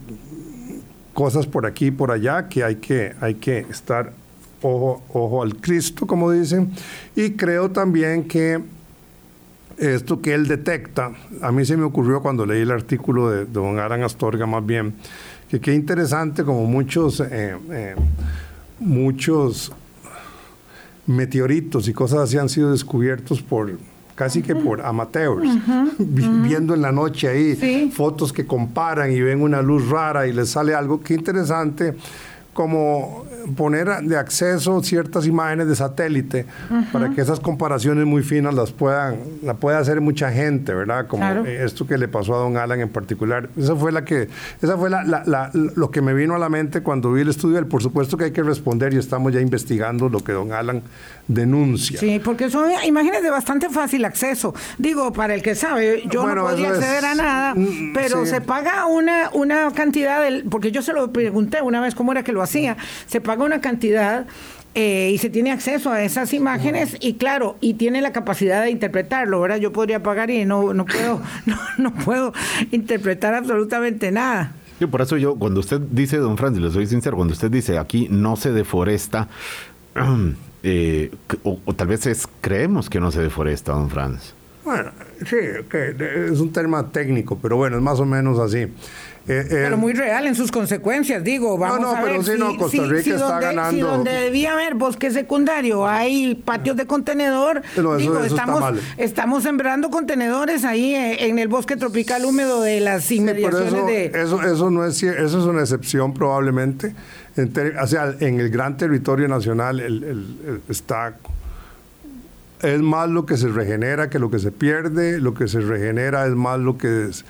cosas 1.14 1.46
por 1.46 1.66
aquí 1.66 1.88
y 1.88 1.92
por 1.92 2.12
allá 2.12 2.50
que 2.50 2.64
hay 2.64 2.78
que, 2.78 3.14
hay 3.22 3.36
que 3.36 3.60
estar 3.70 4.14
ojo, 4.62 5.04
ojo 5.14 5.44
al 5.44 5.56
Cristo, 5.58 6.08
como 6.08 6.32
dicen. 6.32 6.72
Y 7.16 7.32
creo 7.32 7.70
también 7.70 8.24
que 8.24 8.60
esto 9.80 10.22
que 10.22 10.34
él 10.34 10.48
detecta, 10.48 11.12
a 11.42 11.52
mí 11.52 11.66
se 11.66 11.78
me 11.78 11.84
ocurrió 11.84 12.22
cuando 12.22 12.46
leí 12.46 12.62
el 12.62 12.72
artículo 12.72 13.30
de, 13.30 13.46
don 13.46 13.80
Aran 13.80 14.04
Astorga 14.04 14.46
más 14.46 14.66
bien, 14.66 14.94
que 15.50 15.60
qué 15.60 15.74
interesante 15.74 16.44
como 16.44 16.66
muchos, 16.66 17.20
eh, 17.22 17.56
eh, 17.72 17.96
muchos 18.80 19.72
meteoritos 21.08 21.88
y 21.88 21.94
cosas 21.94 22.20
así 22.20 22.38
han 22.38 22.50
sido 22.50 22.72
descubiertos 22.72 23.42
por 23.42 23.72
casi 24.16 24.42
que 24.42 24.54
por 24.54 24.86
amateurs, 24.86 25.48
viendo 25.98 26.74
en 26.74 26.82
la 26.82 26.92
noche 26.92 27.30
ahí 27.30 27.90
fotos 27.94 28.34
que 28.34 28.46
comparan 28.46 29.14
y 29.14 29.22
ven 29.22 29.42
una 29.42 29.62
luz 29.62 29.88
rara 29.88 30.28
y 30.28 30.34
les 30.34 30.50
sale 30.50 30.76
algo, 30.76 31.00
qué 31.00 31.14
interesante 31.14 31.96
como 32.60 33.24
poner 33.56 33.88
de 34.02 34.18
acceso 34.18 34.84
ciertas 34.84 35.26
imágenes 35.26 35.68
de 35.70 35.78
satélite 35.78 36.46
para 36.92 37.10
que 37.12 37.22
esas 37.22 37.40
comparaciones 37.40 38.06
muy 38.06 38.22
finas 38.22 38.54
las 38.54 38.74
puedan 38.74 39.16
la 39.42 39.54
pueda 39.54 39.78
hacer 39.78 40.02
mucha 40.02 40.30
gente, 40.30 40.74
¿verdad? 40.74 41.08
Como 41.08 41.24
esto 41.46 41.88
que 41.88 41.98
le 41.98 42.10
pasó 42.10 42.36
a 42.36 42.40
Don 42.40 42.58
Alan 42.58 42.82
en 42.82 42.90
particular. 42.90 43.50
Esa 43.56 43.78
fue 43.78 43.94
la 43.94 44.04
que 44.04 44.28
esa 44.62 44.78
fue 44.78 44.90
la, 44.90 45.52
lo 45.54 45.90
que 45.90 46.02
me 46.02 46.14
vino 46.14 46.36
a 46.36 46.38
la 46.38 46.50
mente 46.50 46.82
cuando 46.82 47.14
vi 47.14 47.22
el 47.22 47.30
estudio. 47.30 47.66
Por 47.70 47.82
supuesto 47.82 48.18
que 48.18 48.26
hay 48.26 48.32
que 48.32 48.44
responder 48.44 48.94
y 48.94 48.98
estamos 48.98 49.32
ya 49.32 49.40
investigando 49.40 50.10
lo 50.10 50.20
que 50.20 50.34
Don 50.34 50.52
Alan 50.52 50.82
denuncia. 51.30 51.98
Sí, 51.98 52.20
porque 52.22 52.50
son 52.50 52.70
imágenes 52.86 53.24
de 53.24 53.30
bastante 53.30 53.70
fácil 53.70 54.04
acceso. 54.04 54.54
Digo, 54.78 55.14
para 55.14 55.34
el 55.34 55.42
que 55.42 55.56
sabe, 55.56 56.04
yo 56.10 56.28
no 56.28 56.44
podía 56.44 56.72
acceder 56.72 57.06
a 57.06 57.16
nada, 57.16 57.56
pero 57.94 58.26
se 58.26 58.42
paga 58.42 58.86
una 58.86 59.30
una 59.32 59.72
cantidad 59.72 60.22
del 60.22 60.44
porque 60.44 60.74
yo 60.74 60.82
se 60.82 60.92
lo 60.92 61.14
pregunté 61.14 61.62
una 61.62 61.80
vez 61.80 61.96
cómo 61.96 62.12
era 62.12 62.22
que 62.24 62.34
lo 62.34 62.49
hacía. 62.50 62.78
Se 63.06 63.22
paga 63.22 63.44
una 63.44 63.62
cantidad 63.62 64.26
eh, 64.76 65.12
y 65.14 65.18
se 65.18 65.30
tiene 65.30 65.52
acceso 65.52 65.92
a 65.92 66.04
esas 66.04 66.34
imágenes 66.34 66.96
y 67.00 67.16
claro, 67.16 67.58
y 67.60 67.74
tiene 67.74 68.02
la 68.02 68.12
capacidad 68.12 68.64
de 68.64 68.70
interpretarlo, 68.70 69.42
¿verdad? 69.42 69.58
Yo 69.58 69.74
podría 69.74 70.04
pagar 70.04 70.30
y 70.30 70.46
no, 70.46 70.74
no 70.74 70.86
puedo, 70.86 71.22
no, 71.78 71.94
puedo 71.94 72.34
interpretar 72.72 73.34
absolutamente 73.34 74.12
nada. 74.12 74.54
Sí, 74.78 74.86
por 74.86 75.02
eso 75.02 75.18
yo, 75.18 75.36
cuando 75.36 75.60
usted 75.60 75.80
dice, 75.80 76.18
don 76.18 76.38
Francis, 76.38 76.62
le 76.62 76.72
soy 76.72 76.86
sincero, 76.86 77.18
cuando 77.18 77.34
usted 77.34 77.50
dice 77.50 77.78
aquí 77.78 78.08
no 78.12 78.36
se 78.36 78.52
deforesta, 78.52 79.28
eh, 80.64 81.12
o, 81.44 81.74
tal 81.74 81.88
vez 81.88 82.06
es, 82.06 82.28
creemos 82.40 82.90
que 82.90 83.00
no 83.00 83.12
se 83.12 83.22
deforesta, 83.22 83.74
don 83.74 83.90
Francis. 83.90 84.34
Bueno, 84.64 84.92
sí, 85.26 85.36
es 86.32 86.40
un 86.40 86.54
tema 86.54 86.92
técnico, 86.92 87.40
pero 87.42 87.58
bueno, 87.58 87.78
es 87.78 87.82
más 87.82 88.00
o 88.00 88.06
menos 88.06 88.38
así. 88.38 88.68
Eh, 89.32 89.46
pero 89.48 89.78
muy 89.78 89.94
real 89.94 90.26
en 90.26 90.34
sus 90.34 90.52
consecuencias, 90.52 91.24
digo, 91.24 91.56
vamos 91.56 91.82
no, 91.82 91.92
no, 91.92 91.98
a 91.98 92.02
ver 92.02 92.12
pero 92.14 92.24
si, 92.24 92.40
no, 92.40 92.58
Costa 92.58 92.84
Rica 92.86 93.12
está 93.12 93.28
donde, 93.30 93.46
ganando. 93.46 93.72
Si 93.72 93.80
donde 93.80 94.12
debía 94.12 94.54
haber 94.54 94.74
bosque 94.74 95.12
secundario 95.12 95.88
hay 95.88 96.34
patios 96.34 96.76
de 96.76 96.88
contenedor, 96.88 97.62
digo, 97.76 98.24
estamos, 98.24 98.80
estamos 98.98 99.44
sembrando 99.44 99.92
contenedores 99.92 100.66
ahí 100.66 100.96
eh, 100.96 101.28
en 101.28 101.38
el 101.38 101.48
bosque 101.48 101.78
tropical 101.78 102.26
húmedo 102.26 102.62
de 102.62 102.80
las 102.80 103.12
inmediaciones 103.12 103.72
eso, 103.72 103.86
de... 103.86 104.06
Eso, 104.06 104.42
eso, 104.42 104.72
no 104.72 104.84
es, 104.84 105.04
eso 105.04 105.40
es 105.40 105.46
una 105.46 105.62
excepción 105.62 106.12
probablemente. 106.12 106.96
En 107.38 107.54
o 107.80 107.86
sea, 107.86 108.16
en 108.20 108.40
el 108.40 108.50
gran 108.50 108.78
territorio 108.78 109.28
nacional 109.28 109.80
el, 109.80 110.64
está 110.70 111.16
es 112.64 112.82
más 112.82 113.10
lo 113.10 113.28
que 113.28 113.38
se 113.38 113.48
regenera 113.48 114.10
que 114.10 114.18
lo 114.18 114.32
que 114.32 114.40
se 114.40 114.52
pierde, 114.52 115.20
lo 115.20 115.36
que 115.36 115.48
se 115.48 115.62
regenera 115.62 116.26
es 116.26 116.34
más 116.34 116.60
lo 116.60 116.80
que 116.80 117.06
es, 117.06 117.26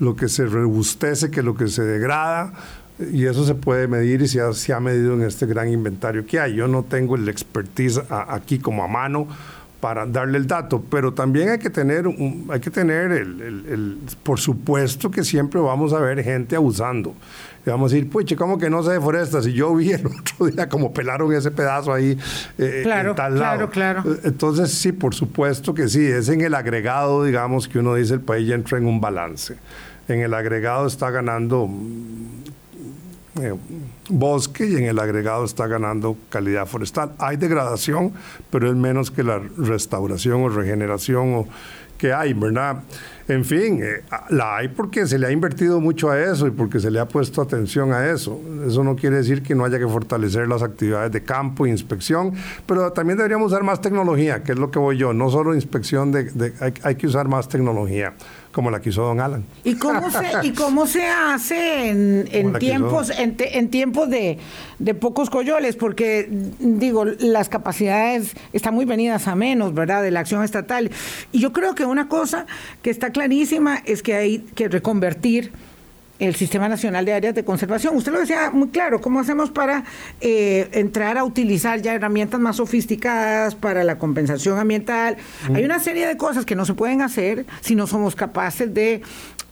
lo 0.00 0.16
que 0.16 0.28
se 0.28 0.46
robustece 0.46 1.30
que 1.30 1.42
lo 1.42 1.54
que 1.54 1.68
se 1.68 1.82
degrada, 1.82 2.52
y 3.12 3.26
eso 3.26 3.44
se 3.44 3.54
puede 3.54 3.86
medir 3.86 4.22
y 4.22 4.28
se 4.28 4.40
ha, 4.40 4.52
se 4.52 4.72
ha 4.72 4.80
medido 4.80 5.14
en 5.14 5.22
este 5.22 5.46
gran 5.46 5.68
inventario 5.68 6.26
que 6.26 6.40
hay. 6.40 6.54
Yo 6.54 6.66
no 6.66 6.82
tengo 6.82 7.14
el 7.14 7.28
expertise 7.28 8.00
aquí 8.10 8.58
como 8.58 8.82
a 8.82 8.88
mano 8.88 9.28
para 9.80 10.06
darle 10.06 10.38
el 10.38 10.46
dato, 10.48 10.82
pero 10.90 11.14
también 11.14 11.50
hay 11.50 11.58
que 11.58 11.70
tener, 11.70 12.06
hay 12.50 12.60
que 12.60 12.70
tener 12.70 13.12
el, 13.12 13.40
el, 13.40 13.98
por 14.24 14.40
supuesto 14.40 15.10
que 15.10 15.22
siempre 15.22 15.60
vamos 15.60 15.92
a 15.92 16.00
ver 16.00 16.22
gente 16.24 16.56
abusando. 16.56 17.14
Y 17.68 17.70
vamos 17.70 17.92
a 17.92 17.94
decir, 17.94 18.10
pues, 18.10 18.26
¿cómo 18.36 18.58
que 18.58 18.70
no 18.70 18.82
se 18.82 18.92
deforesta? 18.92 19.42
Si 19.42 19.52
yo 19.52 19.74
vi 19.74 19.92
el 19.92 20.06
otro 20.20 20.46
día 20.46 20.68
como 20.68 20.92
pelaron 20.92 21.32
ese 21.32 21.50
pedazo 21.50 21.92
ahí 21.92 22.18
eh, 22.56 22.80
claro, 22.82 23.10
en 23.10 23.16
tal 23.16 23.38
lado. 23.38 23.70
Claro, 23.70 24.02
claro. 24.02 24.18
Entonces, 24.24 24.72
sí, 24.72 24.92
por 24.92 25.14
supuesto 25.14 25.74
que 25.74 25.88
sí, 25.88 26.04
es 26.06 26.28
en 26.28 26.40
el 26.40 26.54
agregado, 26.54 27.24
digamos, 27.24 27.68
que 27.68 27.78
uno 27.78 27.94
dice 27.94 28.14
el 28.14 28.20
país 28.20 28.48
ya 28.48 28.54
entra 28.54 28.78
en 28.78 28.86
un 28.86 29.00
balance 29.00 29.56
en 30.08 30.20
el 30.20 30.34
agregado 30.34 30.86
está 30.86 31.10
ganando 31.10 31.66
mm, 31.66 33.42
eh, 33.42 33.54
bosque 34.08 34.66
y 34.66 34.76
en 34.76 34.84
el 34.84 34.98
agregado 34.98 35.44
está 35.44 35.66
ganando 35.66 36.16
calidad 36.30 36.66
forestal. 36.66 37.12
Hay 37.18 37.36
degradación, 37.36 38.12
pero 38.50 38.68
es 38.68 38.74
menos 38.74 39.10
que 39.10 39.22
la 39.22 39.38
restauración 39.38 40.42
o 40.42 40.48
regeneración 40.48 41.34
o 41.34 41.48
que 41.98 42.12
hay, 42.12 42.32
¿verdad? 42.32 42.82
En 43.28 43.44
fin, 43.44 43.82
eh, 43.82 44.02
la 44.30 44.56
hay 44.56 44.68
porque 44.68 45.06
se 45.06 45.18
le 45.18 45.26
ha 45.26 45.30
invertido 45.30 45.80
mucho 45.80 46.10
a 46.10 46.18
eso 46.18 46.46
y 46.46 46.50
porque 46.50 46.80
se 46.80 46.90
le 46.90 46.98
ha 46.98 47.06
puesto 47.06 47.42
atención 47.42 47.92
a 47.92 48.06
eso. 48.08 48.40
Eso 48.66 48.82
no 48.82 48.96
quiere 48.96 49.16
decir 49.16 49.42
que 49.42 49.54
no 49.54 49.66
haya 49.66 49.78
que 49.78 49.86
fortalecer 49.86 50.48
las 50.48 50.62
actividades 50.62 51.12
de 51.12 51.22
campo 51.22 51.66
e 51.66 51.70
inspección, 51.70 52.32
pero 52.64 52.90
también 52.92 53.18
deberíamos 53.18 53.52
usar 53.52 53.64
más 53.64 53.82
tecnología, 53.82 54.42
que 54.42 54.52
es 54.52 54.58
lo 54.58 54.70
que 54.70 54.78
voy 54.78 54.96
yo. 54.96 55.12
No 55.12 55.28
solo 55.28 55.54
inspección, 55.54 56.12
de, 56.12 56.54
hay 56.82 56.94
que 56.94 57.06
usar 57.06 57.28
más 57.28 57.48
tecnología 57.48 58.14
como 58.58 58.72
la 58.72 58.80
quiso 58.80 59.02
don 59.02 59.20
Alan. 59.20 59.44
¿Y 59.62 59.76
cómo 59.76 60.10
se, 60.10 60.26
y 60.42 60.50
cómo 60.50 60.88
se 60.88 61.06
hace 61.06 61.90
en, 61.90 62.52
tiempos, 62.58 63.08
en, 63.16 63.68
tiempos 63.70 64.10
de, 64.10 64.36
pocos 65.00 65.30
coyoles? 65.30 65.76
Porque, 65.76 66.28
digo, 66.58 67.04
las 67.04 67.48
capacidades 67.48 68.34
están 68.52 68.74
muy 68.74 68.84
venidas 68.84 69.28
a 69.28 69.36
menos, 69.36 69.74
¿verdad?, 69.74 70.02
de 70.02 70.10
la 70.10 70.18
acción 70.18 70.42
estatal. 70.42 70.90
Y 71.30 71.38
yo 71.38 71.52
creo 71.52 71.76
que 71.76 71.84
una 71.84 72.08
cosa 72.08 72.46
que 72.82 72.90
está 72.90 73.12
clarísima 73.12 73.80
es 73.86 74.02
que 74.02 74.16
hay 74.16 74.38
que 74.56 74.66
reconvertir 74.66 75.52
el 76.18 76.34
Sistema 76.34 76.68
Nacional 76.68 77.04
de 77.04 77.12
Áreas 77.12 77.34
de 77.34 77.44
Conservación. 77.44 77.96
Usted 77.96 78.12
lo 78.12 78.20
decía 78.20 78.50
muy 78.50 78.68
claro, 78.68 79.00
¿cómo 79.00 79.20
hacemos 79.20 79.50
para 79.50 79.84
eh, 80.20 80.68
entrar 80.72 81.16
a 81.18 81.24
utilizar 81.24 81.80
ya 81.80 81.94
herramientas 81.94 82.40
más 82.40 82.56
sofisticadas 82.56 83.54
para 83.54 83.84
la 83.84 83.98
compensación 83.98 84.58
ambiental? 84.58 85.16
Hay 85.54 85.64
una 85.64 85.78
serie 85.78 86.06
de 86.06 86.16
cosas 86.16 86.44
que 86.44 86.56
no 86.56 86.64
se 86.64 86.74
pueden 86.74 87.02
hacer 87.02 87.46
si 87.60 87.74
no 87.74 87.86
somos 87.86 88.16
capaces 88.16 88.72
de 88.74 89.02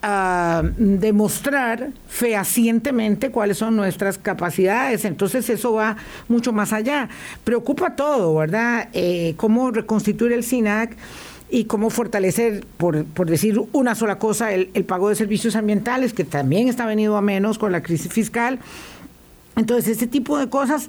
uh, 0.03 0.67
demostrar 0.77 1.91
fehacientemente 2.09 3.31
cuáles 3.31 3.59
son 3.59 3.77
nuestras 3.77 4.19
capacidades. 4.19 5.05
Entonces 5.05 5.49
eso 5.49 5.75
va 5.75 5.97
mucho 6.29 6.53
más 6.53 6.73
allá. 6.73 7.09
Preocupa 7.45 7.95
todo, 7.95 8.35
¿verdad? 8.35 8.89
Eh, 8.93 9.35
cómo 9.37 9.71
reconstituir 9.71 10.33
el 10.33 10.43
SINAC 10.43 10.97
y 11.49 11.65
cómo 11.65 11.91
fortalecer, 11.91 12.65
por, 12.77 13.05
por 13.05 13.31
decir 13.31 13.61
una 13.73 13.95
sola 13.95 14.19
cosa, 14.19 14.53
el, 14.53 14.71
el, 14.75 14.85
pago 14.85 15.09
de 15.09 15.15
servicios 15.15 15.57
ambientales, 15.57 16.13
que 16.13 16.25
también 16.25 16.69
está 16.69 16.87
venido 16.87 17.17
a 17.17 17.23
menos 17.23 17.59
con 17.59 17.73
la 17.73 17.83
crisis 17.83 18.13
fiscal. 18.13 18.59
Entonces, 19.57 19.93
este 19.93 20.07
tipo 20.07 20.39
de 20.39 20.49
cosas 20.49 20.89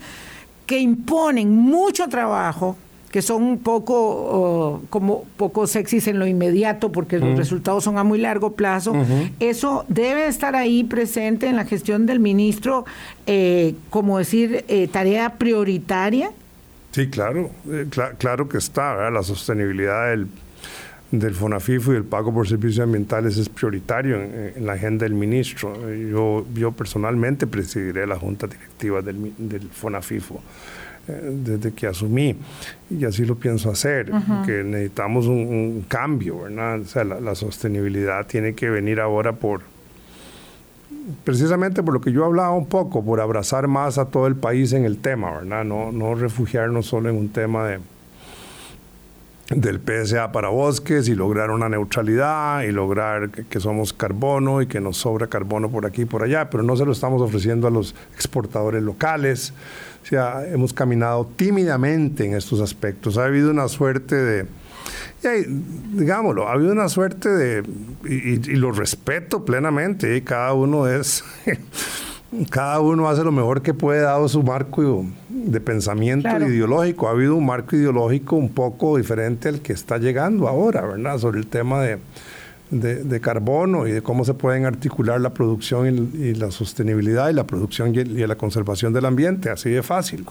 que 0.66 0.80
imponen 0.80 1.56
mucho 1.56 2.08
trabajo, 2.10 2.76
que 3.12 3.22
son 3.22 3.42
un 3.42 3.60
poco 3.60 4.82
como 4.90 5.24
poco 5.38 5.66
sexys 5.66 6.08
en 6.08 6.20
lo 6.20 6.28
inmediato 6.28 6.92
porque 6.92 7.20
los 7.20 7.38
resultados 7.38 7.84
son 7.84 7.98
a 7.98 8.04
muy 8.04 8.20
largo 8.20 8.54
plazo. 8.54 8.94
Eso 9.40 9.86
debe 9.88 10.28
estar 10.28 10.56
ahí 10.56 10.84
presente 10.84 11.48
en 11.48 11.56
la 11.56 11.66
gestión 11.66 12.06
del 12.06 12.20
ministro, 12.20 12.86
eh, 13.26 13.76
como 13.90 14.18
decir, 14.18 14.66
eh, 14.68 14.88
tarea 14.90 15.36
prioritaria. 15.38 16.32
Sí, 16.92 17.08
claro, 17.08 17.50
eh, 17.72 17.88
claro 18.18 18.50
que 18.50 18.58
está, 18.58 19.10
la 19.10 19.24
sostenibilidad 19.24 20.10
del 20.10 20.28
del 21.12 21.34
FONAFIFO 21.34 21.94
y 21.94 21.96
el 21.96 22.04
pago 22.04 22.34
por 22.34 22.48
servicios 22.48 22.84
ambientales 22.84 23.38
es 23.38 23.48
prioritario 23.48 24.22
en, 24.22 24.66
la 24.66 24.74
agenda 24.74 25.06
del 25.06 25.14
ministro. 25.14 25.74
Yo, 25.92 26.46
yo 26.54 26.72
personalmente 26.74 27.48
presidiré 27.48 28.06
la 28.06 28.18
junta 28.18 28.48
directiva 28.48 29.02
del, 29.02 29.34
del 29.38 29.70
FONAFIFO 29.70 30.42
eh, 31.08 31.32
desde 31.46 31.72
que 31.72 31.88
asumí 31.88 32.36
y 32.90 33.06
así 33.06 33.24
lo 33.24 33.36
pienso 33.36 33.72
hacer, 33.72 34.12
que 34.46 34.64
necesitamos 34.64 35.28
un, 35.28 35.86
cambio, 35.88 36.42
¿verdad? 36.42 36.82
O 36.82 36.86
sea, 36.86 37.06
la, 37.06 37.36
sostenibilidad 37.36 38.28
tiene 38.28 38.54
que 38.54 38.70
venir 38.70 39.00
ahora 39.00 39.32
por, 39.32 39.62
precisamente 41.24 41.82
por 41.82 41.94
lo 41.94 42.02
que 42.02 42.12
yo 42.12 42.26
hablaba 42.26 42.52
un 42.52 42.66
poco, 42.66 43.06
por 43.06 43.22
abrazar 43.22 43.70
más 43.70 43.98
a 43.98 44.06
todo 44.06 44.28
el 44.28 44.36
país 44.36 44.74
en 44.74 44.84
el 44.84 44.98
tema, 44.98 45.32
¿verdad? 45.32 45.64
No, 45.64 45.94
no 45.94 46.16
refugiarnos 46.16 46.88
solo 46.88 47.10
en 47.10 47.16
un 47.16 47.30
tema 47.30 47.66
de 47.66 47.80
del 49.50 49.80
PSA 49.80 50.32
para 50.32 50.50
bosques 50.50 51.08
y 51.08 51.16
lograr 51.16 51.52
una 51.52 51.70
neutralidad 51.70 52.64
y 52.64 52.72
lograr 52.72 53.30
que, 53.32 53.60
somos 53.60 53.94
carbono 53.94 54.62
y 54.62 54.68
que 54.68 54.82
nos 54.82 54.98
sobra 54.98 55.28
carbono 55.28 55.70
por 55.70 55.86
aquí 55.86 56.02
y 56.02 56.06
por 56.06 56.24
allá, 56.24 56.50
pero 56.50 56.64
no 56.64 56.76
se 56.76 56.86
lo 56.86 56.92
estamos 56.92 57.22
ofreciendo 57.22 57.68
a 57.68 57.72
los 57.72 57.96
exportadores 58.14 58.84
locales. 58.84 59.54
O 60.04 60.06
sea, 60.06 60.46
hemos 60.48 60.74
caminado 60.74 61.30
tímidamente 61.36 62.26
en 62.26 62.36
estos 62.36 62.60
aspectos. 62.60 63.18
Ha 63.18 63.26
habido 63.26 63.52
una 63.52 63.68
suerte 63.68 64.16
de, 64.16 64.46
digámoslo, 65.94 66.48
ha 66.48 66.54
habido 66.54 66.72
una 66.72 66.90
suerte 66.90 67.30
de, 67.30 67.64
y, 68.06 68.38
lo 68.56 68.72
respeto 68.72 69.46
plenamente, 69.46 70.24
cada 70.24 70.54
uno 70.54 70.88
es, 70.88 71.24
cada 72.50 72.80
uno 72.80 73.10
hace 73.10 73.24
lo 73.24 73.32
mejor 73.32 73.62
que 73.62 73.74
puede 73.74 74.02
dado 74.02 74.28
su 74.28 74.44
marco 74.44 75.06
de 75.30 75.62
pensamiento 75.62 76.30
ideológico. 76.40 77.08
Ha 77.08 77.12
habido 77.12 77.36
un 77.36 77.46
marco 77.46 77.76
ideológico 77.76 78.36
un 78.36 78.50
poco 78.50 78.98
diferente 78.98 79.50
al 79.50 79.62
que 79.62 79.74
está 79.74 79.98
llegando 79.98 80.48
ahora, 80.48 80.82
¿verdad? 80.82 81.18
Sobre 81.20 81.40
el 81.40 81.48
tema 81.48 81.82
de, 81.82 82.00
de, 82.70 83.20
carbono 83.22 83.88
y 83.88 83.92
de 83.92 84.02
cómo 84.02 84.26
se 84.26 84.34
pueden 84.34 84.66
articular 84.66 85.22
la 85.22 85.34
producción 85.34 86.12
y, 86.14 86.34
la 86.34 86.52
sostenibilidad 86.52 87.30
y 87.30 87.34
la 87.34 87.46
producción 87.46 87.96
y, 87.96 88.04
la 88.04 88.36
conservación 88.36 88.94
del 88.94 89.06
ambiente, 89.06 89.50
así 89.50 89.70
de 89.70 89.84
fácil. 89.84 90.26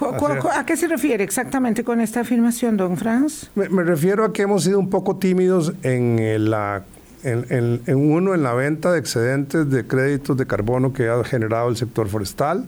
¿A 0.53 0.67
qué 0.67 0.77
se 0.77 0.89
refiere 0.89 1.25
exactamente 1.25 1.83
con 1.83 2.01
esta 2.01 2.21
afirmación, 2.21 2.77
don 2.77 2.97
Franz? 2.97 3.51
Me, 3.55 3.83
refiero 3.83 4.25
a 4.25 4.33
que 4.33 4.43
hemos 4.43 4.65
sido 4.65 4.79
un 4.79 4.91
poco 4.91 5.17
tímidos 5.17 5.73
en 5.83 6.51
la 6.51 6.85
en, 7.27 7.97
uno, 7.97 8.35
en 8.35 8.43
la 8.43 8.55
venta 8.55 8.93
de 8.93 8.99
excedentes 8.99 9.69
de 9.69 9.87
créditos 9.87 10.37
de 10.37 10.47
carbono 10.47 10.93
que 10.93 11.09
ha 11.09 11.23
generado 11.25 11.69
el 11.69 11.77
sector 11.77 12.09
forestal. 12.09 12.67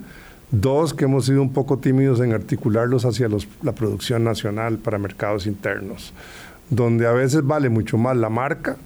Dos, 0.50 0.94
que 0.94 1.04
hemos 1.04 1.26
sido 1.26 1.42
un 1.42 1.52
poco 1.52 1.78
tímidos 1.78 2.20
en 2.20 2.32
articularlos 2.32 3.04
hacia 3.04 3.28
la 3.62 3.72
producción 3.72 4.24
nacional 4.24 4.78
para 4.78 4.98
mercados 4.98 5.46
internos, 5.46 6.14
donde 6.70 7.06
a 7.06 7.12
veces 7.12 7.44
vale 7.44 7.68
mucho 7.68 7.98
más 7.98 8.16
la 8.16 8.30
marca 8.30 8.76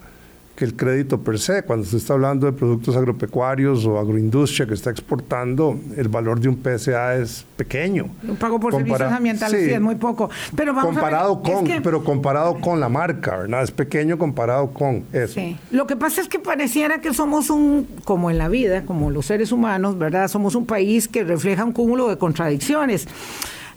que 0.55 0.65
el 0.65 0.77
crédito 0.77 1.21
per 1.21 1.39
se. 1.39 1.63
Cuando 1.63 1.87
se 1.87 1.97
está 1.97 2.15
hablando 2.15 2.47
de 2.47 2.53
productos 2.53 2.97
agropecuarios 2.97 3.85
o 3.87 3.99
agroindustria 3.99 4.67
que 4.67 4.75
está 4.75 4.91
exportando, 4.91 5.79
el 5.97 6.09
valor 6.09 6.41
de 6.41 6.49
un 6.49 6.57
PSA 6.63 7.17
es 7.17 7.45
pequeño. 7.57 8.07
Un 8.27 8.37
pago 8.37 8.61
por 8.61 8.75
servicios 8.75 9.13
ambientales 9.13 9.65
sí, 9.65 9.71
es 9.71 9.81
muy 9.81 9.95
poco. 9.95 10.31
Pero 10.55 10.75
comparado 10.75 11.43
con, 11.43 11.65
pero 11.83 12.05
comparado 12.05 12.61
con 12.61 12.81
la 12.81 12.89
marca, 12.89 13.39
¿verdad? 13.39 13.63
Es 13.63 13.71
pequeño 13.71 14.19
comparado 14.19 14.73
con 14.73 15.05
eso. 15.13 15.41
Lo 15.71 15.87
que 15.87 15.97
pasa 15.97 16.21
es 16.21 16.29
que 16.29 16.39
pareciera 16.39 17.01
que 17.01 17.15
somos 17.15 17.51
un, 17.51 17.87
como 18.05 18.31
en 18.31 18.39
la 18.39 18.49
vida, 18.49 18.85
como 18.85 19.11
los 19.11 19.27
seres 19.27 19.53
humanos, 19.53 19.99
¿verdad? 19.99 20.29
Somos 20.29 20.55
un 20.55 20.67
país 20.67 21.09
que 21.09 21.25
refleja 21.25 21.65
un 21.65 21.73
cúmulo 21.73 22.09
de 22.09 22.19
contradicciones 22.19 23.09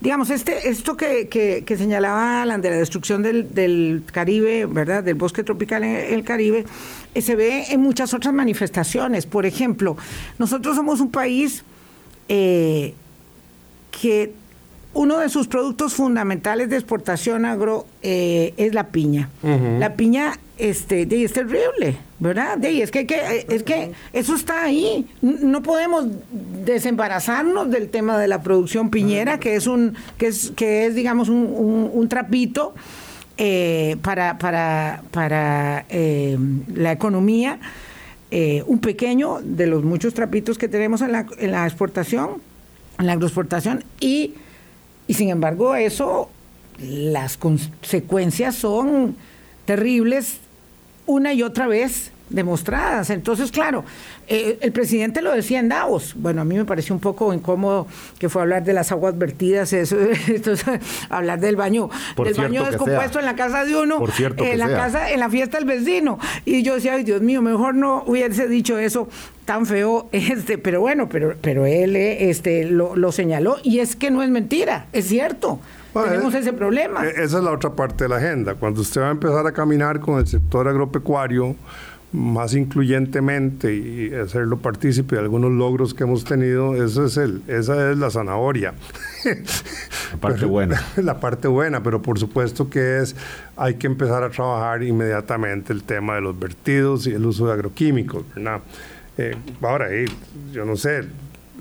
digamos, 0.05 0.29
este, 0.29 0.69
esto 0.69 0.95
que, 0.95 1.27
que, 1.27 1.77
señalaba 1.77 2.43
Alan 2.43 2.61
de 2.61 2.69
la 2.69 2.75
destrucción 2.75 3.23
del, 3.23 4.03
Caribe, 4.11 4.67
¿verdad? 4.67 5.03
Del 5.03 5.15
bosque 5.15 5.43
tropical 5.43 5.83
en 5.83 6.13
el 6.13 6.23
Caribe, 6.23 6.63
eh, 7.15 7.21
se 7.23 7.35
ve 7.35 7.65
en 7.71 7.81
muchas 7.81 8.13
otras 8.13 8.31
manifestaciones. 8.31 9.25
Por 9.25 9.47
ejemplo, 9.47 9.97
nosotros 10.37 10.75
somos 10.75 10.99
un 10.99 11.09
país 11.09 11.63
eh, 12.29 12.93
que 13.99 14.31
uno 14.93 15.17
de 15.17 15.27
sus 15.29 15.47
productos 15.47 15.95
fundamentales 15.95 16.69
de 16.69 16.75
exportación 16.75 17.43
agro 17.43 17.87
eh, 18.03 18.53
es 18.57 18.75
la 18.75 18.89
piña. 18.89 19.29
La 19.79 19.95
piña 19.95 20.37
este, 20.57 21.07
es 21.23 21.33
terrible, 21.33 21.97
¿verdad? 22.19 22.63
es, 22.63 22.91
que, 22.91 23.45
es 23.49 23.63
que 23.63 23.91
eso 24.13 24.35
está 24.35 24.63
ahí. 24.63 25.07
No 25.21 25.61
podemos 25.63 26.07
desembarazarnos 26.65 27.69
del 27.69 27.89
tema 27.89 28.17
de 28.17 28.27
la 28.27 28.41
producción 28.41 28.89
piñera, 28.89 29.39
que 29.39 29.55
es 29.55 29.67
un, 29.67 29.95
que 30.17 30.27
es, 30.27 30.51
que 30.55 30.85
es 30.85 30.95
digamos, 30.95 31.29
un, 31.29 32.07
trapito 32.09 32.73
eh, 33.37 33.97
para, 34.01 34.37
para, 34.37 35.03
para 35.11 35.85
eh, 35.89 36.37
la 36.73 36.91
economía, 36.91 37.59
un 38.65 38.79
pequeño 38.79 39.39
de 39.41 39.65
los 39.65 39.83
muchos 39.83 40.13
trapitos 40.13 40.57
que 40.57 40.67
tenemos 40.67 41.01
en 41.01 41.13
la, 41.13 41.25
en 41.37 41.51
la 41.51 41.65
exportación, 41.65 42.41
en 42.99 43.05
la 43.05 43.13
agroexportación, 43.13 43.85
y 44.01 44.33
y 45.07 45.13
sin 45.13 45.29
embargo, 45.29 45.75
eso, 45.75 46.29
las 46.79 47.37
consecuencias 47.37 48.55
son 48.55 49.15
terribles 49.65 50.39
una 51.05 51.33
y 51.33 51.43
otra 51.43 51.67
vez 51.67 52.11
demostradas. 52.29 53.09
Entonces, 53.09 53.51
claro, 53.51 53.83
eh, 54.27 54.57
el 54.61 54.71
presidente 54.71 55.21
lo 55.21 55.31
decía 55.31 55.59
en 55.59 55.69
Davos. 55.69 56.13
Bueno, 56.15 56.41
a 56.41 56.45
mí 56.45 56.55
me 56.55 56.65
pareció 56.65 56.95
un 56.95 57.01
poco 57.01 57.33
incómodo 57.33 57.87
que 58.17 58.29
fue 58.29 58.41
hablar 58.41 58.63
de 58.63 58.73
las 58.73 58.91
aguas 58.91 59.17
vertidas, 59.17 59.73
eso, 59.73 59.97
hablar 61.09 61.39
del 61.39 61.55
baño, 61.55 61.89
del 62.17 62.33
baño 62.33 62.65
descompuesto 62.65 63.19
en 63.19 63.25
la 63.25 63.35
casa 63.35 63.65
de 63.65 63.75
uno, 63.75 64.03
en 64.37 64.57
la 64.57 64.67
casa, 64.69 65.11
en 65.11 65.19
la 65.19 65.29
fiesta 65.29 65.57
del 65.57 65.67
vecino. 65.67 66.19
Y 66.45 66.63
yo 66.63 66.75
decía, 66.75 66.93
ay 66.93 67.03
Dios 67.03 67.21
mío, 67.21 67.41
mejor 67.41 67.75
no 67.75 68.03
hubiese 68.07 68.47
dicho 68.47 68.77
eso 68.77 69.07
tan 69.45 69.67
feo, 69.67 70.09
este, 70.11 70.57
pero 70.57 70.81
bueno, 70.81 71.07
pero, 71.09 71.35
pero 71.41 71.65
él 71.65 71.95
este, 71.95 72.65
lo, 72.65 72.95
lo 72.95 73.11
señaló 73.11 73.57
y 73.63 73.79
es 73.79 73.95
que 73.95 74.09
no 74.09 74.23
es 74.23 74.29
mentira, 74.29 74.87
es 74.93 75.07
cierto. 75.07 75.59
Tenemos 76.03 76.33
ese 76.33 76.53
problema. 76.53 77.05
E, 77.05 77.23
esa 77.23 77.37
es 77.37 77.43
la 77.43 77.51
otra 77.51 77.71
parte 77.71 78.05
de 78.05 78.09
la 78.09 78.17
agenda. 78.17 78.55
Cuando 78.55 78.81
usted 78.81 79.01
va 79.01 79.07
a 79.07 79.11
empezar 79.11 79.47
a 79.47 79.51
caminar 79.51 79.99
con 79.99 80.19
el 80.19 80.27
sector 80.27 80.67
agropecuario, 80.67 81.55
más 82.11 82.53
incluyentemente 82.53 83.75
y 83.75 84.13
hacerlo 84.13 84.57
partícipe 84.57 85.15
de 85.15 85.21
algunos 85.21 85.51
logros 85.51 85.93
que 85.93 86.03
hemos 86.03 86.23
tenido, 86.23 86.81
eso 86.83 87.05
es 87.05 87.17
el, 87.17 87.41
esa 87.47 87.91
es 87.91 87.97
la 87.97 88.09
zanahoria. 88.09 88.73
La 90.11 90.19
parte 90.19 90.45
buena. 90.45 90.81
La 90.97 91.19
parte 91.19 91.47
buena, 91.47 91.83
pero 91.83 92.01
por 92.01 92.19
supuesto 92.19 92.69
que 92.69 92.99
es, 92.99 93.15
hay 93.57 93.75
que 93.75 93.87
empezar 93.87 94.23
a 94.23 94.29
trabajar 94.29 94.83
inmediatamente 94.83 95.73
el 95.73 95.83
tema 95.83 96.15
de 96.15 96.21
los 96.21 96.39
vertidos 96.39 97.07
y 97.07 97.11
el 97.11 97.25
uso 97.25 97.47
de 97.47 97.53
agroquímicos, 97.53 98.23
eh, 99.17 99.35
ahora, 99.61 99.87
yo 100.51 100.65
no 100.65 100.75
sé, 100.75 101.05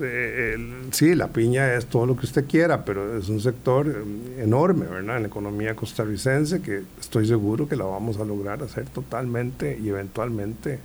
eh, 0.01 0.57
sí, 0.91 1.15
la 1.15 1.27
piña 1.27 1.73
es 1.73 1.85
todo 1.85 2.05
lo 2.05 2.15
que 2.15 2.25
usted 2.25 2.45
quiera, 2.45 2.83
pero 2.83 3.17
es 3.17 3.29
un 3.29 3.39
sector 3.39 3.87
eh, 3.87 4.43
enorme, 4.43 4.85
¿verdad? 4.85 5.17
En 5.17 5.23
la 5.23 5.27
economía 5.27 5.75
costarricense 5.75 6.61
que 6.61 6.83
estoy 6.99 7.27
seguro 7.27 7.67
que 7.67 7.75
la 7.75 7.85
vamos 7.85 8.19
a 8.19 8.25
lograr 8.25 8.61
hacer 8.63 8.85
totalmente 8.85 9.79
y 9.81 9.89
eventualmente 9.89 10.79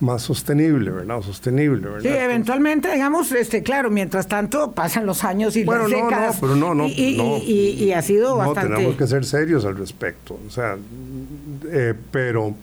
más 0.00 0.22
sostenible, 0.22 0.90
¿verdad? 0.90 1.20
Sostenible, 1.22 1.88
¿verdad? 1.88 2.02
Sí, 2.02 2.08
eventualmente, 2.08 2.92
digamos, 2.92 3.30
este, 3.32 3.62
claro, 3.62 3.90
mientras 3.90 4.26
tanto 4.26 4.72
pasan 4.72 5.06
los 5.06 5.24
años 5.24 5.56
y 5.56 5.64
bueno, 5.64 5.88
las 5.88 6.00
no, 6.00 6.10
no, 6.10 6.34
pero 6.40 6.56
no, 6.56 6.74
no, 6.74 6.86
y, 6.86 7.92
ha 7.92 8.02
sido 8.02 8.36
bastante... 8.36 8.70
No, 8.70 8.76
tenemos 8.76 8.96
que 8.96 9.06
ser 9.06 9.24
serios 9.24 9.64
al 9.64 9.76
respecto, 9.76 10.38
o 10.46 10.50
sea, 10.50 10.76
eh, 11.70 11.94
pero 12.10 12.54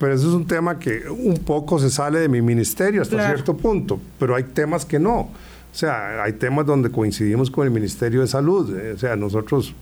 pero 0.00 0.14
eso 0.14 0.28
es 0.28 0.34
un 0.34 0.46
tema 0.46 0.78
que 0.78 1.02
un 1.10 1.36
poco 1.44 1.78
se 1.78 1.90
sale 1.90 2.20
de 2.20 2.28
mi 2.28 2.40
ministerio 2.40 3.02
hasta 3.02 3.26
cierto 3.26 3.54
punto, 3.54 4.00
pero 4.18 4.34
hay 4.34 4.44
temas 4.44 4.86
que 4.86 4.98
no. 4.98 5.18
O 5.72 5.74
sea, 5.74 6.24
hay 6.24 6.32
temas 6.32 6.64
donde 6.64 6.90
coincidimos 6.90 7.50
con 7.50 7.66
el 7.66 7.70
Ministerio 7.70 8.22
de 8.22 8.26
Salud. 8.26 8.74
Eh, 8.76 8.94
o 8.94 8.98
sea, 8.98 9.14
nosotros 9.14 9.74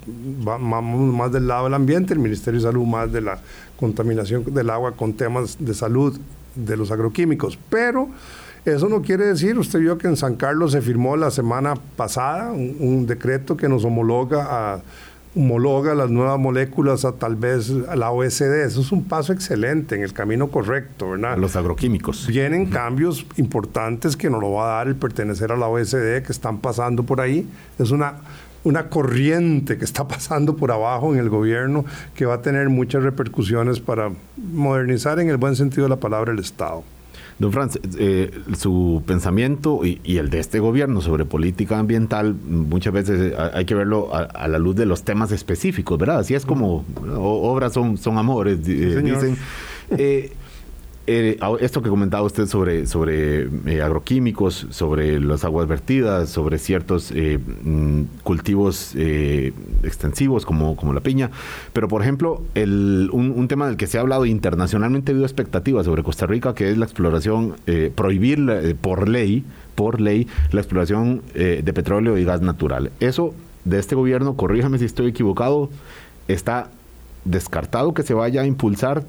vamos 0.43 1.15
más 1.15 1.31
del 1.31 1.47
lado 1.47 1.65
del 1.65 1.75
ambiente, 1.75 2.15
el 2.15 2.19
Ministerio 2.19 2.59
de 2.59 2.67
Salud 2.67 2.85
más 2.85 3.13
de 3.13 3.21
la 3.21 3.39
contaminación 3.79 4.45
del 4.53 4.71
agua 4.71 4.93
con 4.93 5.13
temas 5.13 5.57
de 5.61 5.73
salud 5.73 6.19
de 6.57 6.77
los 6.77 6.91
agroquímicos. 6.91 7.57
Pero 7.71 8.09
eso 8.65 8.89
no 8.89 9.03
quiere 9.03 9.25
decir, 9.27 9.57
usted 9.57 9.79
vio 9.79 9.99
que 9.99 10.09
en 10.09 10.17
San 10.17 10.35
Carlos 10.35 10.73
se 10.73 10.83
firmó 10.83 11.17
la 11.17 11.31
semana 11.31 11.75
pasada 11.97 12.51
un 12.51 13.07
decreto 13.07 13.57
que 13.57 13.69
nos 13.69 13.85
homologa 13.85 14.75
a 14.75 14.83
homologa 15.39 15.95
las 15.95 16.11
nuevas 16.11 16.37
moléculas 16.37 17.05
a 17.05 17.13
tal 17.13 17.37
vez 17.37 17.73
a 17.89 17.95
la 17.95 18.11
OSD. 18.11 18.65
Eso 18.65 18.81
es 18.81 18.91
un 18.91 19.05
paso 19.05 19.33
excelente 19.33 19.95
en 19.95 20.03
el 20.03 20.13
camino 20.13 20.49
correcto, 20.49 21.11
¿verdad? 21.11 21.39
Los 21.39 21.55
agroquímicos. 21.55 22.27
Vienen 22.27 22.67
cambios 22.67 23.25
importantes 23.37 24.17
que 24.17 24.29
nos 24.31 24.41
lo 24.41 24.51
va 24.53 24.65
a 24.65 24.77
dar 24.79 24.89
el 24.89 24.97
pertenecer 24.97 25.53
a 25.53 25.57
la 25.57 25.69
OSD 25.69 26.23
que 26.25 26.33
están 26.33 26.59
pasando 26.59 27.05
por 27.05 27.21
ahí. 27.21 27.49
Es 27.79 27.93
una 27.93 28.17
una 28.65 28.89
corriente 28.89 29.79
que 29.79 29.85
está 29.85 30.09
pasando 30.09 30.57
por 30.57 30.73
abajo 30.73 31.15
en 31.15 31.21
el 31.21 31.29
gobierno 31.29 31.85
que 32.17 32.27
va 32.27 32.35
a 32.35 32.43
tener 32.43 32.69
muchas 32.69 33.05
repercusiones 33.05 33.79
para 33.79 34.11
modernizar 34.37 35.21
en 35.21 35.31
el 35.31 35.37
buen 35.37 35.55
sentido 35.55 35.85
de 35.85 35.91
la 35.91 36.01
palabra 36.01 36.33
el 36.33 36.41
Estado. 36.41 36.83
Don 37.39 37.53
Franz, 37.53 37.79
eh, 37.99 38.33
su 38.57 39.03
pensamiento 39.07 39.85
y, 39.85 40.19
el 40.19 40.29
de 40.29 40.41
este 40.41 40.59
gobierno 40.59 41.01
sobre 41.01 41.25
política 41.25 41.79
ambiental 41.79 42.35
muchas 42.35 42.93
veces 42.93 43.33
eh, 43.33 43.37
hay 43.55 43.65
que 43.65 43.77
verlo 43.77 44.11
a, 44.13 44.49
la 44.49 44.59
luz 44.59 44.75
de 44.75 44.87
los 44.87 45.05
temas 45.05 45.31
específicos, 45.31 45.99
¿verdad? 45.99 46.19
Así 46.19 46.35
es 46.35 46.45
como 46.45 46.85
obras 47.17 47.73
son, 47.73 47.97
son 47.97 48.19
amores, 48.19 48.59
eh, 48.67 49.03
dicen. 49.03 49.37
Eh, 49.91 50.33
esto 51.09 51.83
que 51.83 51.89
comentaba 51.89 52.23
usted 52.23 52.47
sobre, 52.47 52.87
sobre 52.87 53.49
eh, 53.67 53.83
agroquímicos, 53.83 54.67
sobre 54.71 55.19
las 55.21 55.45
aguas 55.45 55.67
vertidas, 55.67 56.29
sobre 56.29 56.59
ciertos 56.59 57.11
eh, 57.15 57.39
mm, 57.39 58.03
cultivos 58.23 58.95
extensivos 58.95 60.45
como, 60.45 60.77
como 60.77 60.93
la 60.93 61.01
piña, 61.01 61.31
pero 61.73 61.89
por 61.89 62.03
ejemplo, 62.03 62.43
el, 62.55 63.09
un, 63.13 63.49
tema 63.49 63.67
del 63.67 63.77
que 63.77 63.87
se 63.87 63.97
ha 63.97 64.03
hablado 64.03 64.27
internacionalmente, 64.27 65.11
ha 65.11 65.15
habido 65.15 65.25
expectativas 65.25 65.87
sobre 65.87 66.03
Costa 66.03 66.27
Rica, 66.27 66.55
que 66.55 66.71
es 66.71 66.77
la 66.77 66.85
exploración, 66.85 67.55
prohibir 67.95 68.77
por 68.81 69.09
ley, 69.09 69.45
por 69.75 70.01
ley, 70.01 70.27
la 70.53 70.61
exploración 70.61 71.23
de 71.35 71.73
petróleo 71.73 72.19
y 72.19 72.25
gas 72.25 72.43
natural. 72.43 72.93
Eso 73.01 73.35
de 73.65 73.79
este 73.79 73.95
gobierno, 73.95 74.37
corríjame 74.37 74.79
si 74.79 74.85
estoy 74.85 75.09
equivocado, 75.09 75.71
está 76.27 76.71
descartado 77.25 77.95
que 77.95 78.03
se 78.03 78.15
vaya 78.15 78.43
a 78.43 78.47
impulsar 78.47 79.05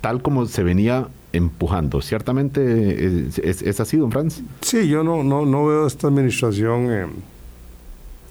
tal 0.00 0.22
como 0.22 0.46
se 0.46 0.62
venía 0.62 1.08
empujando. 1.32 2.00
¿Ciertamente 2.00 3.26
es, 3.26 3.38
es, 3.38 3.80
así, 3.80 3.96
don 3.96 4.10
Franz? 4.10 4.42
Sí, 4.60 4.88
yo 4.88 5.02
no, 5.02 5.22
no, 5.22 5.46
no 5.46 5.66
veo 5.66 5.86
esta 5.86 6.08
administración 6.08 6.90
eh, 6.90 7.06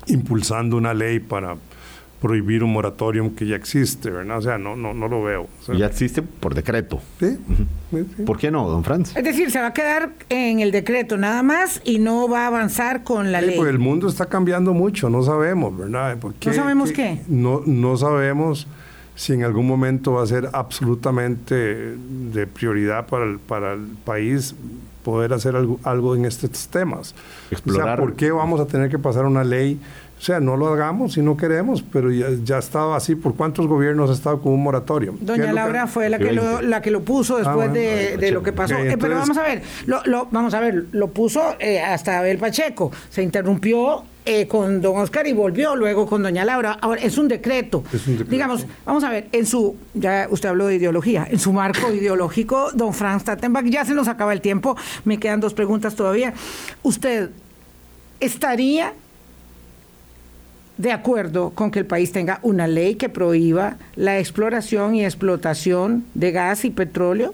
impulsando 0.07 0.77
una 0.77 0.93
ley 0.93 1.19
para 1.19 1.55
prohibir 2.21 2.63
un 2.63 2.73
moratorium 2.73 3.29
que 3.31 3.47
ya 3.47 3.55
existe, 3.55 4.09
¿verdad? 4.09 4.37
O 4.37 4.41
sea, 4.41 4.57
no, 4.57 4.75
no, 4.75 4.93
no 4.93 5.07
lo 5.07 5.23
veo. 5.23 5.47
ya 5.73 5.85
existe 5.85 6.21
por 6.21 6.53
decreto. 6.53 6.99
¿Sí? 7.19 7.37
¿Por 8.25 8.37
qué 8.37 8.51
no, 8.51 8.69
don 8.69 8.83
Franz? 8.83 9.15
Es 9.15 9.23
decir, 9.23 9.51
se 9.51 9.59
va 9.59 9.67
a 9.67 9.73
quedar 9.73 10.11
en 10.29 10.59
el 10.59 10.71
decreto 10.71 11.17
nada 11.17 11.43
más 11.43 11.81
y 11.85 11.99
no 11.99 12.27
va 12.27 12.43
a 12.43 12.47
avanzar 12.47 13.03
con 13.03 13.31
la 13.31 13.41
ley. 13.41 13.57
Pues 13.57 13.69
el 13.69 13.79
mundo 13.79 14.09
está 14.09 14.25
cambiando 14.25 14.73
mucho, 14.73 15.09
no 15.09 15.23
sabemos, 15.23 15.77
¿verdad? 15.77 16.17
¿No 16.21 16.53
sabemos 16.53 16.91
qué? 16.91 17.21
No, 17.27 17.61
no 17.65 17.95
sabemos 17.95 18.67
si 19.19 19.33
en 19.33 19.43
algún 19.43 19.67
momento 19.67 20.13
va 20.13 20.23
a 20.23 20.27
ser 20.27 20.47
absolutamente 20.53 21.53
de 21.53 22.47
prioridad 22.47 23.05
para 23.05 23.25
el, 23.25 23.37
para 23.37 23.73
el 23.73 23.85
país 24.05 24.55
poder 25.03 25.33
hacer 25.33 25.57
algo, 25.57 25.77
algo 25.83 26.15
en 26.15 26.23
estos 26.23 26.69
temas. 26.69 27.13
Explorar. 27.51 27.81
O 27.81 27.97
sea, 27.97 27.97
¿por 27.97 28.15
qué 28.15 28.31
vamos 28.31 28.61
a 28.61 28.65
tener 28.65 28.89
que 28.89 28.97
pasar 28.97 29.25
una 29.25 29.43
ley 29.43 29.77
o 30.17 30.21
sea, 30.21 30.41
no 30.41 30.57
lo 30.57 30.67
hagamos 30.67 31.13
si 31.13 31.21
no 31.21 31.37
queremos, 31.37 31.81
pero 31.81 32.11
ya, 32.11 32.27
ya 32.43 32.57
ha 32.57 32.59
estado 32.59 32.93
así. 32.93 33.15
¿Por 33.15 33.35
cuántos 33.35 33.67
gobiernos 33.67 34.09
ha 34.09 34.13
estado 34.13 34.41
con 34.41 34.51
un 34.51 34.61
moratorio? 34.61 35.15
Doña 35.21 35.53
Laura 35.53 35.87
fue 35.87 36.09
la 36.09 36.19
que, 36.19 36.33
lo, 36.33 36.61
la 36.61 36.81
que 36.81 36.91
lo 36.91 37.03
puso 37.03 37.37
ah, 37.37 37.39
después 37.39 37.71
de, 37.71 38.31
lo 38.31 38.43
que 38.43 38.51
pasó. 38.51 38.75
Eh, 38.75 38.97
pero 38.99 39.15
vamos 39.15 39.37
a 39.37 39.43
ver, 39.43 39.61
lo, 39.85 40.27
vamos 40.29 40.53
a 40.53 40.59
ver, 40.59 40.87
lo 40.91 41.07
puso 41.07 41.55
eh, 41.59 41.79
hasta 41.79 42.19
Abel 42.19 42.37
Pacheco. 42.37 42.91
Se 43.09 43.23
interrumpió 43.23 44.03
eh, 44.31 44.47
con 44.47 44.79
don 44.79 44.95
Oscar 44.97 45.25
y 45.25 45.33
volvió 45.33 45.75
luego 45.75 46.05
con 46.05 46.21
doña 46.21 46.45
Laura. 46.45 46.77
Ahora, 46.81 47.01
es 47.01 47.17
un 47.17 47.27
decreto. 47.27 47.83
Es 47.91 48.05
un 48.05 48.13
decreto. 48.13 48.29
Digamos, 48.29 48.67
vamos 48.85 49.03
a 49.03 49.09
ver, 49.09 49.27
en 49.31 49.47
su, 49.47 49.75
ya 49.95 50.27
usted 50.29 50.49
habló 50.49 50.67
de 50.67 50.75
ideología, 50.75 51.27
en 51.27 51.39
su 51.39 51.51
marco 51.51 51.91
ideológico, 51.91 52.69
don 52.75 52.93
Franz 52.93 53.23
Tattenbach, 53.23 53.65
ya 53.65 53.85
se 53.85 53.95
nos 53.95 54.07
acaba 54.07 54.31
el 54.31 54.41
tiempo, 54.41 54.77
me 55.03 55.17
quedan 55.17 55.39
dos 55.39 55.55
preguntas 55.55 55.95
todavía. 55.95 56.35
¿Usted 56.83 57.31
estaría 58.19 58.93
de 60.77 60.91
acuerdo 60.91 61.49
con 61.49 61.71
que 61.71 61.79
el 61.79 61.87
país 61.87 62.11
tenga 62.11 62.39
una 62.43 62.67
ley 62.67 62.95
que 62.95 63.09
prohíba 63.09 63.77
la 63.95 64.19
exploración 64.19 64.93
y 64.93 65.05
explotación 65.05 66.05
de 66.13 66.31
gas 66.31 66.65
y 66.65 66.69
petróleo? 66.69 67.33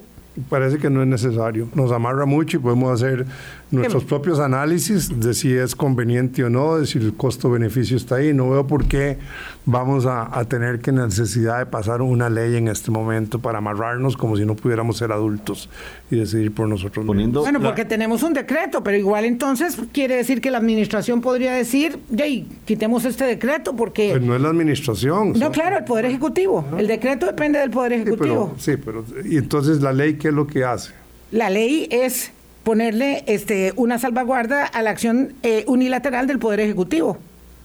Parece 0.50 0.78
que 0.78 0.90
no 0.90 1.02
es 1.02 1.08
necesario. 1.08 1.70
Nos 1.76 1.92
amarra 1.92 2.26
mucho 2.26 2.58
y 2.58 2.60
podemos 2.60 3.02
hacer 3.02 3.26
nuestros 3.72 4.04
propios 4.04 4.40
análisis 4.40 5.20
de 5.20 5.34
si 5.34 5.54
es 5.54 5.76
conveniente 5.76 6.44
o 6.44 6.50
no, 6.50 6.78
de 6.78 6.86
si 6.86 6.98
el 6.98 7.14
costo-beneficio 7.14 7.98
está 7.98 8.16
ahí. 8.16 8.34
No 8.34 8.50
veo 8.50 8.68
por 8.68 8.86
qué 8.86 9.18
vamos 9.66 10.06
a, 10.06 10.44
tener 10.46 10.80
que 10.80 10.92
necesidad 10.92 11.60
de 11.60 11.66
pasar 11.66 12.02
una 12.02 12.30
ley 12.30 12.56
en 12.56 12.68
este 12.68 12.92
momento 12.92 13.40
para 13.40 13.58
amarrarnos 13.58 14.16
como 14.16 14.38
si 14.38 14.46
no 14.46 14.56
pudiéramos 14.56 14.98
ser 14.98 15.12
adultos 15.12 15.70
y 16.12 16.18
decidir 16.18 16.54
por 16.54 16.68
nosotros 16.68 17.06
mismos. 17.06 17.44
Bueno, 17.44 17.60
porque 17.60 17.86
tenemos 17.86 18.22
un 18.24 18.34
decreto, 18.34 18.84
pero 18.84 18.98
igual 18.98 19.26
entonces 19.26 19.78
quiere 19.92 20.16
decir 20.16 20.42
que 20.42 20.52
la 20.52 20.60
administración 20.60 21.22
podría 21.22 21.54
decir, 21.54 22.00
hey, 22.16 22.48
quitemos 22.66 23.06
este 23.06 23.26
decreto 23.26 23.76
porque... 23.76 24.12
Pues 24.12 24.22
no 24.22 24.36
es 24.36 24.42
la 24.42 24.50
administración. 24.50 25.34
No, 25.34 25.52
claro, 25.52 25.78
el 25.78 25.84
Poder 25.84 26.06
Ejecutivo. 26.06 26.66
El 26.78 26.88
decreto 26.88 27.26
depende 27.26 27.60
del 27.60 27.72
Poder 27.72 27.94
Ejecutivo. 27.94 28.54
Sí 28.58 28.78
pero, 28.78 29.04
sí, 29.06 29.14
pero... 29.16 29.28
¿Y 29.28 29.38
entonces 29.38 29.82
la 29.82 29.94
ley 29.94 30.16
qué 30.16 30.28
es 30.28 30.34
lo 30.34 30.46
que 30.46 30.64
hace? 30.64 30.92
La 31.32 31.50
ley 31.50 31.88
es 31.90 32.32
ponerle 32.66 33.24
este, 33.28 33.74
una 33.78 34.00
salvaguarda 34.00 34.66
a 34.66 34.82
la 34.82 34.90
acción 34.90 35.34
eh, 35.44 35.64
unilateral 35.68 36.26
del 36.26 36.40
Poder 36.40 36.60
Ejecutivo, 36.60 37.20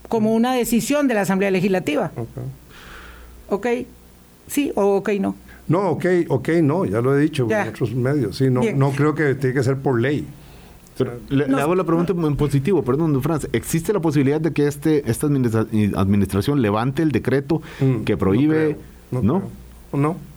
como 0.09 0.35
una 0.35 0.55
decisión 0.55 1.09
de 1.09 1.15
la 1.15 1.23
Asamblea 1.23 1.51
Legislativa. 1.51 2.13
Ok. 2.15 2.29
¿Ok? 3.49 3.67
¿Sí 4.47 4.71
o 4.77 4.97
ok 4.97 5.09
no? 5.19 5.35
No, 5.69 5.91
ok, 5.91 6.05
ok, 6.29 6.49
no, 6.63 6.85
ya 6.85 7.01
lo 7.01 7.17
he 7.17 7.21
dicho 7.21 7.49
en 7.51 7.69
otros 7.69 7.95
medios. 7.95 8.37
Sí, 8.37 8.51
no, 8.51 8.61
no 8.75 8.91
creo 8.91 9.15
que 9.15 9.35
tiene 9.35 9.55
que 9.55 9.63
ser 9.63 9.79
por 9.79 10.01
ley. 10.01 10.27
le, 11.31 11.45
hago 11.45 11.75
la 11.75 11.85
pregunta 11.85 12.13
en 12.13 12.37
positivo, 12.37 12.83
perdón, 12.83 13.15
don 13.15 13.23
Franz. 13.23 13.49
¿Existe 13.53 13.93
la 13.95 14.01
posibilidad 14.01 14.41
de 14.41 14.53
que 14.53 14.67
este, 14.67 15.11
esta 15.11 15.29
administración 15.29 16.61
levante 16.61 17.03
el 17.03 17.11
decreto 17.11 17.63
mm, 17.81 18.03
que 18.03 18.17
prohíbe... 18.19 18.77
No, 19.11 19.23
no, 19.23 19.43
no, 19.93 19.99
no 19.99 20.30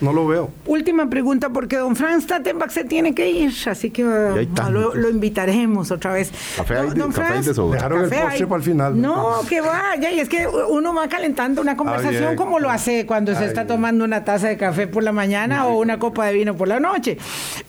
lo 0.00 0.26
veo. 0.26 0.50
Última 0.66 1.10
pregunta, 1.10 1.50
porque 1.50 1.76
don 1.76 1.96
Franz 1.96 2.26
Tattenbach 2.26 2.70
se 2.70 2.84
tiene 2.84 3.14
que 3.14 3.28
ir, 3.30 3.52
así 3.66 3.90
que 3.90 4.04
uh, 4.04 4.70
lo, 4.70 5.10
invitaremos 5.10 5.90
otra 5.90 6.12
vez. 6.12 6.30
Café 6.56 6.74
don, 6.94 7.12
Franz, 7.12 7.46
Dejaron 7.46 8.04
el 8.04 8.10
postre 8.10 8.46
para 8.46 8.56
el 8.56 8.62
final. 8.62 9.00
No, 9.00 9.40
que 9.48 9.60
vaya, 9.60 10.10
y 10.10 10.20
es 10.20 10.28
que 10.28 10.46
uno 10.46 10.94
va 10.94 11.08
calentando 11.08 11.60
una 11.60 11.76
conversación 11.76 12.36
como 12.36 12.58
lo 12.58 12.70
hace 12.70 13.06
cuando 13.06 13.34
se 13.34 13.44
está 13.44 13.66
tomando 13.66 14.04
una 14.04 14.24
taza 14.24 14.48
de 14.48 14.56
café 14.56 14.86
por 14.86 15.02
la 15.02 15.12
mañana 15.12 15.66
o 15.66 15.78
una 15.78 15.98
copa 15.98 16.26
de 16.26 16.34
vino 16.34 16.56
por 16.56 16.68
la 16.68 16.80
noche. 16.80 17.18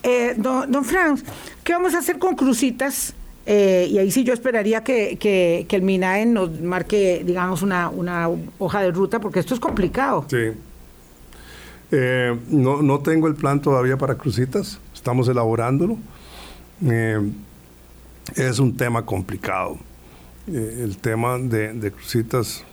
Eh, 0.02 0.34
don, 0.36 0.70
don 0.70 0.84
Franz, 0.84 1.24
¿qué 1.64 1.72
vamos 1.72 1.94
a 1.94 1.98
hacer 1.98 2.18
con 2.18 2.36
crucitas? 2.36 3.14
Eh, 3.46 3.88
y 3.90 3.98
ahí 3.98 4.10
sí 4.10 4.22
yo 4.22 4.32
esperaría 4.32 4.84
que, 4.84 5.16
que, 5.18 5.66
que, 5.68 5.76
el 5.76 5.82
MINAE 5.82 6.26
nos 6.26 6.60
marque, 6.60 7.22
digamos, 7.24 7.62
una, 7.62 7.88
una 7.88 8.28
hoja 8.58 8.82
de 8.82 8.92
ruta, 8.92 9.18
porque 9.18 9.40
esto 9.40 9.54
es 9.54 9.60
complicado. 9.60 10.26
Sí. 10.28 10.52
Eh, 11.92 12.38
no, 12.48 12.82
no, 12.82 13.00
tengo 13.00 13.26
el 13.26 13.34
plan 13.34 13.60
todavía 13.60 13.96
para 13.96 14.14
crucitas, 14.16 14.78
estamos 14.94 15.28
elaborándolo. 15.28 15.98
Eh, 16.86 17.18
es 18.36 18.58
un 18.58 18.76
tema 18.76 19.04
complicado. 19.04 19.78
Eh, 20.46 20.82
el 20.84 20.96
tema 20.98 21.38
de, 21.38 21.92
crucitas 21.92 22.64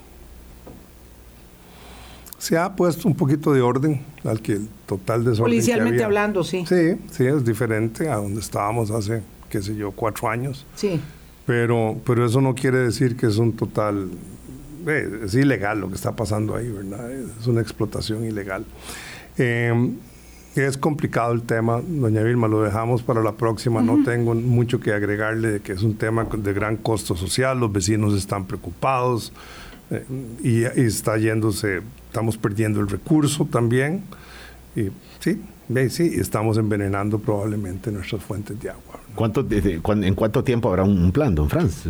se 2.37 2.57
ha 2.57 2.75
puesto 2.75 3.07
un 3.07 3.15
poquito 3.15 3.51
de 3.51 3.61
orden 3.61 4.01
al 4.23 4.41
que 4.41 4.53
el 4.53 4.69
total 4.85 5.23
desorden. 5.23 5.51
Policialmente 5.51 6.03
hablando, 6.03 6.43
sí. 6.43 6.65
Sí, 6.67 6.95
sí, 7.11 7.25
es 7.25 7.43
diferente 7.43 8.09
a 8.09 8.17
donde 8.17 8.39
estábamos 8.39 8.91
hace, 8.91 9.23
qué 9.49 9.61
sé 9.61 9.75
yo, 9.75 9.91
cuatro 9.91 10.29
años. 10.29 10.65
Sí. 10.75 11.01
Pero, 11.47 11.99
pero 12.05 12.25
eso 12.25 12.41
no 12.41 12.53
quiere 12.53 12.77
decir 12.79 13.15
que 13.15 13.25
es 13.25 13.37
un 13.37 13.53
total. 13.53 14.09
es 14.85 15.33
ilegal 15.33 15.79
lo 15.79 15.89
que 15.89 15.95
está 15.95 16.15
pasando 16.15 16.55
ahí, 16.55 16.69
¿verdad? 16.69 17.11
Es 17.11 17.47
una 17.47 17.61
explotación 17.61 18.23
ilegal. 18.25 18.65
Eh, 19.37 19.91
es 20.55 20.77
complicado 20.77 21.33
el 21.33 21.43
tema, 21.43 21.81
doña 21.85 22.23
Vilma, 22.23 22.47
lo 22.47 22.63
dejamos 22.63 23.03
para 23.03 23.21
la 23.21 23.33
próxima. 23.33 23.81
No 23.81 24.03
tengo 24.03 24.33
mucho 24.33 24.79
que 24.79 24.93
agregarle 24.93 25.51
de 25.51 25.59
que 25.59 25.73
es 25.73 25.83
un 25.83 25.95
tema 25.95 26.25
de 26.25 26.53
gran 26.53 26.77
costo 26.77 27.15
social, 27.15 27.59
los 27.59 27.71
vecinos 27.71 28.15
están 28.15 28.45
preocupados 28.45 29.31
eh, 29.91 30.03
y, 30.43 30.63
está 30.63 31.17
yéndose, 31.17 31.81
estamos 32.07 32.37
perdiendo 32.37 32.79
el 32.79 32.87
recurso 32.87 33.45
también. 33.45 34.03
Y 34.75 34.89
sí, 35.19 35.39
sí, 35.89 36.11
estamos 36.15 36.57
envenenando 36.57 37.19
probablemente 37.19 37.91
nuestras 37.91 38.23
fuentes 38.23 38.59
de 38.59 38.69
agua. 38.69 38.99
¿Cuánto, 39.15 39.45
¿En 39.49 40.13
cuánto 40.13 40.43
tiempo 40.43 40.69
habrá 40.69 40.83
un, 40.83 41.11
plan, 41.11 41.33
don 41.33 41.49
Franz? 41.49 41.85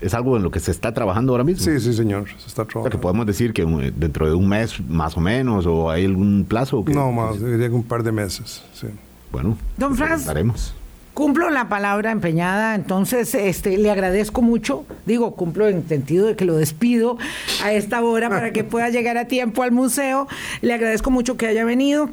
¿Es 0.00 0.14
algo 0.14 0.36
en 0.36 0.44
lo 0.44 0.50
que 0.50 0.60
se 0.60 0.70
está 0.70 0.94
trabajando 0.94 1.32
ahora 1.32 1.44
mismo? 1.44 1.64
Sí, 1.64 1.80
sí, 1.80 1.92
señor, 1.92 2.28
se 2.38 2.46
está 2.46 2.64
trabajando. 2.64 2.90
que 2.90 2.98
podemos 2.98 3.26
decir 3.26 3.52
que 3.52 3.64
dentro 3.96 4.26
de 4.26 4.34
un 4.34 4.48
mes 4.48 4.80
más 4.88 5.16
o 5.16 5.20
menos, 5.20 5.66
o 5.66 5.90
hay 5.90 6.04
algún 6.04 6.46
plazo? 6.48 6.84
no, 6.86 7.10
más, 7.10 7.42
diría 7.42 7.68
que 7.68 7.74
un 7.74 7.82
par 7.82 8.02
de 8.02 8.12
meses, 8.12 8.62
sí. 8.72 8.86
Bueno, 9.32 9.58
don 9.76 9.94
Franz, 9.94 10.28
haremos. 10.28 10.74
Cumplo 11.18 11.50
la 11.50 11.68
palabra 11.68 12.12
empeñada, 12.12 12.76
entonces 12.76 13.34
este, 13.34 13.76
le 13.76 13.90
agradezco 13.90 14.40
mucho, 14.40 14.86
digo, 15.04 15.34
cumplo 15.34 15.66
en 15.66 15.88
sentido 15.88 16.28
de 16.28 16.36
que 16.36 16.44
lo 16.44 16.54
despido 16.54 17.18
a 17.64 17.72
esta 17.72 18.00
hora 18.02 18.28
para 18.30 18.52
que 18.52 18.62
pueda 18.62 18.88
llegar 18.88 19.18
a 19.18 19.24
tiempo 19.24 19.64
al 19.64 19.72
museo. 19.72 20.28
Le 20.62 20.72
agradezco 20.72 21.10
mucho 21.10 21.36
que 21.36 21.48
haya 21.48 21.64
venido, 21.64 22.10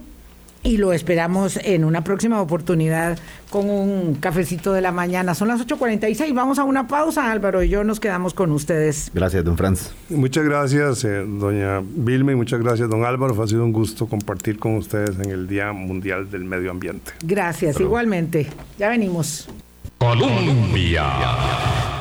y 0.66 0.78
lo 0.78 0.92
esperamos 0.92 1.58
en 1.64 1.86
una 1.86 2.04
próxima 2.04 2.42
oportunidad 2.42 3.18
con 3.50 3.70
un 3.70 4.16
cafecito 4.16 4.74
de 4.74 4.82
la 4.82 4.92
mañana. 4.92 5.36
Son 5.36 5.48
las 5.48 5.66
8.46, 5.66 6.34
vamos 6.34 6.60
a 6.60 6.64
una 6.64 6.88
pausa, 6.88 7.32
Álvaro 7.32 7.64
y 7.64 7.70
yo 7.70 7.84
nos 7.84 8.00
quedamos 8.00 8.34
con 8.34 8.52
ustedes. 8.52 9.12
Gracias, 9.14 9.46
don 9.46 9.56
Franz. 9.58 9.94
Muchas 10.10 10.44
gracias, 10.44 11.06
eh, 11.06 11.24
doña 11.26 11.82
Vilma, 11.82 12.32
y 12.32 12.36
muchas 12.36 12.60
gracias, 12.60 12.90
don 12.90 13.06
Álvaro. 13.06 13.42
Ha 13.42 13.48
sido 13.48 13.64
un 13.64 13.72
gusto 13.72 14.08
compartir 14.08 14.58
con 14.58 14.76
ustedes 14.76 15.18
en 15.20 15.30
el 15.30 15.48
Día 15.48 15.72
Mundial 15.72 16.30
del 16.32 16.44
Medio 16.44 16.72
Ambiente. 16.72 17.12
Gracias, 17.24 17.80
igualmente. 17.80 18.48
Ya 18.80 18.90
venimos. 18.90 19.48
Colombia. 20.00 21.95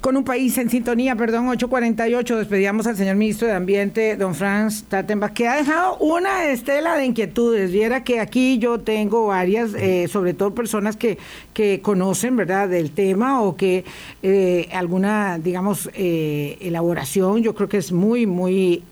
Con 0.00 0.16
un 0.16 0.22
país 0.22 0.56
en 0.58 0.70
sintonía, 0.70 1.16
perdón, 1.16 1.48
848, 1.48 2.36
despedíamos 2.36 2.86
al 2.86 2.96
señor 2.96 3.16
ministro 3.16 3.48
de 3.48 3.54
Ambiente, 3.54 4.16
don 4.16 4.32
Franz 4.36 4.84
Tattenbach, 4.84 5.32
que 5.32 5.48
ha 5.48 5.56
dejado 5.56 5.96
una 5.96 6.44
estela 6.50 6.94
de 6.96 7.04
inquietudes. 7.04 7.72
Viera 7.72 8.04
que 8.04 8.20
aquí 8.20 8.58
yo 8.58 8.78
tengo 8.78 9.26
varias, 9.26 9.74
eh, 9.74 10.06
sobre 10.06 10.34
todo 10.34 10.54
personas 10.54 10.96
que, 10.96 11.18
que 11.52 11.80
conocen, 11.82 12.36
¿verdad?, 12.36 12.68
del 12.68 12.92
tema 12.92 13.42
o 13.42 13.56
que 13.56 13.84
eh, 14.22 14.68
alguna, 14.72 15.36
digamos, 15.40 15.90
eh, 15.94 16.58
elaboración, 16.60 17.42
yo 17.42 17.56
creo 17.56 17.68
que 17.68 17.78
es 17.78 17.90
muy, 17.90 18.24
muy, 18.24 18.84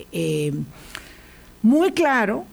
muy 1.62 1.92
claro, 1.92 2.46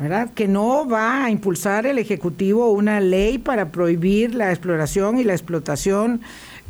¿verdad?, 0.00 0.30
que 0.34 0.48
no 0.48 0.88
va 0.88 1.26
a 1.26 1.30
impulsar 1.30 1.86
el 1.86 1.98
Ejecutivo 1.98 2.72
una 2.72 2.98
ley 2.98 3.38
para 3.38 3.70
prohibir 3.70 4.34
la 4.34 4.50
exploración 4.50 5.20
y 5.20 5.22
la 5.22 5.34
explotación 5.34 6.22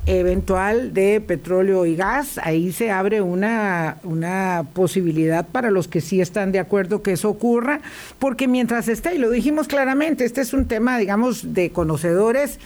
eventual 0.07 0.93
de 0.95 1.21
petróleo 1.21 1.87
y 1.87 1.95
gas, 1.95 2.39
ahí 2.39 2.73
se 2.73 2.91
abre 2.91 3.21
una, 3.21 3.99
una 4.03 4.65
posibilidad 4.73 5.47
para 5.47 5.71
los 5.71 5.89
que 5.89 6.01
sí 6.01 6.21
están 6.21 6.53
de 6.53 6.59
acuerdo 6.59 7.03
que 7.03 7.13
eso 7.13 7.29
ocurra, 7.29 7.81
porque 8.19 8.49
mientras 8.49 8.89
esté, 8.89 9.15
y 9.15 9.19
lo 9.19 9.31
dijimos 9.31 9.69
claramente, 9.69 10.25
este 10.25 10.41
es 10.41 10.53
un 10.53 10.67
tema, 10.67 10.99
digamos, 10.99 11.55
de 11.55 11.71
conocedores, 11.71 12.59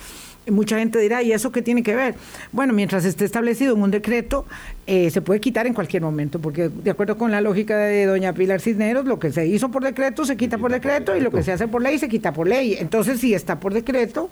mucha 0.51 0.79
gente 0.79 0.99
dirá, 0.99 1.23
¿y 1.23 1.33
eso 1.33 1.53
qué 1.53 1.63
tiene 1.63 1.83
que 1.83 1.95
ver? 1.95 2.15
Bueno, 2.53 2.73
mientras 2.73 3.05
esté 3.05 3.25
establecido 3.25 3.75
en 3.75 3.83
un 3.83 3.91
decreto, 3.91 4.47
eh, 4.87 5.11
se 5.11 5.23
puede 5.23 5.41
quitar 5.41 5.67
en 5.67 5.75
cualquier 5.75 6.03
momento, 6.03 6.39
porque 6.39 6.69
de 6.69 6.91
acuerdo 6.91 7.17
con 7.17 7.31
la 7.31 7.41
lógica 7.41 7.77
de 7.77 8.07
doña 8.07 8.33
Pilar 8.33 8.61
Cisneros, 8.61 9.07
lo 9.07 9.19
que 9.19 9.33
se 9.33 9.47
hizo 9.47 9.71
por 9.71 9.83
decreto 9.83 10.25
se 10.25 10.37
quita 10.37 10.59
por 10.59 10.71
decreto 10.71 11.17
y 11.17 11.21
lo 11.21 11.31
que 11.31 11.43
se 11.43 11.53
hace 11.53 11.69
por 11.69 11.83
ley 11.83 11.99
se 11.99 12.09
quita 12.09 12.33
por 12.33 12.47
ley. 12.47 12.77
Entonces, 12.79 13.21
si 13.21 13.35
está 13.35 13.61
por 13.61 13.73
decreto, 13.73 14.31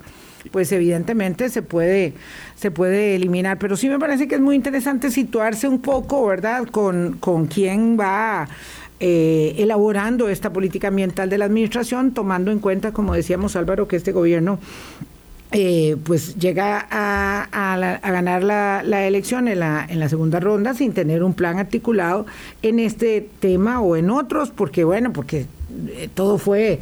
pues 0.51 0.71
evidentemente 0.71 1.49
se 1.49 1.61
puede, 1.61 2.13
se 2.55 2.71
puede 2.71 3.15
eliminar. 3.15 3.57
Pero 3.57 3.75
sí 3.75 3.89
me 3.89 3.99
parece 3.99 4.27
que 4.27 4.35
es 4.35 4.41
muy 4.41 4.55
interesante 4.55 5.09
situarse 5.11 5.67
un 5.67 5.81
poco, 5.81 6.25
¿verdad?, 6.27 6.67
con, 6.67 7.17
con 7.19 7.47
quién 7.47 7.97
va 7.99 8.47
eh, 8.99 9.55
elaborando 9.57 10.29
esta 10.29 10.53
política 10.53 10.87
ambiental 10.89 11.29
de 11.29 11.37
la 11.37 11.45
administración, 11.45 12.13
tomando 12.13 12.51
en 12.51 12.59
cuenta, 12.59 12.91
como 12.91 13.13
decíamos 13.13 13.55
Álvaro, 13.55 13.87
que 13.87 13.95
este 13.95 14.11
gobierno 14.11 14.59
eh, 15.55 15.97
pues 16.03 16.35
llega 16.35 16.87
a, 16.89 17.99
ganar 18.01 18.43
la, 18.43 19.07
elección 19.07 19.47
en 19.47 19.59
la, 19.59 19.85
en 19.87 19.99
la 19.99 20.09
segunda 20.09 20.39
ronda 20.39 20.73
sin 20.73 20.93
tener 20.93 21.23
un 21.23 21.35
plan 21.35 21.59
articulado 21.59 22.25
en 22.63 22.79
este 22.79 23.29
tema 23.39 23.79
o 23.79 23.95
en 23.95 24.09
otros, 24.09 24.49
porque 24.49 24.83
bueno, 24.83 25.13
porque 25.13 25.45
eh, 25.89 26.09
todo 26.11 26.39
fue 26.39 26.79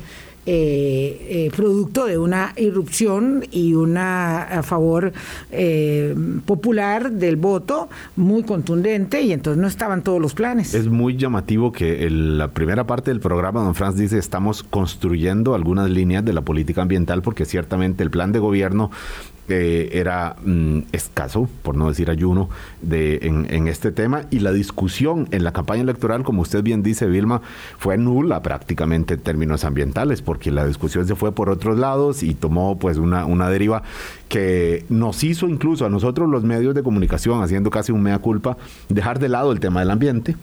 eh, 0.48 1.28
eh, 1.30 1.52
producto 1.56 2.08
de 2.08 2.18
una 2.18 2.54
irrupción 2.58 3.46
y 3.52 3.76
una 3.76 4.42
a 4.42 4.64
favor 4.64 5.14
eh, 5.52 6.16
popular 6.48 7.12
del 7.12 7.36
voto 7.36 7.90
muy 8.16 8.42
contundente 8.42 9.22
y 9.22 9.34
entonces 9.34 9.62
no 9.62 9.68
estaban 9.68 10.02
todos 10.02 10.20
los 10.20 10.34
planes. 10.34 10.74
Es 10.74 10.88
muy 10.88 11.16
llamativo 11.16 11.72
que 11.72 12.10
la 12.10 12.48
primera 12.48 12.88
parte 12.88 13.12
del 13.12 13.20
programa, 13.20 13.62
don 13.62 13.76
Franz 13.76 13.96
dice, 13.96 14.18
estamos 14.18 14.64
construyendo 14.64 15.54
algunas 15.54 15.90
líneas 15.92 16.26
de 16.26 16.34
la 16.34 16.42
política 16.42 16.82
ambiental 16.82 17.22
porque 17.22 17.46
ciertamente 17.46 18.02
el 18.02 18.10
plan 18.10 18.32
de 18.32 18.40
gobierno 18.40 18.90
era 19.52 20.36
mm, 20.44 20.80
escaso, 20.92 21.50
por 21.64 21.76
no 21.76 21.90
decir 21.90 22.10
ayuno, 22.10 22.50
de, 22.82 23.20
en, 23.22 23.68
este 23.68 23.92
tema. 23.92 24.24
Y 24.30 24.40
la 24.40 24.52
discusión 24.52 25.28
en 25.32 25.44
la 25.44 25.54
campaña 25.54 25.82
electoral, 25.82 26.24
como 26.24 26.42
usted 26.42 26.64
bien 26.64 26.84
dice, 26.84 27.08
Vilma, 27.08 27.42
fue 27.78 27.98
nula 27.98 28.42
prácticamente 28.42 29.16
en 29.16 29.20
términos 29.22 29.64
ambientales, 29.64 30.22
porque 30.22 30.52
la 30.52 30.66
discusión 30.66 31.08
se 31.08 31.16
fue 31.16 31.32
por 31.32 31.50
otros 31.50 31.78
lados 31.78 32.24
y 32.24 32.34
tomó 32.34 32.78
pues 32.80 32.98
una, 32.98 33.26
una 33.26 33.50
deriva 33.50 33.84
que 34.30 34.86
nos 34.90 35.24
hizo 35.24 35.48
incluso 35.48 35.86
a 35.86 35.90
nosotros 35.90 36.30
los 36.30 36.44
medios 36.44 36.74
de 36.74 36.84
comunicación, 36.84 37.44
haciendo 37.44 37.70
casi 37.70 37.92
un 37.92 38.02
mea 38.02 38.20
culpa, 38.20 38.58
dejar 38.90 39.20
de 39.20 39.30
lado 39.30 39.52
el 39.52 39.60
tema 39.60 39.82
del 39.82 39.92
ambiente. 39.92 40.36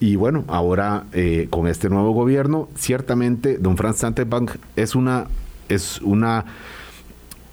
Y 0.00 0.16
bueno, 0.16 0.44
ahora 0.48 1.04
eh, 1.12 1.46
con 1.50 1.68
este 1.68 1.88
nuevo 1.88 2.12
gobierno, 2.12 2.68
ciertamente 2.74 3.58
don 3.58 3.76
Franz 3.76 3.98
Santebank 3.98 4.52
es 4.76 4.94
una... 4.94 5.26
Es 5.68 6.00
una 6.02 6.44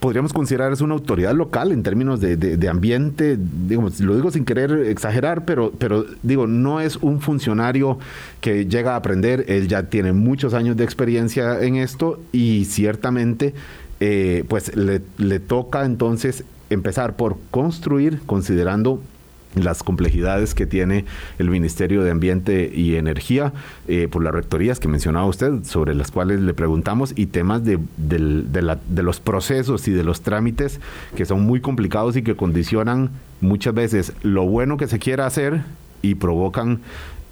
podríamos 0.03 0.33
considerar 0.33 0.73
es 0.73 0.81
una 0.81 0.95
autoridad 0.95 1.33
local 1.33 1.71
en 1.71 1.81
términos 1.81 2.19
de, 2.19 2.67
ambiente, 2.69 3.37
digamos, 3.39 4.01
lo 4.01 4.17
digo 4.17 4.31
sin 4.31 4.43
querer 4.43 4.71
exagerar, 4.87 5.45
pero, 5.45 5.71
pero 5.77 6.05
digo, 6.23 6.45
no 6.45 6.81
es 6.81 6.97
un 6.97 7.21
funcionario 7.21 7.99
que 8.41 8.65
llega 8.65 8.95
a 8.95 8.95
aprender, 8.97 9.45
él 9.47 9.69
ya 9.69 9.83
tiene 9.83 10.11
muchos 10.11 10.53
años 10.53 10.75
de 10.75 10.83
experiencia 10.83 11.61
en 11.61 11.77
esto 11.77 12.19
y 12.33 12.65
ciertamente 12.65 13.53
eh, 14.01 14.43
pues 14.49 14.75
le 14.75 15.39
toca 15.39 15.85
entonces 15.85 16.43
empezar 16.69 17.15
por 17.15 17.37
construir 17.49 18.19
considerando 18.25 18.99
las 19.55 19.83
complejidades 19.83 20.53
que 20.53 20.65
tiene 20.65 21.05
el 21.39 21.49
Ministerio 21.49 22.03
de 22.03 22.11
Ambiente 22.11 22.71
y 22.73 22.95
Energía 22.95 23.53
eh, 23.87 24.07
por 24.09 24.23
las 24.23 24.33
rectorías 24.33 24.79
que 24.79 24.87
mencionaba 24.87 25.25
usted, 25.25 25.63
sobre 25.63 25.95
las 25.95 26.11
cuales 26.11 26.39
le 26.41 26.53
preguntamos, 26.53 27.13
y 27.15 27.27
temas 27.27 27.63
de, 27.63 27.79
de, 27.97 29.03
los 29.03 29.19
procesos 29.19 29.87
y 29.87 29.91
de 29.91 30.03
los 30.03 30.21
trámites 30.21 30.79
que 31.15 31.25
son 31.25 31.41
muy 31.41 31.61
complicados 31.61 32.15
y 32.15 32.23
que 32.23 32.35
condicionan 32.35 33.09
muchas 33.41 33.73
veces 33.73 34.13
lo 34.23 34.43
bueno 34.45 34.77
que 34.77 34.87
se 34.87 34.99
quiera 34.99 35.25
hacer 35.25 35.61
y 36.01 36.15
provocan 36.15 36.79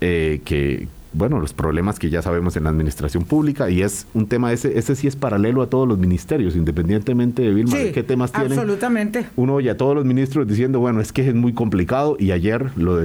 eh, 0.02 0.42
que, 0.46 0.88
bueno, 1.14 1.40
los 1.40 1.54
problemas 1.54 2.00
que 2.00 2.10
ya 2.10 2.22
sabemos 2.22 2.56
en 2.56 2.64
la 2.64 2.70
administración 2.70 3.26
pública 3.26 3.70
y 3.70 3.82
es 3.82 4.08
un 4.14 4.28
tema 4.28 4.54
ese, 4.54 4.78
ese 4.78 4.96
sí 4.96 5.08
es 5.08 5.16
paralelo 5.16 5.62
a 5.62 5.68
todos 5.68 5.88
los 5.88 5.98
ministerios, 5.98 6.56
independientemente 6.56 7.42
de 7.42 7.54
Vilma, 7.54 7.78
de 7.78 7.92
qué 7.92 8.04
temas 8.04 8.32
tienen. 8.32 8.54
Absolutamente. 8.54 9.26
Uno 9.36 9.56
oye 9.56 9.70
a 9.70 9.78
todos 9.78 9.96
los 9.96 10.06
ministros 10.06 10.48
diciendo, 10.48 10.80
bueno, 10.80 11.02
es 11.02 11.12
que 11.12 11.28
es 11.28 11.36
muy 11.36 11.54
complicado 11.54 12.16
y 12.18 12.32
ayer, 12.32 12.72
lo 12.78 13.00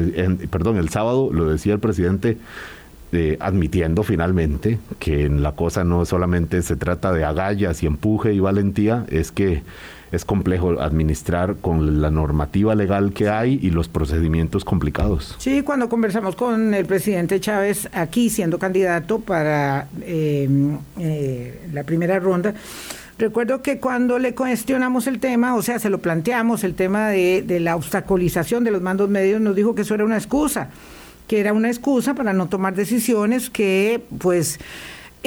perdón, 0.51 0.77
el 0.77 0.89
sábado 0.89 1.31
lo 1.33 1.49
decía 1.49 1.75
el 1.75 1.81
presidente 1.81 2.39
eh, 3.13 3.37
admitiendo 3.41 4.03
finalmente 4.03 4.79
que 4.99 5.25
en 5.25 5.43
la 5.43 5.53
cosa 5.53 5.85
no 5.85 6.05
solamente 6.05 6.63
se 6.63 6.77
trata 6.77 7.13
de 7.13 7.25
agallas 7.25 7.83
y 7.83 7.87
empuje 7.87 8.35
y 8.35 8.41
valentía, 8.41 9.05
es 9.09 9.33
que 9.33 9.63
es 10.13 10.25
complejo 10.25 10.81
administrar 10.81 11.57
con 11.61 12.01
la 12.01 12.11
normativa 12.11 12.75
legal 12.75 13.13
que 13.13 13.29
hay 13.29 13.59
y 13.63 13.71
los 13.71 13.89
procedimientos 13.89 14.65
complicados. 14.65 15.35
Sí, 15.39 15.63
cuando 15.63 15.89
conversamos 15.89 16.37
con 16.37 16.75
el 16.75 16.87
presidente 16.87 17.41
Chávez 17.41 17.89
aquí 17.93 18.31
siendo 18.31 18.59
candidato 18.59 19.21
para 19.21 19.89
eh, 20.03 20.49
eh, 20.99 21.61
la 21.73 21.85
primera 21.85 22.19
ronda, 22.19 22.55
Recuerdo 23.19 23.63
que 23.63 23.79
cuando 23.79 24.19
le 24.19 24.35
cuestionamos 24.35 25.07
el 25.07 25.21
tema, 25.21 25.55
o 25.55 25.63
sea, 25.63 25.79
se 25.79 25.89
lo 25.89 26.01
planteamos, 26.01 26.65
el 26.65 26.75
tema 26.75 27.09
de, 27.09 27.45
la 27.61 27.75
obstaculización 27.75 28.63
de 28.63 28.71
los 28.71 28.83
mandos 28.83 29.09
medios, 29.09 29.41
nos 29.41 29.57
dijo 29.57 29.75
que 29.75 29.83
eso 29.83 29.95
era 29.95 30.05
una 30.05 30.19
excusa, 30.19 30.69
que 31.27 31.41
era 31.41 31.55
una 31.55 31.69
excusa 31.69 32.15
para 32.15 32.35
no 32.35 32.49
tomar 32.49 32.75
decisiones 32.75 33.49
que, 33.49 34.03
pues, 34.19 34.59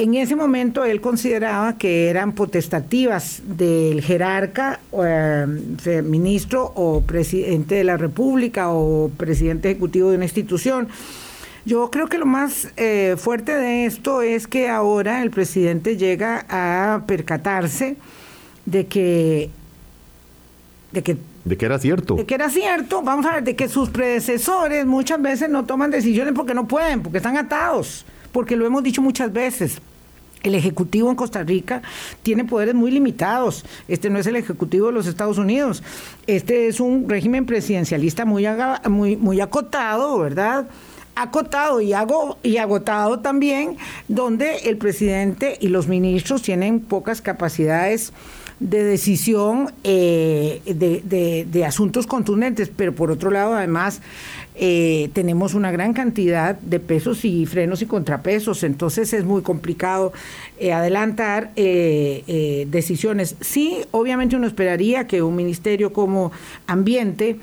en 0.00 0.14
ese 0.14 0.34
momento 0.34 0.86
él 0.86 1.02
consideraba 1.02 1.76
que 1.76 2.08
eran 2.08 2.32
potestativas 2.32 3.42
del 3.44 4.00
jerarca, 4.00 4.80
eh, 4.94 6.02
ministro 6.02 6.72
o 6.74 7.02
presidente 7.02 7.74
de 7.74 7.84
la 7.84 7.98
República 7.98 8.70
o 8.70 9.10
presidente 9.14 9.70
ejecutivo 9.70 10.08
de 10.08 10.16
una 10.16 10.24
institución. 10.24 10.88
Yo 11.66 11.90
creo 11.90 12.08
que 12.08 12.16
lo 12.16 12.24
más 12.24 12.68
eh, 12.78 13.16
fuerte 13.18 13.52
de 13.52 13.84
esto 13.84 14.22
es 14.22 14.46
que 14.46 14.70
ahora 14.70 15.22
el 15.22 15.30
presidente 15.30 15.98
llega 15.98 16.46
a 16.48 17.02
percatarse 17.06 17.96
de 18.64 18.86
que 18.86 19.50
de 20.92 21.02
que 21.02 21.18
de 21.44 21.56
que 21.58 21.66
era 21.66 21.78
cierto. 21.78 22.14
De 22.14 22.24
que 22.24 22.34
era 22.34 22.48
cierto, 22.48 23.02
vamos 23.02 23.26
a 23.26 23.34
ver, 23.34 23.44
de 23.44 23.54
que 23.54 23.68
sus 23.68 23.90
predecesores 23.90 24.86
muchas 24.86 25.20
veces 25.20 25.50
no 25.50 25.66
toman 25.66 25.90
decisiones 25.90 26.32
porque 26.34 26.54
no 26.54 26.66
pueden, 26.66 27.02
porque 27.02 27.18
están 27.18 27.36
atados, 27.36 28.06
porque 28.32 28.56
lo 28.56 28.64
hemos 28.64 28.82
dicho 28.82 29.02
muchas 29.02 29.30
veces. 29.30 29.78
El 30.42 30.54
Ejecutivo 30.54 31.10
en 31.10 31.16
Costa 31.16 31.42
Rica 31.42 31.82
tiene 32.22 32.44
poderes 32.44 32.74
muy 32.74 32.90
limitados. 32.90 33.64
Este 33.88 34.10
no 34.10 34.18
es 34.18 34.26
el 34.26 34.36
Ejecutivo 34.36 34.86
de 34.86 34.92
los 34.92 35.06
Estados 35.06 35.38
Unidos. 35.38 35.82
Este 36.26 36.66
es 36.66 36.80
un 36.80 37.08
régimen 37.08 37.46
presidencialista 37.46 38.24
muy, 38.24 38.46
muy, 38.88 39.16
muy 39.16 39.40
acotado, 39.40 40.18
¿verdad? 40.18 40.66
acotado 41.14 41.80
y, 41.80 41.92
agotado 41.92 43.20
también, 43.20 43.76
donde 44.08 44.56
el 44.64 44.78
presidente 44.78 45.58
y 45.60 45.68
los 45.68 45.86
ministros 45.86 46.42
tienen 46.42 46.80
pocas 46.80 47.20
capacidades 47.20 48.12
de 48.60 48.84
decisión 48.84 49.72
eh, 49.84 50.60
de, 50.66 51.46
de, 51.50 51.64
asuntos 51.64 52.06
contundentes, 52.06 52.70
pero 52.74 52.94
por 52.94 53.10
otro 53.10 53.30
lado, 53.30 53.54
además, 53.54 54.02
eh, 54.54 55.08
tenemos 55.14 55.54
una 55.54 55.70
gran 55.70 55.94
cantidad 55.94 56.56
de 56.60 56.78
pesos 56.78 57.24
y 57.24 57.46
frenos 57.46 57.80
y 57.80 57.86
contrapesos, 57.86 58.62
entonces 58.62 59.14
es 59.14 59.24
muy 59.24 59.40
complicado 59.40 60.12
eh, 60.58 60.74
adelantar 60.74 61.52
decisiones. 61.54 63.36
Sí, 63.40 63.78
obviamente 63.92 64.36
uno 64.36 64.46
esperaría 64.46 65.06
que 65.06 65.22
un 65.22 65.36
ministerio 65.36 65.94
como 65.94 66.30
Ambiente 66.66 67.38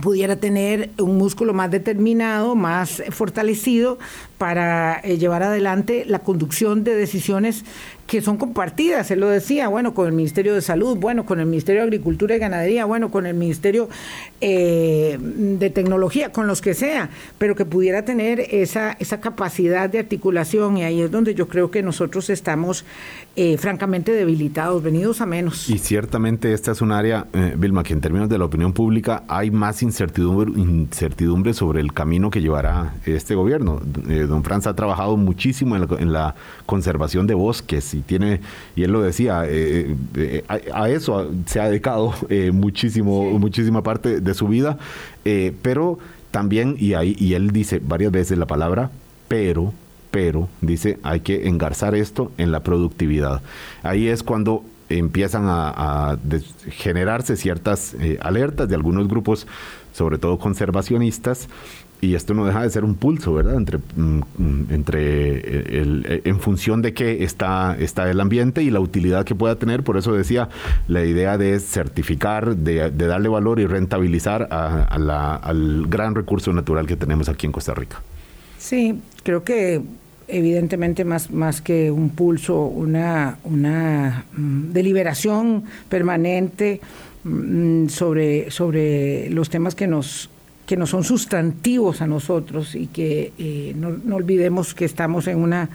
pudiera 0.00 0.36
tener 0.36 0.90
un 0.98 1.16
músculo 1.16 1.54
más 1.54 1.70
determinado, 1.70 2.54
más 2.54 3.02
fortalecido 3.10 3.98
para 4.38 5.00
llevar 5.02 5.42
adelante 5.42 6.04
la 6.06 6.18
conducción 6.18 6.84
de 6.84 6.94
decisiones 6.94 7.64
que 8.06 8.22
son 8.22 8.36
compartidas, 8.36 9.10
él 9.10 9.20
lo 9.20 9.28
decía, 9.28 9.68
bueno, 9.68 9.92
con 9.92 10.06
el 10.06 10.12
Ministerio 10.12 10.54
de 10.54 10.62
Salud, 10.62 10.96
bueno, 10.96 11.26
con 11.26 11.40
el 11.40 11.46
Ministerio 11.46 11.82
de 11.82 11.88
Agricultura 11.88 12.36
y 12.36 12.38
Ganadería, 12.38 12.84
bueno, 12.84 13.10
con 13.10 13.26
el 13.26 13.34
Ministerio 13.34 13.88
eh, 14.40 15.18
de 15.20 15.70
Tecnología, 15.70 16.30
con 16.30 16.46
los 16.46 16.60
que 16.60 16.74
sea, 16.74 17.10
pero 17.38 17.56
que 17.56 17.64
pudiera 17.64 18.04
tener 18.04 18.40
esa, 18.50 18.92
esa 19.00 19.20
capacidad 19.20 19.90
de 19.90 19.98
articulación 19.98 20.76
y 20.76 20.84
ahí 20.84 21.02
es 21.02 21.10
donde 21.10 21.34
yo 21.34 21.48
creo 21.48 21.70
que 21.70 21.82
nosotros 21.82 22.30
estamos 22.30 22.84
eh, 23.34 23.58
francamente 23.58 24.12
debilitados, 24.12 24.82
venidos 24.82 25.20
a 25.20 25.26
menos. 25.26 25.68
Y 25.68 25.78
ciertamente 25.78 26.52
esta 26.52 26.72
es 26.72 26.80
un 26.80 26.92
área, 26.92 27.26
eh, 27.32 27.54
Vilma, 27.58 27.82
que 27.82 27.92
en 27.92 28.00
términos 28.00 28.28
de 28.28 28.38
la 28.38 28.44
opinión 28.44 28.72
pública 28.72 29.24
hay 29.26 29.50
más 29.50 29.82
incertidumbre, 29.82 30.52
incertidumbre 30.60 31.54
sobre 31.54 31.80
el 31.80 31.92
camino 31.92 32.30
que 32.30 32.40
llevará 32.40 32.94
este 33.04 33.34
gobierno. 33.34 33.80
don 34.28 34.44
Franz 34.44 34.68
ha 34.68 34.76
trabajado 34.76 35.16
muchísimo 35.16 35.74
en 35.74 35.82
la, 35.82 35.96
en 35.98 36.12
la 36.12 36.34
conservación 36.66 37.26
de 37.26 37.34
bosques 37.34 37.95
y 37.96 38.02
tiene, 38.02 38.40
y 38.74 38.82
él 38.82 38.92
lo 38.92 39.02
decía, 39.02 39.44
eh, 39.46 39.94
eh, 40.16 40.44
a, 40.48 40.88
eso 40.88 41.30
se 41.46 41.60
ha 41.60 41.68
dedicado 41.68 42.14
muchísimo, 42.52 43.38
muchísima 43.38 43.82
parte 43.82 44.20
de 44.20 44.34
su 44.34 44.48
vida, 44.48 44.78
pero 45.62 45.98
también, 46.30 46.76
y, 46.78 46.94
ahí, 46.94 47.16
y 47.18 47.34
él 47.34 47.50
dice 47.50 47.80
varias 47.82 48.12
veces 48.12 48.38
la 48.38 48.46
palabra, 48.46 48.90
pero, 49.28 49.72
pero, 50.10 50.48
dice, 50.60 50.98
hay 51.02 51.20
que 51.20 51.48
engarzar 51.48 51.94
esto 51.94 52.30
en 52.38 52.52
la 52.52 52.60
productividad. 52.60 53.42
Ahí 53.82 54.08
es 54.08 54.22
cuando 54.22 54.64
empiezan 54.88 55.44
a, 55.48 56.18
generarse 56.70 57.36
ciertas 57.36 57.96
alertas 58.20 58.68
de 58.68 58.74
algunos 58.74 59.08
grupos, 59.08 59.46
sobre 59.92 60.18
todo 60.18 60.38
conservacionistas, 60.38 61.48
y 62.00 62.14
esto 62.14 62.34
no 62.34 62.44
deja 62.44 62.62
de 62.62 62.70
ser 62.70 62.84
un 62.84 62.94
pulso, 62.94 63.32
¿verdad? 63.32 63.54
Entre, 63.54 63.78
mm, 63.78 64.20
mm, 64.38 64.66
entre 64.70 65.36
eh, 65.36 65.42
eh, 65.44 66.20
en 66.24 66.40
función 66.40 66.82
de 66.82 66.92
qué 66.92 67.24
está, 67.24 67.76
está 67.78 68.10
el 68.10 68.20
ambiente 68.20 68.62
y 68.62 68.70
la 68.70 68.80
utilidad 68.80 69.24
que 69.24 69.34
pueda 69.34 69.56
tener. 69.56 69.82
Por 69.82 69.96
eso 69.96 70.12
decía, 70.12 70.48
la 70.88 71.04
idea 71.04 71.38
de 71.38 71.58
certificar, 71.58 72.56
de, 72.56 72.90
darle 72.90 73.28
valor 73.28 73.60
y 73.60 73.66
rentabilizar 73.66 74.48
al 74.50 75.86
gran 75.88 76.14
recurso 76.14 76.52
natural 76.52 76.86
que 76.86 76.96
tenemos 76.96 77.28
aquí 77.28 77.46
en 77.46 77.52
Costa 77.52 77.74
Rica. 77.74 78.02
Sí, 78.58 79.00
creo 79.22 79.42
que 79.44 79.80
evidentemente 80.28 81.04
más, 81.04 81.30
más 81.30 81.60
que 81.60 81.90
un 81.90 82.10
pulso, 82.10 82.62
una, 82.62 83.38
una 83.44 84.24
mm, 84.36 84.72
deliberación 84.72 85.64
permanente 85.88 86.80
sobre, 87.88 88.50
sobre 88.50 89.28
los 89.30 89.50
temas 89.50 89.74
que 89.74 89.86
nos 89.88 90.30
que 90.66 90.76
no 90.76 90.86
son 90.86 91.04
sustantivos 91.04 92.02
a 92.02 92.06
nosotros 92.06 92.74
y 92.74 92.88
que 92.88 93.32
eh, 93.38 93.74
no, 93.76 94.14
olvidemos 94.14 94.74
que 94.74 94.84
estamos 94.84 95.28
en 95.28 95.38
una, 95.38 95.70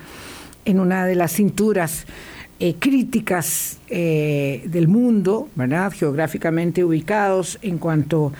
en 0.65 0.79
una 0.79 1.05
de 1.05 1.15
las 1.15 1.31
cinturas 1.31 2.05
eh, 2.59 2.75
críticas 2.77 3.79
eh, 3.89 4.63
del 4.65 4.87
mundo, 4.87 5.49
¿verdad? 5.55 5.91
geográficamente 5.93 6.83
ubicados 6.83 7.57
en 7.61 7.77
cuanto 7.77 8.33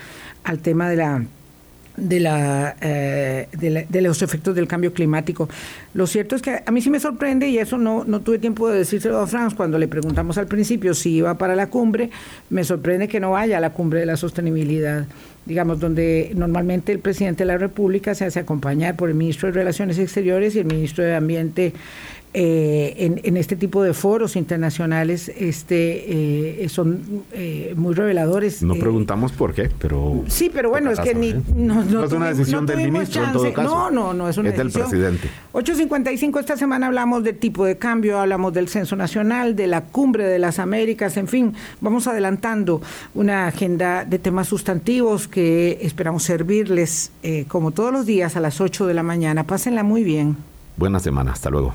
al 0.44 0.58
tema 0.58 0.88
de 0.90 0.96
la 0.96 1.24
de, 1.96 2.20
la, 2.20 2.74
de, 2.80 4.00
los 4.02 4.22
efectos 4.22 4.54
del 4.54 4.66
cambio 4.66 4.92
climático. 4.92 5.48
Lo 5.94 6.06
cierto 6.06 6.36
es 6.36 6.42
que 6.42 6.62
a 6.64 6.70
mí 6.70 6.80
sí 6.80 6.90
me 6.90 7.00
sorprende, 7.00 7.48
y 7.48 7.58
eso 7.58 7.78
no, 7.78 8.04
no 8.04 8.20
tuve 8.20 8.38
tiempo 8.38 8.68
de 8.68 8.78
decírselo 8.78 9.18
a 9.20 9.26
Franz 9.26 9.54
cuando 9.54 9.78
le 9.78 9.88
preguntamos 9.88 10.38
al 10.38 10.46
principio 10.46 10.94
si 10.94 11.16
iba 11.16 11.36
para 11.38 11.54
la 11.54 11.68
cumbre, 11.68 12.10
me 12.50 12.64
sorprende 12.64 13.08
que 13.08 13.20
no 13.20 13.32
vaya 13.32 13.58
a 13.58 13.60
la 13.60 13.70
cumbre 13.70 14.00
de 14.00 14.06
la 14.06 14.16
sostenibilidad 14.16 15.06
digamos, 15.44 15.80
donde 15.80 16.32
normalmente 16.34 16.92
el 16.92 17.00
presidente 17.00 17.42
de 17.42 17.46
la 17.46 17.58
República 17.58 18.14
se 18.14 18.24
hace 18.24 18.40
acompañar 18.40 18.96
por 18.96 19.08
el 19.08 19.14
ministro 19.14 19.48
de 19.48 19.54
Relaciones 19.54 19.98
Exteriores 19.98 20.54
y 20.54 20.60
el 20.60 20.66
ministro 20.66 21.04
de 21.04 21.14
Ambiente 21.14 21.72
eh, 22.34 23.18
en, 23.22 23.36
este 23.36 23.56
tipo 23.56 23.82
de 23.82 23.92
foros 23.92 24.36
internacionales 24.36 25.30
este, 25.36 26.62
eh, 26.64 26.68
son 26.70 27.24
eh, 27.32 27.74
muy 27.76 27.92
reveladores. 27.92 28.62
No 28.62 28.74
preguntamos 28.74 29.32
por 29.32 29.52
qué, 29.52 29.70
pero... 29.78 30.24
Sí, 30.28 30.50
pero 30.52 30.70
bueno, 30.70 30.90
es 30.90 31.00
que 31.00 31.14
ni... 31.14 31.34
No, 31.54 31.84
no, 31.84 32.04
es 32.04 32.12
una 32.12 32.28
decisión 32.28 32.64
del 32.64 32.90
ministro 32.90 33.22
en 33.22 33.32
todo 33.32 33.52
caso. 33.52 33.68
No, 33.68 33.90
no, 33.90 34.14
no 34.14 34.28
es 34.30 34.38
una 34.38 34.48
es 34.48 34.56
del 34.56 34.70
presidente. 34.70 35.28
8.55 35.52 36.40
esta 36.40 36.56
semana 36.56 36.86
hablamos 36.86 37.22
de 37.22 37.34
tipo 37.34 37.66
de 37.66 37.76
cambio, 37.76 38.18
hablamos 38.18 38.54
del 38.54 38.68
censo 38.68 38.96
nacional, 38.96 39.54
de 39.54 39.66
la 39.66 39.82
cumbre 39.82 40.24
de 40.24 40.38
las 40.38 40.58
Américas, 40.58 41.18
en 41.18 41.28
fin, 41.28 41.54
vamos 41.82 42.06
adelantando 42.06 42.80
una 43.14 43.46
agenda 43.46 44.06
de 44.06 44.18
temas 44.18 44.48
sustantivos 44.48 45.28
que 45.28 45.80
esperamos 45.82 46.22
servirles 46.22 47.12
como 47.48 47.72
todos 47.72 47.92
los 47.92 48.06
días 48.06 48.36
a 48.36 48.40
las 48.40 48.60
8 48.60 48.86
de 48.86 48.94
la 48.94 49.02
mañana. 49.02 49.44
Pásenla 49.44 49.82
muy 49.82 50.02
bien. 50.02 50.38
Buena 50.78 50.98
semana, 50.98 51.32
hasta 51.32 51.50
luego. 51.50 51.74